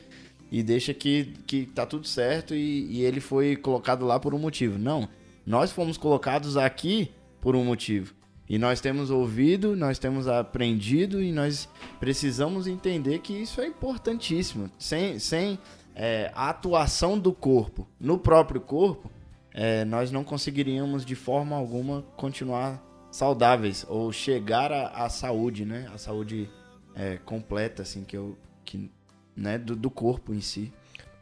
e 0.51 0.63
deixa 0.63 0.93
que, 0.93 1.33
que 1.45 1.65
tá 1.65 1.85
tudo 1.85 2.07
certo 2.07 2.53
e, 2.53 2.87
e 2.91 3.01
ele 3.03 3.19
foi 3.19 3.55
colocado 3.55 4.05
lá 4.05 4.19
por 4.19 4.33
um 4.33 4.39
motivo. 4.39 4.77
Não, 4.77 5.07
nós 5.45 5.71
fomos 5.71 5.97
colocados 5.97 6.57
aqui 6.57 7.11
por 7.41 7.55
um 7.55 7.63
motivo. 7.63 8.13
E 8.49 8.57
nós 8.57 8.79
temos 8.79 9.09
ouvido, 9.09 9.75
nós 9.75 9.99
temos 9.99 10.27
aprendido 10.27 11.21
e 11.21 11.33
nós 11.33 11.67
precisamos 11.99 12.65
entender 12.65 13.19
que 13.19 13.33
isso 13.33 13.59
é 13.59 13.67
importantíssimo. 13.67 14.71
Sem, 14.79 15.19
sem 15.19 15.59
é, 15.93 16.31
a 16.33 16.49
atuação 16.49 17.19
do 17.19 17.33
corpo 17.33 17.85
no 17.99 18.17
próprio 18.17 18.61
corpo, 18.61 19.11
é, 19.53 19.83
nós 19.83 20.11
não 20.11 20.23
conseguiríamos 20.23 21.05
de 21.05 21.15
forma 21.15 21.57
alguma 21.57 22.03
continuar 22.15 22.81
saudáveis 23.11 23.85
ou 23.89 24.13
chegar 24.13 24.71
à, 24.71 25.09
saúde, 25.09 25.65
né? 25.65 25.89
A 25.93 25.97
saúde 25.97 26.49
é, 26.95 27.17
completa, 27.17 27.81
assim, 27.81 28.03
que 28.03 28.15
eu, 28.15 28.37
que, 28.63 28.89
né? 29.37 29.57
Do, 29.57 29.75
do 29.75 29.89
corpo 29.89 30.33
em 30.33 30.41
si. 30.41 30.73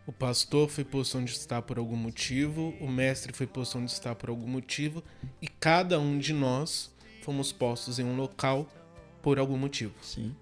O 0.08 0.12
pastor 0.12 0.70
foi 0.70 0.84
posto 0.84 1.18
onde 1.18 1.32
está 1.32 1.62
por 1.62 1.78
algum 1.78 1.96
motivo, 1.98 2.74
o 2.80 2.88
mestre 2.88 3.34
foi 3.34 3.46
posto 3.48 3.78
onde 3.78 3.92
está 3.92 4.16
por 4.16 4.30
algum 4.30 4.48
motivo, 4.48 5.04
e 5.42 5.48
cada 5.48 6.00
um 6.00 6.18
de 6.18 6.32
nós 6.32 6.94
fomos 7.24 7.52
postos 7.52 7.98
em 8.00 8.04
um 8.06 8.16
local 8.16 8.68
por 9.22 9.40
algum 9.40 9.58
motivo. 9.58 9.94
Sim. 10.02 10.36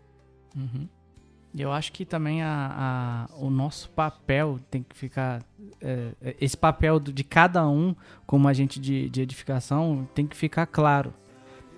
E 1.55 1.61
eu 1.61 1.71
acho 1.71 1.91
que 1.93 2.03
também 2.03 2.41
a, 2.43 3.27
a- 3.29 3.35
o 3.37 3.49
nosso 3.49 3.89
papel 3.91 4.59
tem 4.69 4.83
que 4.83 4.95
ficar. 4.97 5.41
é, 5.79 6.35
esse 6.41 6.57
papel 6.57 6.99
de 6.99 7.23
cada 7.23 7.67
um, 7.67 7.95
como 8.25 8.47
agente 8.49 8.79
de, 8.79 9.07
de 9.09 9.21
edificação, 9.21 10.07
tem 10.13 10.27
que 10.27 10.35
ficar 10.35 10.65
claro. 10.65 11.13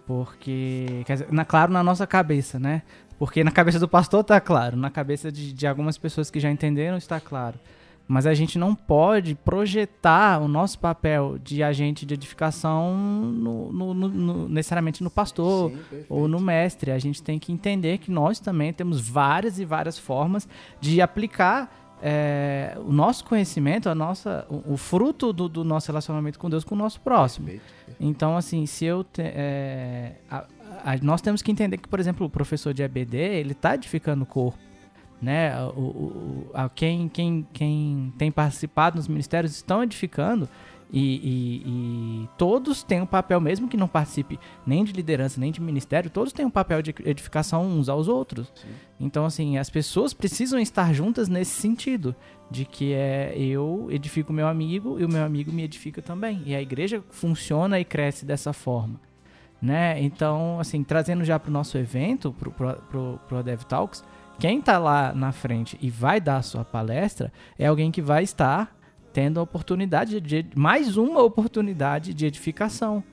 Porque. 0.08 1.04
Quer 1.06 1.14
dizer, 1.14 1.32
na, 1.32 1.44
claro 1.46 1.72
na 1.74 1.84
nossa 1.84 2.08
cabeça, 2.08 2.58
né? 2.60 2.84
Porque 3.18 3.44
na 3.44 3.52
cabeça 3.52 3.80
do 3.80 3.88
pastor 3.88 4.24
tá 4.24 4.40
claro, 4.42 4.76
na 4.76 4.90
cabeça 4.90 5.32
de, 5.32 5.54
de 5.54 5.66
algumas 5.68 5.98
pessoas 5.98 6.30
que 6.30 6.40
já 6.40 6.50
entenderam 6.52 6.98
está 6.98 7.20
claro. 7.20 7.58
Mas 8.08 8.28
a 8.28 8.36
gente 8.36 8.60
não 8.60 8.76
pode 8.76 9.34
projetar 9.34 10.40
o 10.40 10.48
nosso 10.48 10.78
papel 10.78 11.40
de 11.44 11.64
agente 11.64 12.06
de 12.06 12.14
edificação 12.14 12.96
no- 12.96 13.72
no- 13.74 13.94
no- 13.96 14.48
necessariamente 14.50 15.04
no 15.04 15.10
pastor 15.10 15.72
Sim, 15.72 16.04
ou 16.08 16.28
no 16.28 16.40
mestre. 16.40 16.92
A 16.92 17.00
gente 17.00 17.24
tem 17.24 17.40
que 17.40 17.52
entender 17.52 17.98
que 17.98 18.12
nós 18.12 18.40
também 18.40 18.72
temos 18.72 19.02
várias 19.02 19.58
e 19.60 19.66
várias 19.66 19.98
formas 19.98 20.48
de 20.80 21.02
aplicar 21.02 21.82
é, 22.08 22.78
o 22.86 22.92
nosso 22.92 23.24
conhecimento, 23.26 23.90
a 23.90 23.96
nossa, 23.96 24.46
o, 24.50 24.74
o 24.74 24.78
fruto 24.78 25.32
do, 25.34 25.48
do 25.50 25.64
nosso 25.64 25.88
relacionamento 25.88 26.38
com 26.38 26.48
Deus 26.50 26.64
com 26.64 26.76
o 26.76 26.78
nosso 26.78 27.00
próximo. 27.00 27.48
Perfeito, 27.48 27.74
perfeito. 27.74 27.98
Então, 28.04 28.38
assim, 28.38 28.66
se 28.68 28.86
eu. 28.86 29.04
te- 29.04 29.22
é, 29.24 30.12
a- 30.30 30.46
a- 30.84 30.98
nós 31.02 31.22
temos 31.22 31.42
que 31.42 31.52
entender 31.52 31.78
que, 31.78 31.88
por 31.88 32.00
exemplo, 32.00 32.26
o 32.26 32.30
professor 32.30 32.74
de 32.74 32.84
EBD, 32.84 33.18
ele 33.18 33.52
está 33.54 33.76
edificando 33.76 34.24
o 34.24 34.28
corpo. 34.28 34.58
né? 35.22 35.56
O, 35.76 35.80
o, 35.80 36.52
a, 36.54 36.68
quem, 36.70 37.08
quem, 37.10 37.48
quem 37.54 38.14
tem 38.18 38.32
participado 38.32 38.98
nos 38.98 39.08
ministérios 39.08 39.56
estão 39.56 39.82
edificando 39.82 40.48
e, 40.92 41.00
e, 41.00 41.64
e, 42.24 42.30
todos 42.38 42.84
têm 42.84 43.02
um 43.02 43.06
papel, 43.08 43.42
mesmo 43.42 43.68
que 43.68 43.76
não 43.76 43.88
participe 43.88 44.40
nem 44.68 44.84
de 44.84 44.92
liderança, 44.94 45.40
nem 45.40 45.52
de 45.52 45.60
ministério, 45.60 46.10
todos 46.12 46.32
têm 46.32 46.46
um 46.46 46.50
papel 46.50 46.82
de 46.82 46.94
edificação 47.04 47.66
uns 47.66 47.90
aos 47.90 48.08
outros. 48.08 48.52
Sim. 48.56 48.68
Então, 49.00 49.26
assim, 49.26 49.58
as 49.58 49.70
pessoas 49.70 50.14
precisam 50.14 50.60
estar 50.60 50.94
juntas 50.94 51.28
nesse 51.28 51.60
sentido, 51.60 52.16
de 52.52 52.64
que 52.66 52.94
é 52.94 53.34
eu 53.36 53.88
edifico 53.90 54.32
meu 54.32 54.48
amigo 54.48 55.00
e 55.00 55.06
o 55.06 55.10
meu 55.10 55.24
amigo 55.24 55.52
me 55.52 55.64
edifica 55.64 56.02
também. 56.02 56.44
E 56.46 56.54
a 56.54 56.62
igreja 56.62 57.04
funciona 57.10 57.80
e 57.80 57.84
cresce 57.86 58.24
dessa 58.26 58.54
forma. 58.54 59.00
Né? 59.66 60.00
Então, 60.00 60.60
assim, 60.60 60.84
trazendo 60.84 61.24
já 61.24 61.40
para 61.40 61.50
o 61.50 61.54
nosso 61.54 61.76
evento, 61.76 62.32
para 62.32 63.40
o 63.40 63.44
Dev 63.44 63.64
Talks, 63.64 64.04
quem 64.38 64.60
está 64.60 64.78
lá 64.78 65.12
na 65.12 65.32
frente 65.32 65.76
e 65.82 65.90
vai 65.90 66.22
dar 66.22 66.38
a 66.38 66.42
sua 66.44 66.64
palestra 66.64 67.34
é 67.58 67.66
alguém 67.66 67.90
que 67.90 68.02
vai 68.02 68.22
estar 68.22 68.76
tendo 69.12 69.40
a 69.40 69.44
oportunidade 69.44 70.22
de 70.22 70.46
mais 70.56 70.98
uma 70.98 71.24
oportunidade 71.24 72.14
de 72.14 72.28
edificação. 72.28 73.04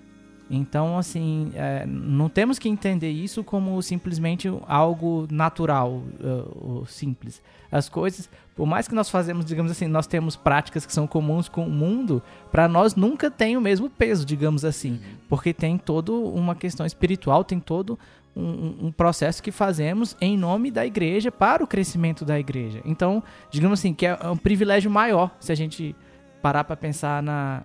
Então, 0.54 0.98
assim, 0.98 1.50
é, 1.54 1.86
não 1.86 2.28
temos 2.28 2.58
que 2.58 2.68
entender 2.68 3.10
isso 3.10 3.42
como 3.42 3.80
simplesmente 3.80 4.52
algo 4.66 5.26
natural, 5.30 6.02
uh, 6.20 6.84
simples. 6.86 7.42
As 7.70 7.88
coisas, 7.88 8.28
por 8.54 8.66
mais 8.66 8.86
que 8.86 8.94
nós 8.94 9.08
fazemos, 9.08 9.46
digamos 9.46 9.72
assim, 9.72 9.86
nós 9.86 10.06
temos 10.06 10.36
práticas 10.36 10.84
que 10.84 10.92
são 10.92 11.06
comuns 11.06 11.48
com 11.48 11.66
o 11.66 11.70
mundo, 11.70 12.22
para 12.50 12.68
nós 12.68 12.94
nunca 12.94 13.30
tem 13.30 13.56
o 13.56 13.62
mesmo 13.62 13.88
peso, 13.88 14.26
digamos 14.26 14.62
assim, 14.62 15.00
porque 15.26 15.54
tem 15.54 15.78
toda 15.78 16.12
uma 16.12 16.54
questão 16.54 16.84
espiritual, 16.84 17.42
tem 17.42 17.58
todo 17.58 17.98
um, 18.36 18.88
um, 18.88 18.92
processo 18.92 19.42
que 19.42 19.50
fazemos 19.50 20.14
em 20.20 20.36
nome 20.36 20.70
da 20.70 20.84
igreja 20.84 21.32
para 21.32 21.64
o 21.64 21.66
crescimento 21.66 22.26
da 22.26 22.38
igreja. 22.38 22.82
Então, 22.84 23.22
digamos 23.50 23.78
assim, 23.78 23.94
que 23.94 24.04
é 24.04 24.18
um 24.28 24.36
privilégio 24.36 24.90
maior 24.90 25.34
se 25.40 25.50
a 25.50 25.54
gente 25.54 25.96
parar 26.42 26.64
para 26.64 26.76
pensar 26.76 27.22
na, 27.22 27.62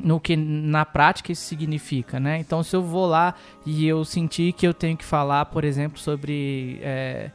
no 0.00 0.20
que 0.20 0.36
na 0.36 0.84
prática 0.84 1.32
isso 1.32 1.42
significa, 1.42 2.20
né? 2.20 2.38
Então, 2.38 2.62
se 2.62 2.74
eu 2.74 2.82
vou 2.82 3.06
lá 3.06 3.34
e 3.66 3.86
eu 3.86 4.04
sentir 4.04 4.52
que 4.52 4.66
eu 4.66 4.74
tenho 4.74 4.96
que 4.96 5.04
falar, 5.04 5.46
por 5.46 5.64
exemplo, 5.64 5.98
sobre 5.98 6.78
é, 6.82 7.30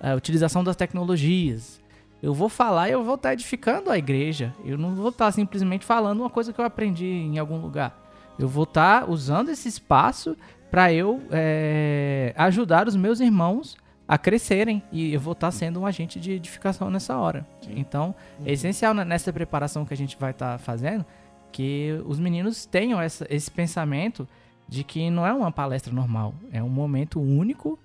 a 0.00 0.14
utilização 0.14 0.64
das 0.64 0.76
tecnologias, 0.76 1.80
eu 2.22 2.34
vou 2.34 2.48
falar 2.48 2.88
e 2.88 2.92
eu 2.92 3.02
vou 3.02 3.14
estar 3.14 3.32
edificando 3.32 3.90
a 3.90 3.96
igreja. 3.96 4.54
Eu 4.64 4.76
não 4.76 4.94
vou 4.94 5.08
estar 5.08 5.30
simplesmente 5.32 5.84
falando 5.84 6.20
uma 6.20 6.30
coisa 6.30 6.52
que 6.52 6.60
eu 6.60 6.64
aprendi 6.64 7.06
em 7.06 7.38
algum 7.38 7.58
lugar. 7.58 7.98
Eu 8.38 8.48
vou 8.48 8.64
estar 8.64 9.08
usando 9.08 9.48
esse 9.50 9.68
espaço 9.68 10.36
para 10.70 10.92
eu 10.92 11.22
é, 11.30 12.32
ajudar 12.36 12.86
os 12.86 12.96
meus 12.96 13.20
irmãos 13.20 13.76
a 14.06 14.18
crescerem 14.18 14.82
e 14.90 15.14
eu 15.14 15.20
vou 15.20 15.32
estar 15.32 15.50
sendo 15.50 15.80
um 15.80 15.86
agente 15.86 16.18
de 16.18 16.32
edificação 16.32 16.90
nessa 16.90 17.16
hora. 17.16 17.46
Então, 17.68 18.14
é 18.38 18.42
uhum. 18.42 18.48
é 18.48 18.52
essencial 18.52 18.92
nessa 18.92 19.32
preparação 19.32 19.84
que 19.84 19.94
a 19.94 19.96
gente 19.96 20.16
vai 20.18 20.32
estar 20.32 20.58
fazendo 20.58 21.06
que 21.52 22.00
os 22.06 22.18
meninos 22.18 22.66
tenham 22.66 23.00
essa, 23.00 23.26
esse 23.28 23.50
pensamento 23.50 24.28
de 24.68 24.84
que 24.84 25.10
não 25.10 25.26
é 25.26 25.32
uma 25.32 25.50
palestra 25.50 25.92
normal, 25.92 26.34
é 26.52 26.62
um 26.62 26.68
momento 26.68 27.20
único 27.20 27.78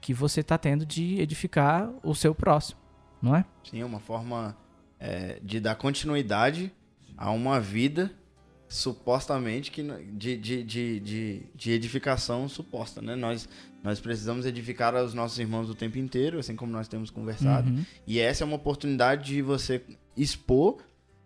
que 0.00 0.12
você 0.12 0.40
está 0.40 0.58
tendo 0.58 0.84
de 0.84 1.20
edificar 1.20 1.88
o 2.02 2.14
seu 2.14 2.34
próximo, 2.34 2.80
não 3.22 3.36
é? 3.36 3.44
Sim, 3.62 3.80
é 3.80 3.84
uma 3.84 4.00
forma 4.00 4.56
é, 4.98 5.38
de 5.42 5.60
dar 5.60 5.76
continuidade 5.76 6.72
a 7.16 7.30
uma 7.30 7.60
vida 7.60 8.10
supostamente 8.68 9.70
que 9.70 9.82
de, 9.82 10.36
de, 10.36 10.64
de, 10.64 11.00
de, 11.00 11.42
de 11.54 11.70
edificação 11.72 12.48
suposta, 12.48 13.02
né? 13.02 13.14
Nós, 13.14 13.48
nós 13.84 14.00
precisamos 14.00 14.46
edificar 14.46 14.94
os 14.94 15.12
nossos 15.12 15.38
irmãos 15.38 15.68
o 15.68 15.74
tempo 15.74 15.98
inteiro, 15.98 16.38
assim 16.38 16.56
como 16.56 16.72
nós 16.72 16.88
temos 16.88 17.10
conversado. 17.10 17.70
Uhum. 17.70 17.84
E 18.06 18.18
essa 18.18 18.42
é 18.42 18.46
uma 18.46 18.56
oportunidade 18.56 19.26
de 19.26 19.42
você 19.42 19.82
expor 20.16 20.78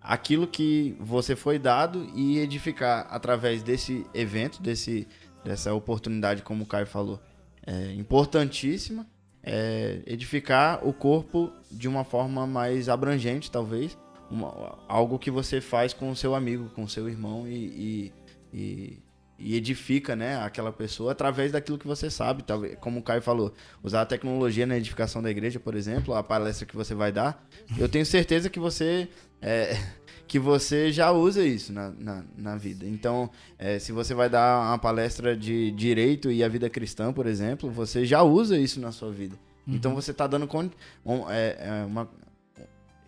aquilo 0.06 0.46
que 0.46 0.96
você 1.00 1.34
foi 1.34 1.58
dado 1.58 2.06
e 2.14 2.38
edificar 2.38 3.06
através 3.10 3.62
desse 3.62 4.06
evento, 4.14 4.62
desse, 4.62 5.06
dessa 5.44 5.74
oportunidade, 5.74 6.42
como 6.42 6.62
o 6.62 6.66
Caio 6.66 6.86
falou, 6.86 7.20
é 7.66 7.92
importantíssima. 7.94 9.06
É 9.48 10.02
edificar 10.06 10.84
o 10.84 10.92
corpo 10.92 11.52
de 11.70 11.86
uma 11.86 12.02
forma 12.02 12.48
mais 12.48 12.88
abrangente, 12.88 13.48
talvez, 13.48 13.96
uma, 14.28 14.76
algo 14.88 15.20
que 15.20 15.30
você 15.30 15.60
faz 15.60 15.92
com 15.92 16.10
o 16.10 16.16
seu 16.16 16.34
amigo, 16.34 16.68
com 16.70 16.82
o 16.82 16.88
seu 16.88 17.08
irmão 17.08 17.46
e, 17.46 17.52
e, 17.54 18.12
e, 18.52 18.98
e, 19.38 19.54
edifica 19.56 20.16
né, 20.16 20.36
aquela 20.42 20.72
pessoa 20.72 21.12
através 21.12 21.52
daquilo 21.52 21.78
que 21.78 21.86
você 21.86 22.10
sabe. 22.10 22.42
Talvez, 22.42 22.76
como 22.80 23.00
o 23.00 23.02
Caio 23.02 23.22
falou, 23.22 23.52
usar 23.82 24.02
a 24.02 24.06
tecnologia 24.06 24.66
na 24.66 24.76
edificação 24.76 25.22
da 25.22 25.30
igreja, 25.30 25.60
por 25.60 25.74
exemplo, 25.74 26.14
a 26.14 26.22
palestra 26.22 26.66
que 26.66 26.76
você 26.76 26.94
vai 26.94 27.12
dar, 27.12 27.46
eu 27.78 27.88
tenho 27.88 28.06
certeza 28.06 28.48
que 28.48 28.58
você. 28.58 29.08
É, 29.40 29.76
que 30.26 30.40
você 30.40 30.90
já 30.90 31.12
usa 31.12 31.44
isso 31.44 31.72
na, 31.72 31.90
na, 31.90 32.24
na 32.36 32.56
vida. 32.56 32.84
Então, 32.84 33.30
é, 33.56 33.78
se 33.78 33.92
você 33.92 34.12
vai 34.12 34.28
dar 34.28 34.60
uma 34.60 34.78
palestra 34.78 35.36
de 35.36 35.70
direito 35.70 36.32
e 36.32 36.42
a 36.42 36.48
vida 36.48 36.68
cristã, 36.68 37.12
por 37.12 37.26
exemplo, 37.26 37.70
você 37.70 38.04
já 38.04 38.24
usa 38.24 38.58
isso 38.58 38.80
na 38.80 38.90
sua 38.90 39.12
vida. 39.12 39.38
Então, 39.66 39.66
uhum. 39.66 39.76
Então 39.76 39.94
você 39.94 40.10
está 40.10 40.26
dando 40.26 40.48
um, 41.04 41.30
é, 41.30 41.56
é 41.60 41.84
uma, 41.86 42.08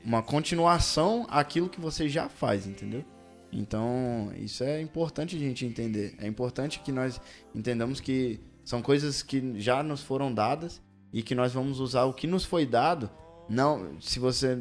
uma 0.04 0.22
continuação 0.22 1.26
àquilo 1.28 1.68
que 1.68 1.80
você 1.80 2.08
já 2.08 2.28
faz, 2.28 2.66
entendeu? 2.66 3.04
Então, 3.52 4.30
isso 4.36 4.62
é 4.62 4.80
importante 4.80 5.36
a 5.36 5.38
gente 5.38 5.64
entender. 5.64 6.14
É 6.18 6.26
importante 6.26 6.80
que 6.80 6.92
nós 6.92 7.20
entendamos 7.54 8.00
que 8.00 8.40
são 8.64 8.82
coisas 8.82 9.22
que 9.22 9.58
já 9.58 9.82
nos 9.82 10.02
foram 10.02 10.32
dadas 10.32 10.82
e 11.12 11.22
que 11.22 11.34
nós 11.34 11.52
vamos 11.52 11.80
usar 11.80 12.04
o 12.04 12.12
que 12.12 12.26
nos 12.26 12.44
foi 12.44 12.66
dado. 12.66 13.10
Não, 13.48 13.98
se 14.00 14.18
você. 14.18 14.58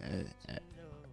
É, 0.00 0.24
é, 0.48 0.62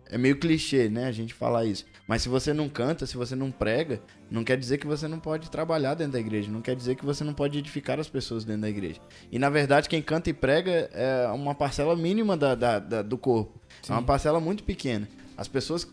é 0.09 0.17
meio 0.17 0.39
clichê, 0.39 0.87
né? 0.87 1.07
A 1.07 1.11
gente 1.11 1.33
falar 1.33 1.65
isso. 1.65 1.85
Mas 2.07 2.21
se 2.21 2.29
você 2.29 2.53
não 2.53 2.69
canta, 2.69 3.05
se 3.05 3.17
você 3.17 3.35
não 3.35 3.51
prega, 3.51 4.01
não 4.31 4.45
quer 4.45 4.57
dizer 4.57 4.77
que 4.77 4.87
você 4.87 5.05
não 5.09 5.19
pode 5.19 5.51
trabalhar 5.51 5.93
dentro 5.93 6.13
da 6.13 6.19
igreja. 6.19 6.49
Não 6.49 6.61
quer 6.61 6.75
dizer 6.75 6.95
que 6.95 7.03
você 7.05 7.25
não 7.25 7.33
pode 7.33 7.57
edificar 7.57 7.99
as 7.99 8.07
pessoas 8.07 8.45
dentro 8.45 8.61
da 8.61 8.69
igreja. 8.69 9.01
E 9.29 9.37
na 9.37 9.49
verdade, 9.49 9.89
quem 9.89 10.01
canta 10.01 10.29
e 10.29 10.33
prega 10.33 10.89
é 10.93 11.27
uma 11.27 11.53
parcela 11.53 11.97
mínima 11.97 12.37
da, 12.37 12.55
da, 12.55 12.79
da 12.79 13.01
do 13.01 13.17
corpo. 13.17 13.59
Sim. 13.81 13.91
É 13.91 13.95
uma 13.95 14.03
parcela 14.03 14.39
muito 14.39 14.63
pequena. 14.63 15.09
As 15.35 15.49
pessoas 15.49 15.85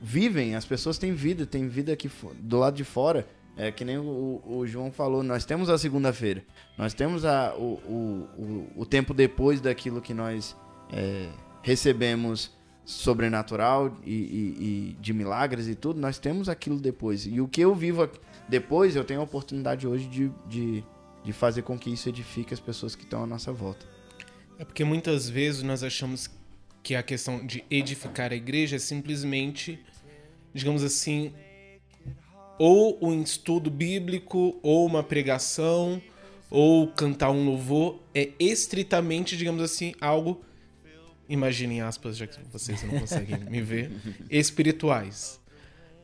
vivem, 0.00 0.54
as 0.54 0.64
pessoas 0.64 0.98
têm 0.98 1.12
vida, 1.12 1.46
têm 1.46 1.68
vida 1.68 1.92
aqui 1.92 2.10
do 2.40 2.58
lado 2.58 2.76
de 2.76 2.84
fora. 2.84 3.26
É 3.56 3.72
que 3.72 3.84
nem 3.84 3.98
o, 3.98 4.40
o 4.46 4.64
João 4.68 4.92
falou, 4.92 5.22
nós 5.22 5.44
temos 5.44 5.68
a 5.68 5.76
segunda-feira. 5.76 6.44
Nós 6.76 6.94
temos 6.94 7.24
a, 7.24 7.54
o, 7.56 7.74
o, 7.84 8.68
o, 8.76 8.86
tempo 8.86 9.12
depois 9.12 9.60
daquilo 9.60 10.00
que 10.00 10.14
nós 10.14 10.56
é, 10.92 11.28
recebemos 11.60 12.52
sobrenatural 12.84 13.92
e, 14.06 14.14
e, 14.14 14.94
e, 14.94 14.96
de 15.00 15.12
milagres 15.12 15.66
e 15.66 15.74
tudo. 15.74 16.00
Nós 16.00 16.18
temos 16.18 16.48
aquilo 16.48 16.78
depois. 16.78 17.26
E 17.26 17.40
o 17.40 17.48
que 17.48 17.60
eu 17.60 17.74
vivo 17.74 18.08
depois, 18.48 18.94
eu 18.94 19.04
tenho 19.04 19.20
a 19.20 19.24
oportunidade 19.24 19.88
hoje 19.88 20.06
de, 20.06 20.30
de, 20.48 20.84
de 21.24 21.32
fazer 21.32 21.62
com 21.62 21.76
que 21.76 21.92
isso 21.92 22.08
edifique 22.08 22.54
as 22.54 22.60
pessoas 22.60 22.94
que 22.94 23.02
estão 23.02 23.24
à 23.24 23.26
nossa 23.26 23.52
volta. 23.52 23.84
É 24.56 24.64
porque 24.64 24.84
muitas 24.84 25.28
vezes 25.28 25.64
nós 25.64 25.82
achamos 25.82 26.30
que 26.88 26.94
a 26.94 27.02
questão 27.02 27.44
de 27.44 27.62
edificar 27.70 28.32
a 28.32 28.34
igreja 28.34 28.76
é 28.76 28.78
simplesmente, 28.78 29.78
digamos 30.54 30.82
assim, 30.82 31.34
ou 32.58 32.98
um 33.02 33.22
estudo 33.22 33.70
bíblico, 33.70 34.58
ou 34.62 34.86
uma 34.86 35.02
pregação, 35.02 36.00
ou 36.48 36.88
cantar 36.88 37.30
um 37.30 37.44
louvor, 37.44 38.02
é 38.14 38.30
estritamente, 38.40 39.36
digamos 39.36 39.62
assim, 39.62 39.94
algo, 40.00 40.42
imaginem 41.28 41.82
aspas, 41.82 42.16
já 42.16 42.26
que 42.26 42.40
vocês 42.50 42.82
não 42.82 43.00
conseguem 43.00 43.38
me 43.38 43.60
ver, 43.60 43.92
espirituais. 44.30 45.38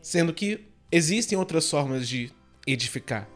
Sendo 0.03 0.35
que 0.35 0.67
existem 0.93 1.39
outras 1.39 1.71
formas 1.71 2.07
de 2.07 2.31
edificar. 2.67 3.27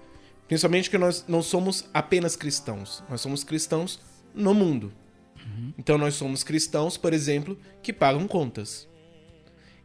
Principalmente 0.47 0.91
que 0.91 0.99
nós 0.99 1.25
não 1.27 1.41
somos 1.41 1.87
apenas 1.95 2.37
cristãos, 2.37 3.03
nós 3.09 3.23
somos 3.23 3.43
cristãos 3.43 3.99
no 4.35 4.53
mundo. 4.53 4.93
Uhum. 5.49 5.73
Então 5.79 5.97
nós 5.97 6.15
somos 6.15 6.43
cristãos, 6.43 6.97
por 6.97 7.13
exemplo, 7.13 7.59
que 7.83 7.93
pagam 7.93 8.29
contas. 8.29 8.89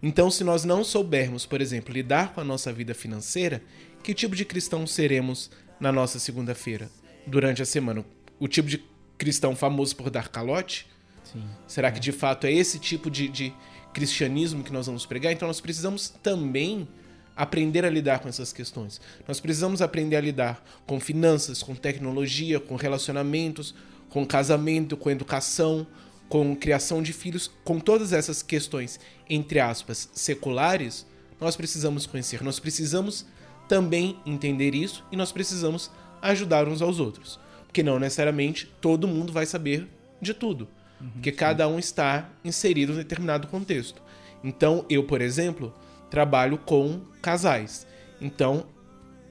Então, 0.05 0.29
se 0.29 0.43
nós 0.43 0.65
não 0.65 0.83
soubermos, 0.83 1.45
por 1.45 1.61
exemplo, 1.61 1.93
lidar 1.93 2.33
com 2.33 2.41
a 2.41 2.43
nossa 2.43 2.73
vida 2.73 2.93
financeira, 2.93 3.61
que 4.03 4.13
tipo 4.13 4.35
de 4.35 4.43
cristão 4.43 4.85
seremos 4.85 5.49
na 5.79 5.93
nossa 5.93 6.19
segunda-feira, 6.19 6.91
durante 7.25 7.61
a 7.61 7.65
semana? 7.65 8.03
O 8.37 8.49
tipo 8.49 8.67
de 8.67 8.83
cristão 9.17 9.55
famoso 9.55 9.95
por 9.95 10.09
dar 10.09 10.27
calote? 10.27 10.87
Sim. 11.23 11.41
Será 11.65 11.89
que 11.89 12.01
de 12.01 12.11
fato 12.11 12.45
é 12.45 12.51
esse 12.51 12.79
tipo 12.79 13.09
de, 13.09 13.29
de 13.29 13.53
cristianismo 13.93 14.61
que 14.61 14.73
nós 14.73 14.87
vamos 14.87 15.05
pregar? 15.05 15.31
Então, 15.31 15.47
nós 15.47 15.61
precisamos 15.61 16.09
também 16.09 16.85
aprender 17.33 17.85
a 17.85 17.89
lidar 17.89 18.19
com 18.19 18.27
essas 18.27 18.51
questões. 18.51 18.99
Nós 19.25 19.39
precisamos 19.39 19.81
aprender 19.81 20.17
a 20.17 20.21
lidar 20.21 20.61
com 20.85 20.99
finanças, 20.99 21.63
com 21.63 21.73
tecnologia, 21.73 22.59
com 22.59 22.75
relacionamentos, 22.75 23.73
com 24.13 24.27
casamento, 24.27 24.95
com 24.95 25.09
educação, 25.09 25.87
com 26.29 26.55
criação 26.55 27.01
de 27.01 27.11
filhos, 27.11 27.49
com 27.63 27.79
todas 27.79 28.13
essas 28.13 28.43
questões, 28.43 28.99
entre 29.27 29.59
aspas, 29.59 30.07
seculares, 30.13 31.07
nós 31.41 31.55
precisamos 31.55 32.05
conhecer. 32.05 32.43
Nós 32.43 32.59
precisamos 32.59 33.25
também 33.67 34.19
entender 34.23 34.75
isso 34.75 35.03
e 35.11 35.17
nós 35.17 35.31
precisamos 35.31 35.89
ajudar 36.21 36.67
uns 36.67 36.79
aos 36.79 36.99
outros. 36.99 37.39
Porque 37.65 37.81
não 37.81 37.97
necessariamente 37.97 38.71
todo 38.79 39.07
mundo 39.07 39.33
vai 39.33 39.47
saber 39.47 39.87
de 40.21 40.35
tudo. 40.35 40.69
porque 41.13 41.31
cada 41.31 41.67
um 41.67 41.79
está 41.79 42.29
inserido 42.45 42.93
em 42.93 42.97
determinado 42.97 43.47
contexto. 43.47 43.99
Então, 44.43 44.85
eu, 44.87 45.03
por 45.03 45.21
exemplo, 45.21 45.73
trabalho 46.11 46.59
com 46.59 47.01
casais. 47.19 47.87
Então, 48.21 48.67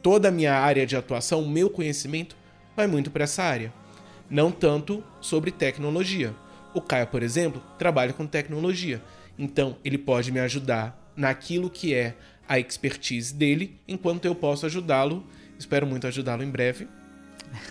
toda 0.03 0.29
a 0.29 0.33
minha 0.33 0.55
área 0.55 0.85
de 0.85 0.97
atuação, 0.97 1.41
o 1.41 1.49
meu 1.49 1.71
conhecimento, 1.71 2.37
vai 2.77 2.89
muito 2.89 3.13
para 3.13 3.25
essa 3.25 3.45
área. 3.45 3.73
Não 4.33 4.51
tanto 4.51 5.05
sobre 5.21 5.51
tecnologia. 5.51 6.35
O 6.73 6.81
Caio, 6.81 7.07
por 7.07 7.23
exemplo, 7.23 7.63
trabalha 7.79 8.15
com 8.15 8.27
tecnologia. 8.27 9.03
Então, 9.39 9.77
ele 9.85 9.99
pode 9.99 10.33
me 10.33 10.41
ajudar 10.41 11.13
naquilo 11.15 11.69
que 11.69 11.93
é 11.93 12.15
a 12.49 12.59
expertise 12.59 13.35
dele, 13.35 13.79
enquanto 13.87 14.25
eu 14.25 14.35
posso 14.35 14.65
ajudá-lo. 14.65 15.23
Espero 15.59 15.87
muito 15.87 16.07
ajudá-lo 16.07 16.43
em 16.43 16.49
breve 16.49 16.89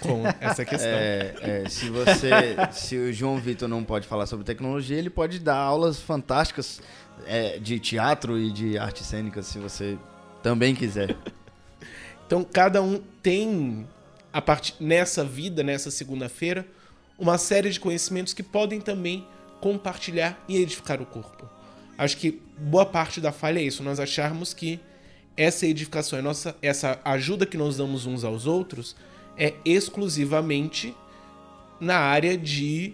com 0.01 0.22
essa 0.39 0.64
questão. 0.64 0.91
É, 0.91 1.34
é, 1.41 1.68
se 1.68 1.89
você, 1.89 2.32
se 2.72 2.95
o 2.95 3.12
João 3.12 3.39
Vitor 3.39 3.68
não 3.68 3.84
pode 3.84 4.07
falar 4.07 4.28
sobre 4.28 4.45
tecnologia, 4.45 4.99
ele 4.99 5.09
pode 5.09 5.39
dar 5.39 5.57
aulas 5.57 5.99
fantásticas 5.99 6.80
é, 7.26 7.57
de 7.57 7.80
teatro 7.80 8.38
e 8.38 8.51
de 8.51 8.78
artes 8.78 9.07
cênicas, 9.07 9.47
se 9.47 9.57
você 9.57 9.97
também 10.43 10.76
quiser. 10.76 11.18
Então, 12.28 12.43
cada 12.43 12.84
um 12.84 13.01
tem 13.24 13.88
a 14.32 14.41
part... 14.41 14.75
nessa 14.79 15.23
vida, 15.23 15.63
nessa 15.63 15.91
segunda-feira, 15.91 16.65
uma 17.17 17.38
série 17.38 17.69
de 17.69 17.79
conhecimentos 17.79 18.34
que 18.34 18.43
podem 18.43 18.82
também 18.82 19.27
compartilhar 19.59 20.43
e 20.47 20.57
edificar 20.57 21.01
o 21.01 21.05
corpo. 21.05 21.47
Acho 21.97 22.17
que 22.17 22.41
boa 22.57 22.86
parte 22.86 23.21
da 23.21 23.32
falha 23.32 23.59
é 23.59 23.63
isso, 23.63 23.84
nós 23.84 23.99
acharmos 23.99 24.53
que 24.53 24.79
essa 25.38 25.65
edificação, 25.65 26.19
é 26.19 26.21
nossa, 26.21 26.55
essa 26.61 26.99
ajuda 27.05 27.45
que 27.45 27.57
nós 27.57 27.77
damos 27.77 28.05
uns 28.05 28.23
aos 28.23 28.45
outros 28.45 28.95
é 29.38 29.53
exclusivamente 29.63 30.95
na 31.79 31.97
área 31.97 32.38
de 32.38 32.93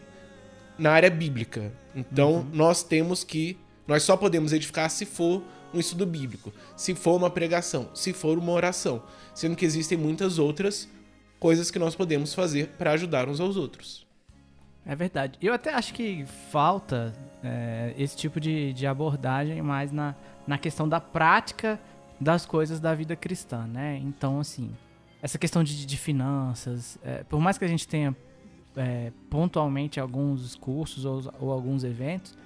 na 0.78 0.92
área 0.92 1.10
bíblica. 1.10 1.74
Então, 1.96 2.34
uhum. 2.34 2.50
nós 2.54 2.84
temos 2.84 3.24
que 3.24 3.58
nós 3.88 4.04
só 4.04 4.16
podemos 4.16 4.54
edificar 4.54 4.90
se 4.92 5.06
for 5.06 5.42
um 5.74 5.80
estudo 5.80 6.06
bíblico, 6.06 6.54
se 6.76 6.94
for 6.94 7.16
uma 7.16 7.30
pregação, 7.30 7.90
se 7.94 8.14
for 8.14 8.38
uma 8.38 8.52
oração, 8.52 9.02
sendo 9.34 9.56
que 9.56 9.66
existem 9.66 9.98
muitas 9.98 10.38
outras 10.38 10.88
coisas 11.40 11.72
que 11.72 11.80
nós 11.80 11.96
podemos 11.96 12.34
fazer 12.34 12.70
para 12.78 12.92
ajudar 12.92 13.28
uns 13.30 13.40
aos 13.40 13.58
outros. 13.58 14.06
É 14.86 14.96
verdade. 14.96 15.38
Eu 15.42 15.54
até 15.54 15.74
acho 15.74 15.94
que 15.94 16.26
falta 16.50 17.14
é, 17.44 17.94
esse 17.98 18.16
tipo 18.16 18.40
de, 18.40 18.72
de 18.72 18.88
abordagem 18.88 19.62
mais 19.62 19.92
na, 19.92 20.16
na 20.48 20.58
questão 20.58 20.88
da 20.88 21.02
prática 21.02 21.80
das 22.20 22.46
coisas 22.46 22.80
da 22.80 22.96
vida 22.96 23.16
cristã, 23.16 23.68
né? 23.68 24.00
Então, 24.02 24.40
assim, 24.40 24.72
essa 25.22 25.38
questão 25.38 25.64
de, 25.64 25.86
de 25.86 25.98
finanças, 25.98 26.98
é, 27.04 27.24
por 27.26 27.40
mais 27.40 27.58
que 27.58 27.66
a 27.66 27.68
gente 27.68 27.88
tenha 27.88 28.16
é, 28.78 29.12
pontualmente 29.30 30.00
alguns 30.00 30.56
cursos 30.56 31.04
ou, 31.04 31.22
ou, 31.40 31.52
alguns 31.52 31.84
eventos, 31.84 32.38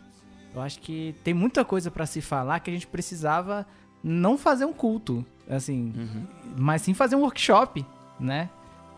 eu 0.54 0.62
acho 0.62 0.80
que 0.80 1.16
tem 1.24 1.34
muita 1.34 1.64
coisa 1.64 1.92
para 1.92 2.06
se 2.06 2.22
falar 2.22 2.60
que 2.60 2.70
a 2.70 2.74
gente 2.74 2.88
precisava 2.88 3.68
não 4.04 4.38
fazer 4.38 4.66
um 4.66 4.74
culto, 4.74 5.24
assim, 5.48 5.94
uhum. 5.96 6.26
mas 6.58 6.82
sim 6.82 6.94
fazer 6.94 7.16
um 7.16 7.22
workshop, 7.22 7.86
né? 8.20 8.50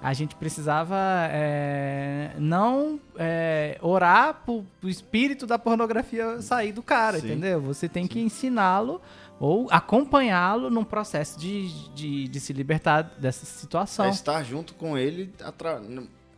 A 0.04 0.14
gente 0.14 0.36
precisava 0.36 0.98
é, 1.32 2.32
não 2.38 3.00
é, 3.16 3.78
orar 3.82 4.42
pro, 4.46 4.66
pro 4.82 4.90
espírito 4.90 5.48
da 5.48 5.58
pornografia 5.58 6.42
sair 6.42 6.74
do 6.74 6.84
cara, 6.84 7.20
sim. 7.20 7.28
entendeu? 7.28 7.62
Você 7.62 7.88
tem 7.88 8.04
sim. 8.04 8.10
que 8.10 8.20
ensiná-lo 8.20 9.02
ou 9.40 9.68
acompanhá-lo 9.72 10.70
num 10.70 10.84
processo 10.84 11.40
de, 11.40 11.70
de, 11.94 12.28
de, 12.28 12.40
se 12.40 12.52
libertar 12.52 13.02
dessa 13.18 13.46
situação. 13.46 14.06
É 14.06 14.10
estar 14.10 14.44
junto 14.44 14.74
com 14.74 14.98
ele 14.98 15.34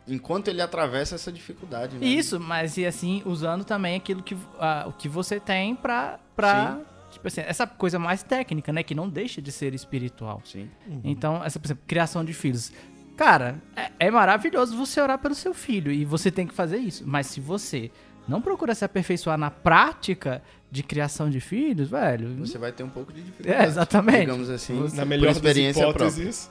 enquanto 0.07 0.47
ele 0.47 0.61
atravessa 0.61 1.15
essa 1.15 1.31
dificuldade. 1.31 1.97
Né? 1.97 2.05
Isso, 2.05 2.39
mas 2.39 2.77
e 2.77 2.85
assim, 2.85 3.21
usando 3.25 3.63
também 3.63 3.95
aquilo 3.95 4.21
que, 4.21 4.35
uh, 4.35 4.87
o 4.87 4.93
que 4.93 5.09
você 5.09 5.39
tem 5.39 5.75
pra. 5.75 6.19
pra 6.35 6.79
tipo 7.11 7.27
assim, 7.27 7.41
essa 7.41 7.65
coisa 7.65 7.97
mais 7.97 8.21
técnica, 8.23 8.71
né? 8.71 8.83
Que 8.83 8.93
não 8.93 9.09
deixa 9.09 9.41
de 9.41 9.51
ser 9.51 9.73
espiritual. 9.73 10.41
Sim. 10.45 10.69
Uhum. 10.87 11.01
Então, 11.03 11.43
essa, 11.43 11.59
por 11.59 11.67
exemplo, 11.67 11.83
criação 11.87 12.23
de 12.23 12.33
filhos. 12.33 12.71
Cara, 13.15 13.61
é, 13.75 13.91
é 13.99 14.11
maravilhoso 14.11 14.75
você 14.75 14.99
orar 14.99 15.17
pelo 15.17 15.35
seu 15.35 15.53
filho 15.53 15.91
e 15.91 16.03
você 16.03 16.29
tem 16.29 16.45
que 16.45 16.53
fazer 16.53 16.77
isso. 16.77 17.03
Mas 17.05 17.27
se 17.27 17.39
você 17.39 17.89
não 18.27 18.41
procura 18.41 18.75
se 18.75 18.83
aperfeiçoar 18.83 19.37
na 19.37 19.49
prática 19.49 20.41
de 20.71 20.83
criação 20.83 21.29
de 21.29 21.39
filhos, 21.39 21.89
velho. 21.89 22.35
Você 22.39 22.57
vai 22.57 22.71
ter 22.71 22.83
um 22.83 22.89
pouco 22.89 23.13
de 23.13 23.21
dificuldade. 23.21 23.63
É, 23.63 23.65
exatamente. 23.65 24.21
Digamos 24.21 24.49
assim, 24.49 24.77
você, 24.77 24.95
na 24.97 25.05
melhor 25.05 25.31
experiência 25.31 25.81
hipóteses, 25.81 26.49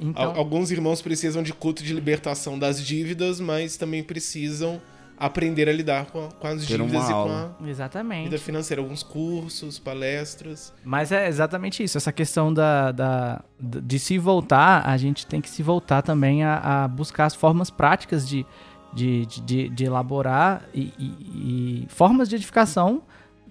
então... 0.00 0.34
Alguns 0.36 0.70
irmãos 0.70 1.02
precisam 1.02 1.42
de 1.42 1.52
culto 1.52 1.82
de 1.82 1.92
libertação 1.92 2.58
das 2.58 2.82
dívidas, 2.82 3.40
mas 3.40 3.76
também 3.76 4.02
precisam 4.02 4.80
aprender 5.18 5.68
a 5.68 5.72
lidar 5.72 6.06
com, 6.06 6.28
com 6.28 6.46
as 6.46 6.66
Ter 6.66 6.76
dívidas 6.78 7.08
e 7.08 7.12
com 7.12 7.30
a 7.30 7.68
exatamente. 7.68 8.24
vida 8.24 8.38
financeira. 8.38 8.82
Alguns 8.82 9.02
cursos, 9.02 9.78
palestras. 9.78 10.72
Mas 10.84 11.10
é 11.12 11.26
exatamente 11.28 11.82
isso. 11.82 11.96
Essa 11.96 12.12
questão 12.12 12.52
da, 12.52 12.92
da, 12.92 13.42
de 13.58 13.98
se 13.98 14.18
voltar, 14.18 14.86
a 14.86 14.96
gente 14.96 15.26
tem 15.26 15.40
que 15.40 15.48
se 15.48 15.62
voltar 15.62 16.02
também 16.02 16.44
a, 16.44 16.84
a 16.84 16.88
buscar 16.88 17.24
as 17.26 17.34
formas 17.34 17.70
práticas 17.70 18.28
de, 18.28 18.44
de, 18.92 19.26
de, 19.26 19.68
de 19.68 19.84
elaborar 19.84 20.62
e, 20.74 20.92
e, 20.98 21.84
e, 21.84 21.86
formas 21.88 22.28
de 22.28 22.36
edificação 22.36 23.02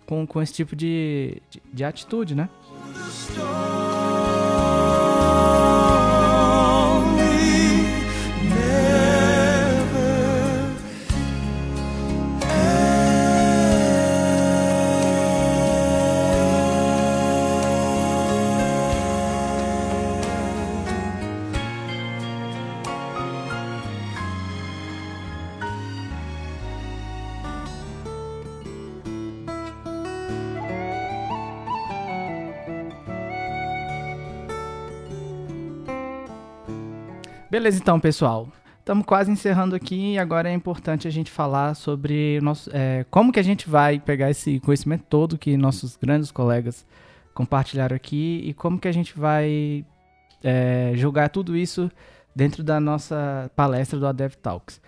com, 0.05 0.25
com 0.25 0.41
esse 0.41 0.53
tipo 0.53 0.75
de, 0.75 1.41
de, 1.49 1.61
de 1.73 1.83
atitude, 1.83 2.35
né? 2.35 2.49
Beleza, 37.49 37.77
então, 37.77 37.99
pessoal. 37.99 38.49
Estamos 38.79 39.05
quase 39.05 39.31
encerrando 39.31 39.75
aqui 39.75 40.13
e 40.13 40.19
agora 40.19 40.49
é 40.49 40.53
importante 40.53 41.07
a 41.07 41.11
gente 41.11 41.31
falar 41.31 41.75
sobre 41.75 42.39
nosso, 42.41 42.69
é, 42.73 43.05
como 43.09 43.31
que 43.31 43.39
a 43.39 43.43
gente 43.43 43.69
vai 43.69 43.99
pegar 43.99 44.29
esse 44.29 44.59
conhecimento 44.59 45.05
todo 45.09 45.37
que 45.37 45.55
nossos 45.55 45.95
grandes 45.95 46.31
colegas 46.31 46.85
compartilharam 47.33 47.95
aqui 47.95 48.41
e 48.43 48.53
como 48.53 48.79
que 48.79 48.87
a 48.87 48.91
gente 48.91 49.17
vai 49.17 49.85
é, 50.43 50.91
julgar 50.95 51.29
tudo 51.29 51.55
isso 51.55 51.89
dentro 52.35 52.63
da 52.63 52.79
nossa 52.79 53.49
palestra 53.55 53.99
do 53.99 54.07
Adev 54.07 54.35
Talks. 54.35 54.81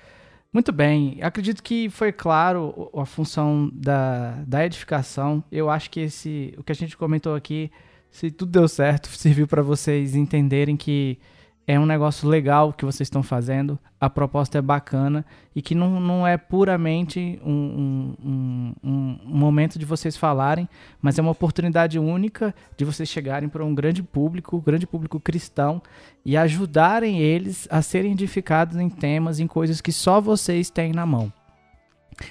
Muito 0.52 0.72
bem, 0.72 1.20
acredito 1.22 1.62
que 1.62 1.90
foi 1.90 2.12
claro 2.12 2.90
a 2.96 3.06
função 3.06 3.70
da, 3.74 4.44
da 4.48 4.66
edificação. 4.66 5.44
Eu 5.52 5.70
acho 5.70 5.90
que 5.90 6.00
esse, 6.00 6.54
o 6.58 6.64
que 6.64 6.72
a 6.72 6.76
gente 6.76 6.98
comentou 6.98 7.36
aqui, 7.36 7.72
se 8.10 8.32
tudo 8.32 8.52
deu 8.52 8.68
certo, 8.68 9.10
serviu 9.16 9.48
para 9.48 9.62
vocês 9.62 10.16
entenderem 10.16 10.76
que 10.76 11.20
é 11.68 11.78
um 11.78 11.86
negócio 11.86 12.30
legal 12.30 12.72
que 12.72 12.86
vocês 12.86 13.08
estão 13.08 13.22
fazendo, 13.22 13.78
a 14.00 14.10
proposta 14.10 14.58
é 14.58 14.62
bacana 14.62 15.26
e 15.54 15.62
que 15.62 15.76
não, 15.76 16.00
não 16.00 16.26
é 16.26 16.38
puramente 16.38 17.42
um, 17.44 18.16
um, 18.24 18.76
um, 18.82 19.20
um 19.26 19.38
momento 19.38 19.78
de 19.78 19.84
vocês 19.84 20.16
falarem, 20.16 20.70
mas 21.02 21.20
é 21.20 21.22
uma 21.22 21.32
oportunidade 21.32 22.00
única 22.00 22.56
de 22.78 22.86
vocês 22.86 23.10
chegarem 23.10 23.50
para 23.50 23.66
um 23.66 23.76
grande 23.76 24.02
público, 24.02 24.62
grande 24.62 24.88
público 24.88 25.20
cristão, 25.20 25.82
e 26.24 26.38
ajudarem 26.38 27.20
eles 27.20 27.68
a 27.70 27.82
serem 27.82 28.14
edificados 28.14 28.78
em 28.78 28.90
temas, 28.90 29.42
em 29.42 29.48
coisas 29.48 29.82
que 29.82 29.92
só 29.92 30.22
vocês 30.22 30.70
têm 30.70 30.94
na 30.94 31.06
mão. 31.06 31.34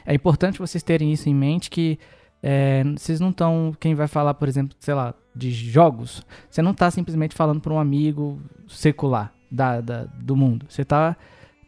É 0.07 0.15
importante 0.15 0.59
vocês 0.59 0.83
terem 0.83 1.13
isso 1.13 1.29
em 1.29 1.35
mente 1.35 1.69
que 1.69 1.99
é, 2.43 2.83
vocês 2.97 3.21
não 3.21 3.31
estão. 3.31 3.75
Quem 3.79 3.95
vai 3.95 4.09
falar, 4.09 4.33
por 4.35 4.49
exemplo, 4.49 4.75
sei 4.79 4.95
lá, 4.95 5.15
de 5.37 5.51
jogos, 5.51 6.25
você 6.49 6.63
não 6.63 6.71
está 6.71 6.91
simplesmente 6.91 7.35
falando 7.35 7.61
para 7.61 7.73
um 7.73 7.79
amigo 7.79 8.41
secular 8.67 9.33
da, 9.51 9.81
da, 9.81 10.05
do 10.05 10.35
mundo. 10.35 10.67
Você 10.69 10.83
está 10.83 11.17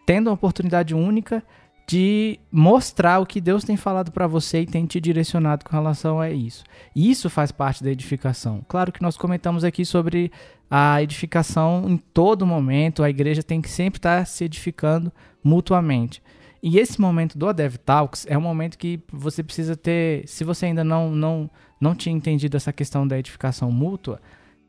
tendo 0.06 0.28
uma 0.28 0.34
oportunidade 0.34 0.94
única 0.94 1.42
de 1.86 2.38
mostrar 2.52 3.18
o 3.18 3.24
que 3.24 3.40
Deus 3.40 3.64
tem 3.64 3.76
falado 3.76 4.12
para 4.12 4.26
você 4.26 4.60
e 4.60 4.66
tem 4.66 4.84
te 4.84 5.00
direcionado 5.00 5.64
com 5.64 5.72
relação 5.72 6.20
a 6.20 6.30
isso. 6.30 6.62
Isso 6.94 7.30
faz 7.30 7.50
parte 7.50 7.82
da 7.82 7.90
edificação. 7.90 8.62
Claro 8.68 8.92
que 8.92 9.02
nós 9.02 9.16
comentamos 9.16 9.64
aqui 9.64 9.86
sobre 9.86 10.30
a 10.70 11.02
edificação 11.02 11.84
em 11.88 11.96
todo 11.96 12.46
momento, 12.46 13.02
a 13.02 13.08
igreja 13.08 13.42
tem 13.42 13.62
que 13.62 13.70
sempre 13.70 13.98
estar 13.98 14.18
tá 14.18 14.24
se 14.26 14.44
edificando 14.44 15.10
mutuamente. 15.42 16.22
E 16.62 16.78
esse 16.78 17.00
momento 17.00 17.38
do 17.38 17.50
Dev 17.52 17.76
Talks 17.76 18.26
é 18.28 18.36
um 18.36 18.42
momento 18.42 18.76
que 18.76 19.00
você 19.10 19.42
precisa 19.42 19.74
ter, 19.76 20.28
se 20.28 20.44
você 20.44 20.66
ainda 20.66 20.84
não 20.84 21.10
não 21.10 21.50
não 21.80 21.94
tinha 21.94 22.14
entendido 22.14 22.56
essa 22.56 22.72
questão 22.72 23.06
da 23.06 23.18
edificação 23.18 23.70
mútua, 23.70 24.20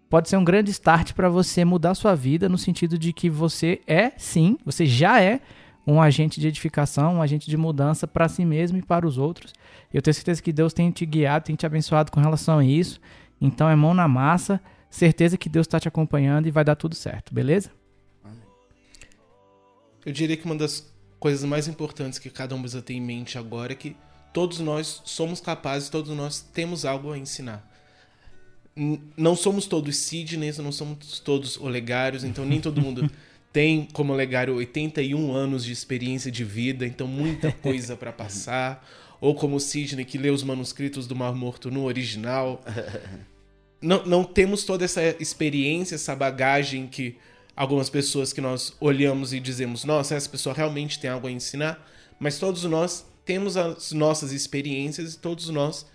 pode 0.10 0.30
ser 0.30 0.38
um 0.38 0.44
grande 0.44 0.72
start 0.72 1.14
para 1.14 1.30
você 1.30 1.64
mudar 1.64 1.94
sua 1.96 2.16
vida 2.16 2.50
no 2.50 2.58
sentido 2.58 2.98
de 2.98 3.14
que 3.14 3.30
você 3.30 3.82
é, 3.86 4.12
sim, 4.18 4.58
você 4.66 4.86
já 4.86 5.22
é 5.22 5.40
um 5.86 6.02
agente 6.02 6.40
de 6.40 6.48
edificação, 6.48 7.16
um 7.16 7.22
agente 7.22 7.50
de 7.50 7.58
mudança 7.58 8.08
para 8.08 8.28
si 8.28 8.46
mesmo 8.46 8.78
e 8.78 8.82
para 8.82 9.08
os 9.08 9.18
outros. 9.18 9.54
Eu 9.94 10.02
tenho 10.02 10.14
certeza 10.14 10.42
que 10.42 10.54
Deus 10.54 10.74
tem 10.74 10.92
te 10.92 11.06
guiado, 11.06 11.46
tem 11.46 11.56
te 11.56 11.66
abençoado 11.66 12.12
com 12.12 12.20
relação 12.20 12.60
a 12.60 12.66
isso. 12.66 13.00
Então 13.42 13.70
é 13.70 13.76
mão 13.76 13.94
na 13.94 14.08
massa, 14.08 14.62
certeza 14.90 15.38
que 15.38 15.50
Deus 15.50 15.66
está 15.66 15.80
te 15.80 15.88
acompanhando 15.88 16.48
e 16.48 16.52
vai 16.52 16.64
dar 16.64 16.76
tudo 16.76 16.96
certo, 16.96 17.34
beleza? 17.34 17.72
Eu 20.06 20.12
diria 20.12 20.38
que 20.38 20.46
uma 20.46 20.56
das 20.56 20.92
coisas 21.20 21.44
mais 21.44 21.68
importantes 21.68 22.20
que 22.20 22.30
cada 22.30 22.56
um 22.56 22.62
precisa 22.62 22.82
ter 22.82 22.94
em 22.94 23.02
mente 23.02 23.38
agora 23.38 23.74
é 23.74 23.76
que 23.76 23.96
todos 24.34 24.60
nós 24.60 25.02
somos 25.06 25.40
capazes, 25.40 25.90
todos 25.90 26.16
nós 26.16 26.42
temos 26.42 26.86
algo 26.86 27.12
a 27.12 27.18
ensinar. 27.18 27.68
Não 29.18 29.36
somos 29.36 29.66
todos 29.66 29.98
Sidneys, 29.98 30.58
não 30.58 30.72
somos 30.72 31.20
todos 31.20 31.60
olegários, 31.60 32.24
então 32.24 32.46
nem 32.46 32.62
todo 32.62 32.82
mundo 32.82 33.10
tem 33.52 33.88
como 33.92 34.14
olegário 34.14 34.56
81 34.56 35.34
anos 35.34 35.66
de 35.66 35.72
experiência 35.72 36.32
de 36.32 36.44
vida, 36.44 36.86
então 36.86 37.08
muita 37.08 37.52
coisa 37.52 37.96
para 37.96 38.12
passar. 38.12 38.88
Ou 39.22 39.36
como 39.36 39.60
Sidney, 39.60 40.06
que 40.06 40.18
lê 40.18 40.30
os 40.30 40.44
manuscritos 40.44 41.06
do 41.06 41.14
Mar 41.14 41.36
Morto 41.36 41.70
no 41.70 41.84
original. 41.84 42.64
Não, 43.82 44.06
não 44.06 44.26
temos 44.26 44.66
toda 44.66 44.84
essa 44.84 45.02
experiência, 45.22 45.96
essa 45.96 46.14
bagagem 46.14 46.86
que 46.86 47.16
algumas 47.56 47.90
pessoas 47.90 48.34
que 48.34 48.42
nós 48.42 48.74
olhamos 48.78 49.32
e 49.32 49.40
dizemos, 49.40 49.86
nossa, 49.86 50.16
essa 50.16 50.28
pessoa 50.28 50.54
realmente 50.54 51.00
tem 51.00 51.10
algo 51.10 51.28
a 51.28 51.32
ensinar, 51.32 51.90
mas 52.20 52.38
todos 52.38 52.66
nós 52.66 53.06
temos 53.30 53.56
as 53.56 53.92
nossas 53.92 54.32
experiências 54.32 55.14
e 55.14 55.20
todos 55.20 55.50
nós 55.50 55.86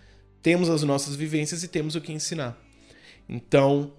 temos 0.41 0.71
as 0.71 0.85
nossas 0.85 1.17
vivências 1.17 1.65
e 1.65 1.69
temos 1.69 1.97
o 1.97 2.01
que 2.01 2.13
ensinar. 2.13 2.57
Então, 3.29 3.93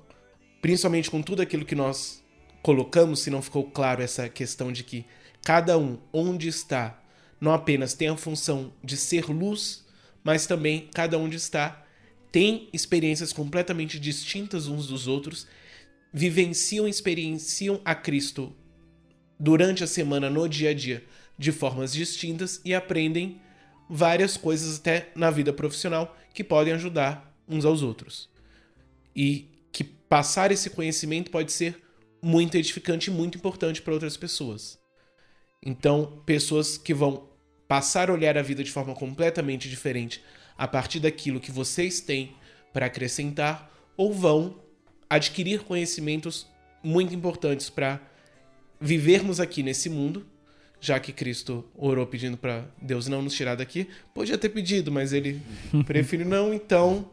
principalmente 0.62 1.12
com 1.12 1.22
tudo 1.22 1.42
aquilo 1.42 1.66
que 1.66 1.76
nós 1.76 2.24
colocamos, 2.64 3.20
se 3.20 3.30
não 3.30 3.42
ficou 3.42 3.66
claro 3.66 4.02
essa 4.02 4.30
questão 4.30 4.72
de 4.72 4.86
que 4.86 5.06
cada 5.44 5.78
um, 5.78 5.98
onde 6.14 6.48
está, 6.48 7.04
não 7.42 7.52
apenas 7.52 7.94
tem 7.94 8.08
a 8.08 8.16
função 8.16 8.72
de 8.82 8.96
ser 8.96 9.26
luz, 9.26 9.86
mas 10.24 10.48
também 10.48 10.90
cada 10.94 11.18
onde 11.18 11.36
está 11.36 11.86
tem 12.32 12.70
experiências 12.72 13.34
completamente 13.34 14.00
distintas 14.00 14.70
uns 14.70 14.88
dos 14.88 15.10
outros, 15.10 15.46
vivenciam 16.14 16.88
experienciam 16.88 17.82
a 17.84 17.94
Cristo 17.94 18.56
durante 19.38 19.84
a 19.84 19.88
semana, 19.88 20.30
no 20.30 20.48
dia 20.48 20.70
a 20.70 20.74
dia, 20.74 21.04
de 21.38 21.52
formas 21.52 21.94
distintas 21.94 22.62
e 22.64 22.74
aprendem 22.74 23.42
várias 23.90 24.38
coisas 24.38 24.80
até 24.80 25.12
na 25.16 25.30
vida 25.30 25.54
profissional 25.54 26.18
que 26.34 26.44
podem 26.44 26.74
ajudar 26.74 27.34
uns 27.48 27.66
aos 27.66 27.82
outros. 27.82 28.30
E 29.16 29.50
que 29.72 29.84
passar 29.84 30.52
esse 30.52 30.70
conhecimento 30.70 31.32
pode 31.32 31.52
ser 31.52 31.82
muito 32.22 32.56
edificante 32.56 33.10
e 33.10 33.14
muito 33.14 33.38
importante 33.38 33.82
para 33.82 33.94
outras 33.94 34.18
pessoas. 34.18 34.80
Então, 35.64 36.24
pessoas 36.26 36.78
que 36.78 36.94
vão 36.94 37.30
passar 37.68 38.10
a 38.10 38.14
olhar 38.14 38.38
a 38.38 38.42
vida 38.42 38.64
de 38.64 38.72
forma 38.72 38.94
completamente 38.94 39.70
diferente 39.70 40.24
a 40.58 40.68
partir 40.68 41.00
daquilo 41.00 41.40
que 41.40 41.52
vocês 41.52 42.00
têm 42.00 42.36
para 42.72 42.86
acrescentar 42.86 43.72
ou 43.98 44.14
vão 44.14 44.62
adquirir 45.10 45.64
conhecimentos 45.64 46.48
muito 46.84 47.14
importantes 47.14 47.70
para 47.70 48.02
vivermos 48.80 49.40
aqui 49.40 49.64
nesse 49.64 49.90
mundo, 49.90 50.26
já 50.86 51.00
que 51.00 51.12
Cristo 51.12 51.66
orou 51.76 52.06
pedindo 52.06 52.38
para 52.38 52.64
Deus 52.80 53.08
não 53.08 53.24
nos 53.24 53.34
tirar 53.34 53.56
daqui. 53.56 53.90
Podia 54.14 54.38
ter 54.38 54.50
pedido, 54.50 54.92
mas 54.92 55.14
ele 55.14 55.42
preferiu 55.84 56.28
não, 56.28 56.54
então 56.54 57.10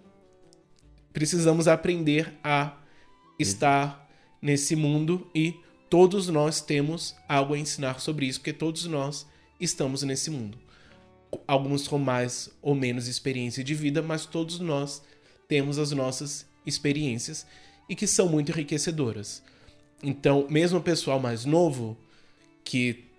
precisamos 1.11 1.67
aprender 1.67 2.35
a 2.45 2.77
estar 3.39 4.07
nesse 4.43 4.77
mundo 4.77 5.27
e 5.35 5.55
todos 5.89 6.29
nós 6.29 6.61
temos 6.61 7.17
algo 7.27 7.55
a 7.55 7.59
ensinar 7.59 7.99
sobre 7.99 8.27
isso, 8.27 8.41
porque 8.41 8.53
todos 8.53 8.85
nós 8.85 9.27
estamos 9.59 10.03
nesse 10.03 10.31
mundo. 10.31 10.59
Alguns 11.49 11.89
com 11.89 11.99
mais 11.99 12.51
ou 12.61 12.75
menos 12.75 13.09
experiência 13.09 13.65
de 13.65 13.75
vida, 13.75 14.03
mas 14.03 14.27
todos 14.27 14.61
nós 14.61 15.03
temos 15.49 15.79
as 15.79 15.93
nossas 15.93 16.47
experiências 16.67 17.47
e 17.89 17.97
que 17.97 18.07
são 18.07 18.29
muito 18.29 18.53
enriquecedoras. 18.53 19.43
Então, 20.03 20.47
mesmo 20.51 20.79
o 20.79 20.83
pessoal 20.83 21.19
mais 21.19 21.47
novo, 21.47 21.97
que 22.63 23.12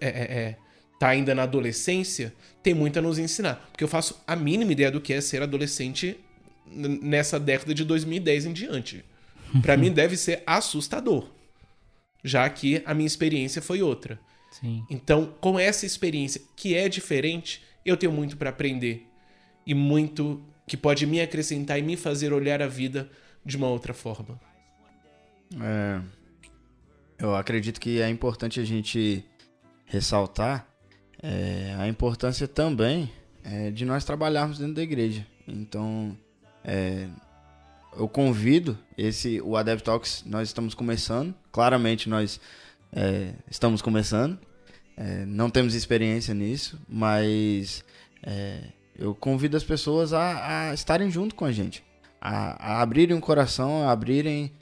é, 0.00 0.06
é, 0.06 0.10
é, 0.10 0.56
tá 0.98 1.08
ainda 1.08 1.34
na 1.34 1.42
adolescência, 1.42 2.32
tem 2.62 2.74
muito 2.74 2.98
a 2.98 3.02
nos 3.02 3.18
ensinar. 3.18 3.68
Porque 3.70 3.84
eu 3.84 3.88
faço 3.88 4.22
a 4.26 4.34
mínima 4.36 4.72
ideia 4.72 4.90
do 4.90 5.00
que 5.00 5.12
é 5.12 5.20
ser 5.20 5.42
adolescente 5.42 6.18
nessa 6.66 7.38
década 7.38 7.74
de 7.74 7.84
2010 7.84 8.46
em 8.46 8.52
diante. 8.52 9.04
Para 9.62 9.76
mim 9.76 9.92
deve 9.92 10.16
ser 10.16 10.42
assustador, 10.46 11.30
já 12.24 12.48
que 12.48 12.82
a 12.84 12.92
minha 12.92 13.06
experiência 13.06 13.62
foi 13.62 13.82
outra. 13.82 14.18
Sim. 14.50 14.84
Então, 14.90 15.34
com 15.40 15.58
essa 15.58 15.86
experiência 15.86 16.40
que 16.56 16.74
é 16.74 16.88
diferente, 16.88 17.62
eu 17.84 17.96
tenho 17.96 18.12
muito 18.12 18.36
para 18.36 18.50
aprender 18.50 19.06
e 19.66 19.74
muito 19.74 20.42
que 20.66 20.76
pode 20.76 21.06
me 21.06 21.20
acrescentar 21.20 21.78
e 21.78 21.82
me 21.82 21.96
fazer 21.96 22.32
olhar 22.32 22.60
a 22.60 22.66
vida 22.66 23.08
de 23.44 23.56
uma 23.56 23.68
outra 23.68 23.94
forma. 23.94 24.40
É, 25.60 26.00
eu 27.18 27.36
acredito 27.36 27.80
que 27.80 28.00
é 28.00 28.08
importante 28.08 28.58
a 28.58 28.64
gente 28.64 29.24
ressaltar 29.86 30.68
é, 31.22 31.74
a 31.78 31.88
importância 31.88 32.46
também 32.46 33.10
é, 33.42 33.70
de 33.70 33.84
nós 33.84 34.04
trabalharmos 34.04 34.58
dentro 34.58 34.74
da 34.74 34.82
igreja. 34.82 35.26
Então, 35.46 36.16
é, 36.64 37.06
eu 37.96 38.08
convido 38.08 38.76
esse 38.98 39.40
o 39.40 39.56
Adev 39.56 39.80
Talks, 39.80 40.24
nós 40.26 40.48
estamos 40.48 40.74
começando. 40.74 41.34
Claramente 41.52 42.08
nós 42.08 42.40
é, 42.92 43.32
estamos 43.50 43.80
começando. 43.80 44.38
É, 44.96 45.24
não 45.26 45.48
temos 45.48 45.74
experiência 45.74 46.34
nisso, 46.34 46.78
mas 46.88 47.84
é, 48.22 48.64
eu 48.98 49.14
convido 49.14 49.56
as 49.56 49.64
pessoas 49.64 50.12
a, 50.12 50.68
a 50.70 50.74
estarem 50.74 51.10
junto 51.10 51.34
com 51.34 51.44
a 51.44 51.52
gente, 51.52 51.84
a, 52.20 52.78
a 52.78 52.82
abrirem 52.82 53.16
o 53.16 53.20
coração, 53.20 53.86
a 53.86 53.92
abrirem 53.92 54.52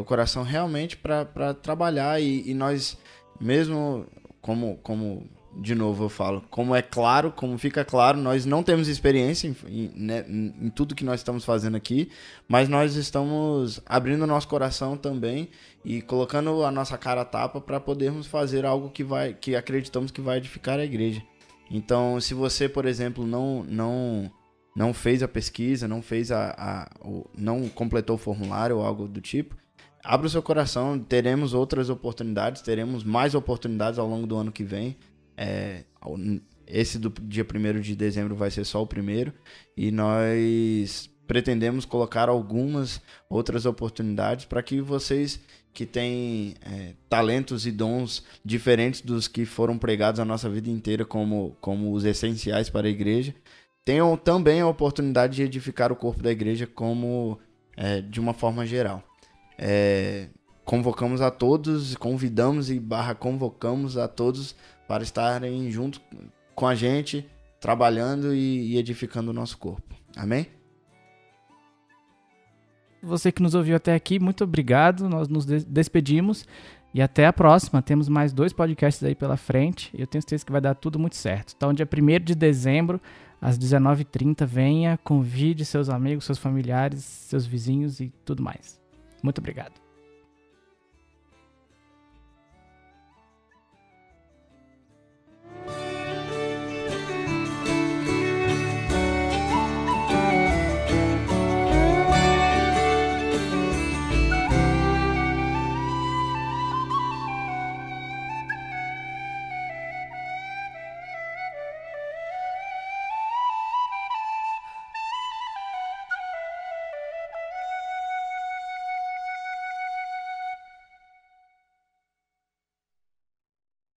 o 0.00 0.04
coração 0.04 0.44
realmente 0.44 0.96
para 0.96 1.52
trabalhar 1.52 2.22
e, 2.22 2.48
e 2.48 2.54
nós, 2.54 2.96
mesmo 3.40 4.06
como, 4.44 4.76
como 4.82 5.26
de 5.58 5.74
novo 5.74 6.04
eu 6.04 6.08
falo, 6.10 6.42
como 6.50 6.74
é 6.74 6.82
claro, 6.82 7.32
como 7.32 7.56
fica 7.56 7.82
claro, 7.82 8.18
nós 8.18 8.44
não 8.44 8.62
temos 8.62 8.88
experiência 8.88 9.48
em, 9.48 9.56
em, 9.68 9.90
né, 9.96 10.22
em- 10.28 10.68
tudo 10.68 10.94
que 10.94 11.02
nós 11.04 11.20
estamos 11.20 11.46
fazendo 11.46 11.78
aqui, 11.78 12.10
mas 12.46 12.68
nós 12.68 12.94
estamos 12.94 13.80
abrindo 13.86 14.26
nosso 14.26 14.46
coração 14.46 14.98
também 14.98 15.48
e 15.82 16.02
colocando 16.02 16.62
a 16.62 16.70
nossa 16.70 16.98
cara 16.98 17.22
a 17.22 17.24
tapa 17.24 17.58
para 17.58 17.80
podermos 17.80 18.26
fazer 18.26 18.66
algo 18.66 18.90
que 18.90 19.02
vai, 19.02 19.32
que 19.32 19.56
acreditamos 19.56 20.10
que 20.10 20.20
vai 20.20 20.36
edificar 20.36 20.78
a 20.78 20.84
igreja. 20.84 21.22
Então, 21.70 22.20
se 22.20 22.34
você, 22.34 22.68
por 22.68 22.84
exemplo, 22.84 23.26
não 23.26 23.64
não 23.66 24.30
não 24.76 24.92
fez 24.92 25.22
a 25.22 25.28
pesquisa, 25.28 25.88
não 25.88 26.02
fez 26.02 26.30
a, 26.30 26.54
a 26.58 26.90
não 27.38 27.66
completou 27.70 28.16
o 28.16 28.18
formulário 28.18 28.76
ou 28.76 28.84
algo 28.84 29.08
do 29.08 29.22
tipo, 29.22 29.56
abra 30.04 30.26
o 30.26 30.30
seu 30.30 30.42
coração, 30.42 30.98
teremos 30.98 31.54
outras 31.54 31.88
oportunidades, 31.88 32.60
teremos 32.60 33.02
mais 33.02 33.34
oportunidades 33.34 33.98
ao 33.98 34.06
longo 34.06 34.26
do 34.26 34.36
ano 34.36 34.52
que 34.52 34.62
vem. 34.62 34.96
É, 35.36 35.84
esse 36.66 36.98
do 36.98 37.10
dia 37.10 37.44
1 37.44 37.80
de 37.80 37.96
dezembro 37.96 38.36
vai 38.36 38.50
ser 38.50 38.64
só 38.64 38.82
o 38.82 38.86
primeiro 38.86 39.32
e 39.76 39.90
nós 39.90 41.10
pretendemos 41.26 41.84
colocar 41.84 42.28
algumas 42.28 43.00
outras 43.28 43.64
oportunidades 43.66 44.44
para 44.44 44.62
que 44.62 44.80
vocês 44.80 45.40
que 45.72 45.84
têm 45.84 46.54
é, 46.60 46.94
talentos 47.08 47.66
e 47.66 47.72
dons 47.72 48.22
diferentes 48.44 49.00
dos 49.00 49.26
que 49.26 49.44
foram 49.44 49.76
pregados 49.76 50.20
a 50.20 50.24
nossa 50.24 50.48
vida 50.48 50.70
inteira 50.70 51.04
como, 51.04 51.56
como 51.60 51.92
os 51.92 52.04
essenciais 52.04 52.70
para 52.70 52.86
a 52.86 52.90
igreja, 52.90 53.34
tenham 53.84 54.16
também 54.16 54.60
a 54.60 54.68
oportunidade 54.68 55.36
de 55.36 55.42
edificar 55.42 55.90
o 55.90 55.96
corpo 55.96 56.22
da 56.22 56.30
igreja 56.30 56.66
como 56.66 57.40
é, 57.76 58.00
de 58.00 58.20
uma 58.20 58.32
forma 58.32 58.64
geral. 58.64 59.02
É, 59.58 60.28
convocamos 60.64 61.20
a 61.20 61.30
todos, 61.30 61.94
convidamos 61.96 62.70
e 62.70 62.78
barra 62.80 63.14
convocamos 63.14 63.96
a 63.96 64.08
todos 64.08 64.54
para 64.88 65.02
estarem 65.02 65.70
junto 65.70 66.00
com 66.54 66.66
a 66.66 66.74
gente, 66.74 67.28
trabalhando 67.60 68.34
e, 68.34 68.72
e 68.72 68.78
edificando 68.78 69.30
o 69.30 69.34
nosso 69.34 69.58
corpo. 69.58 69.94
Amém? 70.16 70.46
Você 73.02 73.30
que 73.30 73.42
nos 73.42 73.54
ouviu 73.54 73.76
até 73.76 73.94
aqui, 73.94 74.18
muito 74.18 74.44
obrigado. 74.44 75.08
Nós 75.08 75.28
nos 75.28 75.44
des- 75.44 75.64
despedimos 75.64 76.46
e 76.94 77.02
até 77.02 77.26
a 77.26 77.32
próxima. 77.32 77.82
Temos 77.82 78.08
mais 78.08 78.32
dois 78.32 78.52
podcasts 78.52 79.02
aí 79.04 79.14
pela 79.14 79.36
frente. 79.36 79.90
Eu 79.92 80.06
tenho 80.06 80.22
certeza 80.22 80.46
que 80.46 80.52
vai 80.52 80.60
dar 80.60 80.74
tudo 80.74 80.98
muito 80.98 81.16
certo. 81.16 81.52
Então, 81.54 81.72
dia 81.74 81.86
1 81.86 82.24
de 82.24 82.34
dezembro, 82.34 83.00
às 83.40 83.58
19h30, 83.58 84.46
venha, 84.46 84.98
convide 85.04 85.64
seus 85.66 85.90
amigos, 85.90 86.24
seus 86.24 86.38
familiares, 86.38 87.04
seus 87.04 87.44
vizinhos 87.44 88.00
e 88.00 88.10
tudo 88.24 88.42
mais. 88.42 88.80
Muito 89.24 89.38
obrigado. 89.38 89.83